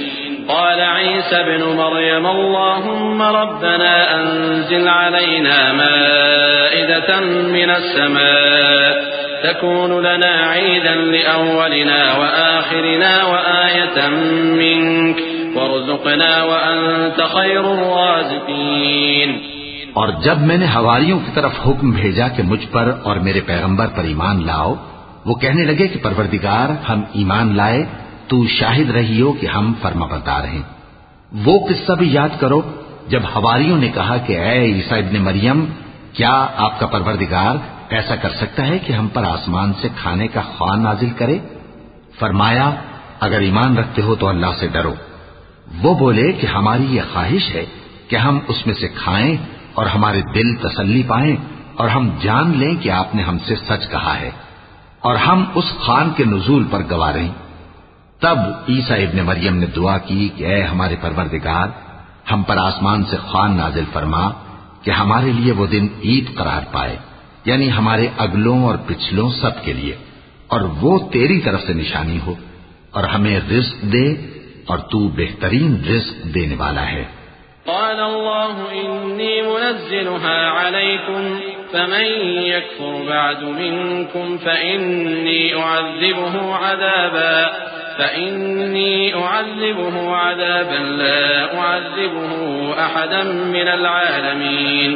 قال 0.47 0.81
عيسى 0.81 1.43
بن 1.43 1.63
مريم، 1.63 2.27
اللهم 2.27 3.21
ربنا 3.21 4.21
أنزل 4.21 4.87
علينا 4.87 5.73
مائدة 5.73 7.19
من 7.29 7.69
السماء 7.69 9.15
تكون 9.43 10.05
لنا 10.05 10.47
عيدا 10.51 10.95
لأولنا 10.95 12.17
وآخرنا 12.17 13.23
وآية 13.23 14.09
منك 14.57 15.34
وارزقنا 15.55 16.43
وأنت 16.43 17.17
خير 17.17 17.63
الرازقين۔ 17.63 19.29
اور 19.93 20.07
جب 20.07 20.37
میں 20.37 20.57
نے 20.57 20.65
ہواریوں 20.75 21.19
کی 21.19 21.31
طرف 21.33 21.51
حکم 21.67 21.91
بھیجا 21.91 22.27
کہ 22.27 22.43
مجھ 22.43 22.67
پر 22.71 22.93
اور 23.03 23.15
میرے 23.15 23.41
پیغمبر 23.41 23.87
پر 23.87 24.03
ایمان 24.03 24.45
لاؤ، 24.45 24.75
وہ 25.25 25.35
کہنے 25.35 25.63
لگے 25.63 25.87
کہ 25.87 26.03
پروردگار، 26.03 26.89
ہم 26.89 27.01
ایمان 27.13 27.57
لائے، 27.57 27.83
تو 28.27 28.47
شاہد 28.47 28.89
رہی 28.89 29.21
ہو 29.21 29.33
کہ 29.33 29.47
ہم 29.47 29.73
فرما 29.81 30.05
بردار 30.05 30.43
ہیں۔ 30.43 30.61
وہ 31.45 31.59
قصہ 31.69 31.93
بھی 31.93 32.13
یاد 32.13 32.29
کرو، 32.39 32.61
جب 33.07 33.19
ہواریوں 33.35 33.77
نے 33.77 33.87
کہا 33.87 34.17
کہ 34.17 34.39
اے 34.39 34.65
عیسیٰ 34.65 34.97
ابن 34.97 35.21
مریم، 35.21 35.65
کیا 36.13 36.47
آپ 36.55 36.79
کا 36.79 36.87
پروردگار 36.87 37.55
ایسا 37.89 38.15
کر 38.15 38.29
سکتا 38.29 38.67
ہے 38.67 38.79
کہ 38.79 38.93
ہم 38.93 39.07
پر 39.07 39.23
آسمان 39.23 39.73
سے 39.81 39.87
کھانے 39.95 40.27
کا 40.27 40.41
خواہ 40.41 40.77
نازل 40.77 41.09
کرے؟ 41.09 41.37
فرمایا، 42.19 42.71
اگر 43.19 43.39
ایمان 43.39 43.77
رکھتے 43.77 44.01
ہو 44.01 44.15
تو 44.15 44.27
اللہ 44.27 44.47
سے 44.59 44.67
ڈرو۔ 44.67 44.93
وہ 45.83 45.93
بولے 45.99 46.31
کہ 46.31 46.47
ہماری 46.47 46.85
یہ 46.95 47.01
خواہش 47.13 47.49
ہے 47.55 47.65
کہ 48.07 48.15
ہم 48.15 48.39
اس 48.47 48.65
میں 48.67 48.75
سے 48.75 48.87
کھائیں 48.95 49.35
اور 49.73 49.85
ہمارے 49.85 50.21
دل 50.35 50.55
تسلی 50.55 51.03
پائیں 51.07 51.35
اور 51.75 51.89
ہم 51.89 52.09
جان 52.21 52.57
لیں 52.57 52.73
کہ 52.81 52.89
آپ 52.89 53.15
نے 53.15 53.23
ہم 53.23 53.37
سے 53.37 53.55
سچ 53.55 53.89
کہا 53.91 54.19
ہے 54.19 54.29
اور 54.99 55.15
ہم 55.15 55.43
اس 55.55 55.71
خان 55.79 56.09
کے 56.17 56.23
نزول 56.25 56.63
پر 56.69 56.81
گوا 56.91 57.11
رہے 57.13 57.29
تب 58.21 58.37
عیسیٰ 58.67 58.99
ابن 58.99 59.25
مریم 59.25 59.57
نے 59.57 59.65
دعا 59.65 59.97
کی 59.97 60.27
کہ 60.35 60.45
اے 60.45 60.61
ہمارے 60.63 60.95
پروردگار، 61.01 61.67
ہم 62.31 62.43
پر 62.43 62.57
آسمان 62.57 63.03
سے 63.03 63.17
خان 63.27 63.57
نازل 63.57 63.83
فرما 63.93 64.29
کہ 64.83 64.91
ہمارے 64.91 65.31
لیے 65.31 65.51
وہ 65.51 65.65
دن 65.65 65.87
عید 66.03 66.33
قرار 66.35 66.63
پائے 66.71 66.95
یعنی 67.45 67.71
ہمارے 67.71 68.07
اگلوں 68.17 68.63
اور 68.63 68.75
پچھلوں 68.85 69.29
سب 69.31 69.63
کے 69.63 69.73
لیے، 69.73 69.95
اور 70.47 70.61
وہ 70.81 70.97
تیری 71.11 71.39
طرف 71.41 71.61
سے 71.61 71.73
نشانی 71.73 72.19
ہو 72.27 72.33
اور 72.91 73.03
ہمیں 73.03 73.39
رزق 73.51 73.81
دے 73.93 74.05
اور 74.65 74.77
تو 74.77 75.07
بہترین 75.07 75.83
رزق 75.89 76.35
دینے 76.35 76.55
والا 76.55 76.91
ہے۔ 76.91 77.03
قال 77.65 77.99
الله 77.99 78.65
إني 78.71 79.41
منزلها 79.41 80.51
عليكم، 80.61 81.39
فمن 81.71 82.05
يكفر 82.45 83.01
بعد 83.09 83.41
منكم 83.41 84.37
فإني 84.43 85.51
أعذبه 85.53 86.41
عذابا، 86.51 87.47
فإني 87.97 89.11
أعذبه 89.13 89.97
عذابا 90.11 90.79
لا 90.79 91.45
أعذبه 91.57 92.31
أحدا 92.77 93.23
من 93.45 93.67
العالمين۔ 93.67 94.95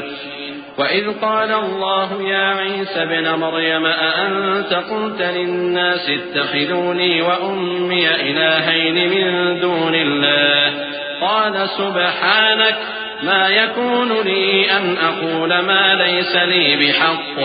وإذ 0.79 1.11
قال 1.21 1.51
الله 1.51 2.23
يا 2.23 2.45
عيسى 2.55 3.05
بن 3.05 3.29
مريم 3.29 3.85
أأنت 3.85 4.73
قلت 4.73 5.21
للناس 5.21 6.09
اتخذوني 6.09 7.21
وأمي 7.21 8.09
إلهين 8.09 9.09
من 9.09 9.59
دون 9.59 9.95
الله 9.95 10.73
قال 11.21 11.69
سبحانك 11.69 12.75
ما 13.23 13.47
يكون 13.47 14.21
لي 14.21 14.71
أن 14.71 14.97
أقول 14.97 15.59
ما 15.59 15.95
ليس 15.95 16.35
لي 16.35 16.75
بحق 16.75 17.39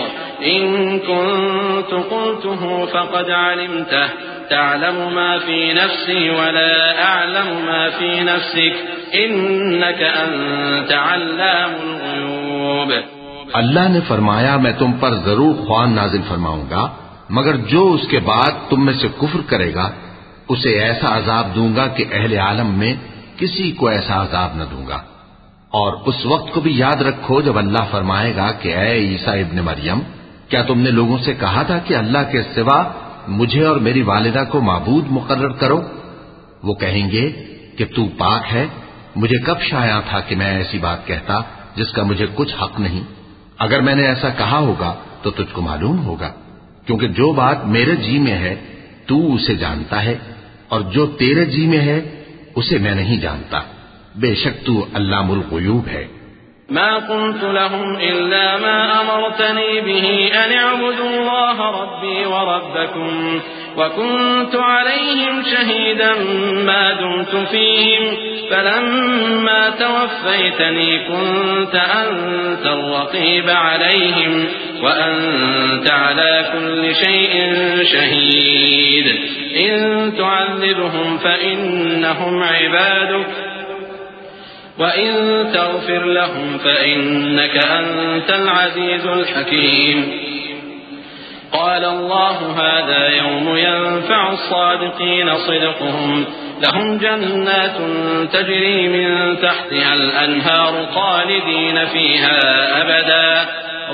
إن 0.45 0.99
كنت 0.99 1.91
قلته 1.93 2.85
فقد 2.85 3.29
علمته 3.29 4.09
تعلم 4.49 5.15
ما 5.15 5.39
في 5.39 5.73
نفسي 5.73 6.29
ولا 6.29 7.03
أعلم 7.03 7.65
ما 7.65 7.89
في 7.89 8.19
نفسك 8.23 8.73
إنك 9.15 10.01
أنت 10.01 10.91
علام 10.91 11.73
الغيوب 11.83 13.14
اللہ 13.53 13.89
نے 13.89 13.99
فرمایا، 14.07 14.57
میں 14.57 14.71
تم 14.71 14.91
پر 14.91 15.15
ضرور 15.15 15.55
خوان 15.65 15.93
نازل 15.93 16.21
فرماؤں 16.27 16.63
گا، 16.69 16.87
مگر 17.29 17.57
جو 17.57 17.93
اس 17.93 18.07
کے 18.07 18.19
بعد 18.19 18.69
تم 18.69 18.85
میں 18.85 18.93
سے 18.93 19.07
کفر 19.17 19.39
کرے 19.47 19.73
گا، 19.73 19.91
اسے 20.49 20.69
ایسا 20.69 21.17
عذاب 21.17 21.55
دوں 21.55 21.75
گا 21.75 21.87
کہ 21.87 22.05
اہل 22.11 22.37
عالم 22.39 22.67
میں 22.67 22.93
کسی 23.37 23.71
کو 23.71 23.87
ایسا 23.87 24.23
عذاب 24.23 24.57
نہ 24.57 24.63
دوں 24.71 24.87
گا۔ 24.87 24.95
اور 25.69 25.93
اس 26.05 26.25
وقت 26.25 26.53
کو 26.53 26.61
بھی 26.61 26.77
یاد 26.77 27.01
رکھو 27.01 27.41
جب 27.41 27.57
اللہ 27.57 27.85
فرمائے 27.91 28.35
گا 28.35 28.51
کہ 28.51 28.75
اے 28.75 28.91
عیسیٰ 28.91 29.33
ابن 29.33 29.57
مریم، 29.57 29.99
کیا 30.49 30.61
تم 30.61 30.79
نے 30.79 30.91
لوگوں 30.91 31.17
سے 31.17 31.33
کہا 31.33 31.63
تھا 31.63 31.77
کہ 31.77 31.93
اللہ 31.93 32.31
کے 32.31 32.41
سوا 32.43 32.83
مجھے 33.27 33.65
اور 33.65 33.75
میری 33.75 34.01
والدہ 34.01 34.43
کو 34.49 34.61
معبود 34.61 35.05
مقرر 35.09 35.51
کرو؟ 35.51 35.81
وہ 36.63 36.73
کہیں 36.73 37.11
گے 37.11 37.31
کہ 37.77 37.85
تو 37.95 38.05
پاک 38.17 38.41
ہے، 38.53 38.67
مجھے 39.15 39.41
کب 39.41 39.61
شایا 39.61 39.99
تھا 40.09 40.19
کہ 40.19 40.35
میں 40.35 40.57
ایسی 40.57 40.77
بات 40.77 41.07
کہتا 41.07 41.39
جس 41.75 41.91
کا 41.91 42.03
مجھے 42.03 42.25
کچھ 42.35 42.55
حق 42.61 42.79
نہیں؟ 42.79 43.14
اگر 43.59 43.81
میں 43.81 43.95
نے 43.95 44.07
ایسا 44.07 44.29
کہا 44.29 44.59
ہوگا 44.59 44.95
تو 45.21 45.31
تجھ 45.31 45.53
کو 45.53 45.61
معلوم 45.61 46.05
ہوگا، 46.05 46.31
کیونکہ 46.85 47.07
جو 47.07 47.33
بات 47.33 47.65
میرے 47.65 47.95
جی 47.95 48.19
میں 48.19 48.33
ہے، 48.33 48.55
تو 49.05 49.33
اسے 49.33 49.55
جانتا 49.55 50.03
ہے، 50.03 50.17
اور 50.67 50.81
جو 50.81 51.07
تیرے 51.07 51.45
جی 51.45 51.67
میں 51.67 51.79
ہے، 51.79 52.23
اسے 52.55 52.77
میں 52.77 52.95
نہیں 52.95 53.17
جانتا۔ 53.17 53.61
بے 54.15 54.35
شک 54.35 54.65
تو 54.65 54.85
اللہ 54.93 55.15
الغیوب 55.15 55.87
ہے۔ 55.87 56.07
ما 56.69 56.97
قلت 56.97 57.43
لهم 57.43 57.97
إلا 57.97 58.57
ما 58.57 59.01
أمرتني 59.01 59.81
به 59.81 60.29
أن 60.33 60.57
اعبدوا 60.57 61.09
الله 61.09 61.81
ربي 61.81 62.23
وربكم 62.25 63.37
وكنت 63.77 64.55
عليهم 64.55 65.43
شهيدا 65.43 66.13
ما 66.65 66.93
دمت 66.93 67.47
فيهم 67.49 68.17
فلما 68.51 69.69
توفيتني 69.69 70.99
كنت 71.07 71.75
أنت 71.75 72.65
الرقيب 72.65 73.49
عليهم 73.49 74.45
وأنت 74.83 75.91
على 75.91 76.45
كل 76.53 76.95
شيء 77.05 77.53
شهيد 77.91 79.05
إن 79.57 80.13
تعذبهم 80.17 81.17
فإنهم 81.17 82.43
عبادك 82.43 83.27
وإن 84.79 85.13
تغفر 85.53 86.05
لهم 86.05 86.57
فإنك 86.57 87.57
أنت 87.65 88.29
العزيز 88.29 89.05
الحكيم 89.05 90.11
قال 91.55 91.85
الله 91.85 92.37
هذا 92.57 93.07
يوم 93.07 93.57
ينفع 93.57 94.31
الصادقين 94.31 95.37
صدقهم. 95.37 96.25
لهم 96.61 96.97
جنات 96.97 97.77
تجري 98.33 98.87
من 98.87 99.37
تحتها 99.41 99.93
الأنهار 99.93 100.85
خالدين 100.95 101.85
فيها 101.85 102.39
أبدا. 102.81 103.49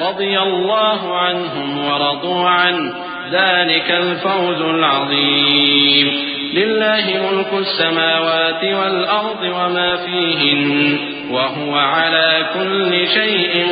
رضي 0.10 0.40
الله 0.40 1.18
عنهم 1.18 1.86
ورضوا 1.86 2.50
عنه. 2.50 2.94
ذلك 3.32 3.92
الفوز 3.92 4.62
العظيم. 4.62 6.12
لله 6.54 7.04
ملك 7.32 7.54
السماوات 7.54 8.64
والأرض 8.64 9.44
وما 9.44 9.96
فيهن 9.96 11.00
وهو 11.32 11.76
على 11.76 12.46
كل 12.54 13.08
شيء 13.08 13.68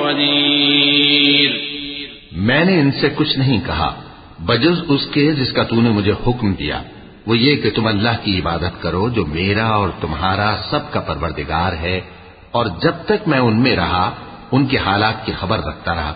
قدير. 0.00 1.79
میں 2.40 2.64
نے 2.64 2.80
ان 2.80 2.90
سے 3.00 3.08
کچھ 3.14 3.38
نہیں 3.38 3.60
کہا۔ 3.66 4.00
بجز 4.38 4.84
اس 4.88 5.06
کے 5.12 5.32
جس 5.32 5.52
کا 5.52 5.62
تو 5.62 5.80
نے 5.80 5.90
مجھے 5.90 6.12
حکم 6.26 6.52
دیا، 6.52 6.82
وہ 7.26 7.38
یہ 7.38 7.56
کہ 7.56 7.70
تم 7.70 7.86
اللہ 7.86 8.24
کی 8.24 8.38
عبادت 8.38 8.82
کرو 8.82 9.08
جو 9.08 9.26
میرا 9.26 9.66
اور 9.66 9.88
تمہارا 10.00 10.56
سب 10.70 10.92
کا 10.92 11.00
پروردگار 11.00 11.72
ہے۔ 11.72 12.00
اور 12.50 12.66
جب 12.82 12.92
تک 13.06 13.28
میں 13.28 13.38
ان 13.38 13.62
میں 13.62 13.76
رہا، 13.76 14.10
ان 14.52 14.66
کے 14.66 14.78
حالات 14.78 15.26
کی 15.26 15.32
خبر 15.40 15.58
رکھتا 15.58 15.94
رہا۔ 15.94 16.14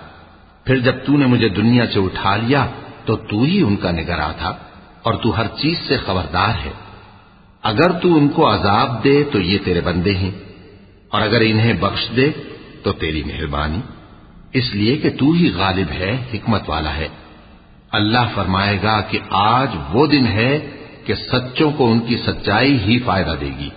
پھر 0.65 0.79
جب 0.79 0.95
تو 1.07 1.13
نے 1.13 1.27
مجھے 1.27 1.49
دنیا 1.49 1.87
سے 1.87 2.01
اٹھا 2.01 2.37
لیا، 2.37 2.67
تو 3.05 3.17
تو 3.17 3.43
ہی 3.43 3.63
ان 3.63 3.77
کا 3.77 3.91
نگراں 3.91 4.33
تھا 4.39 4.57
اور 5.03 5.15
تو 5.15 5.37
ہر 5.37 5.47
چیز 5.47 5.79
سے 5.89 5.97
خبردار 5.97 6.49
ہے۔ 6.49 6.73
اگر 7.63 7.93
تو 7.93 8.15
ان 8.15 8.29
کو 8.29 8.55
عذاب 8.55 9.05
دے، 9.05 9.25
تو 9.33 9.41
یہ 9.41 9.59
تیرے 9.65 9.81
بندے 9.81 10.15
ہیں۔ 10.15 10.31
اور 11.09 11.23
اگر 11.23 11.41
انہیں 11.41 11.73
بخش 11.73 12.17
دے، 12.17 12.31
تو 12.83 12.93
تیری 12.93 13.23
مہربانی۔ 13.25 13.81
اس 14.55 14.75
لیے 14.75 14.97
کہ 14.97 15.11
تو 15.11 15.33
ہی 15.33 15.51
غالب 15.57 15.87
ہے، 15.91 16.17
حکمت 16.35 16.71
والا 16.71 16.97
ہے۔ 16.97 17.09
اللہ 17.91 18.29
فرمائے 18.35 18.79
گا 18.83 19.01
کہ 19.01 19.19
آج 19.31 19.69
وہ 19.93 20.07
دن 20.07 20.27
ہے 20.27 20.59
کہ 21.05 21.15
سچوں 21.15 21.71
کو 21.73 21.93
ان 21.93 22.01
کی 22.01 22.17
سچائی 22.17 22.79
ہی 22.87 22.99
فائدہ 22.99 23.35
دے 23.41 23.51
گی۔ 23.59 23.69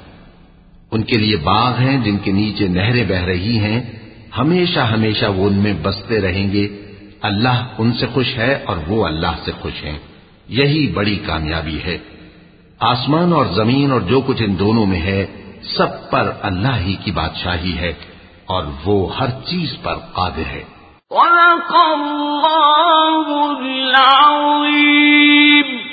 ان 0.92 1.04
کے 1.04 1.18
لیے 1.18 1.38
باغ 1.38 1.80
ہیں 1.80 2.06
جن 2.06 2.18
کے 2.18 2.32
نیچے 2.32 2.68
نہریں 2.68 3.06
بہ 3.08 3.16
رہی 3.16 3.60
ہیں۔ 3.60 3.82
ہمیشہ 4.38 4.80
ہمیشہ 4.80 5.26
وہ 5.26 5.48
ان 5.48 5.54
میں 5.54 5.74
بستے 5.82 6.22
رہیں 6.22 6.52
گے۔ 6.52 6.68
اللہ 7.22 7.68
ان 7.78 7.94
سے 7.94 8.06
خوش 8.14 8.38
ہے 8.38 8.54
اور 8.66 8.78
وہ 8.88 9.06
اللہ 9.06 9.32
سے 9.46 9.52
خوش 9.52 9.84
ہیں۔ 9.84 9.98
یہی 10.50 10.88
بڑی 10.88 11.20
کامیابی 11.26 11.80
ہے۔ 11.86 11.98
آسمان 12.80 13.34
اور 13.34 13.46
زمین 13.46 13.92
اور 13.92 14.02
جو 14.02 14.22
کچھ 14.22 14.44
ان 14.44 14.60
دونوں 14.60 14.86
میں 14.86 15.02
ہے، 15.02 15.26
سب 15.78 16.12
پر 16.12 16.32
اللہ 16.42 16.78
ہی 16.80 16.96
کی 17.04 17.12
بادشاہی 17.12 17.78
ہے۔ 17.78 17.94
اور 18.48 18.64
وہ 18.86 19.18
ہر 19.18 19.30
چیز 19.30 19.78
پر 19.84 19.96
قادر 20.14 20.38
ہے۔ 20.38 20.64
وَلَقَ 21.10 21.76
اللَّهُ 21.76 23.60
الْعَظِيمُ 23.60 25.87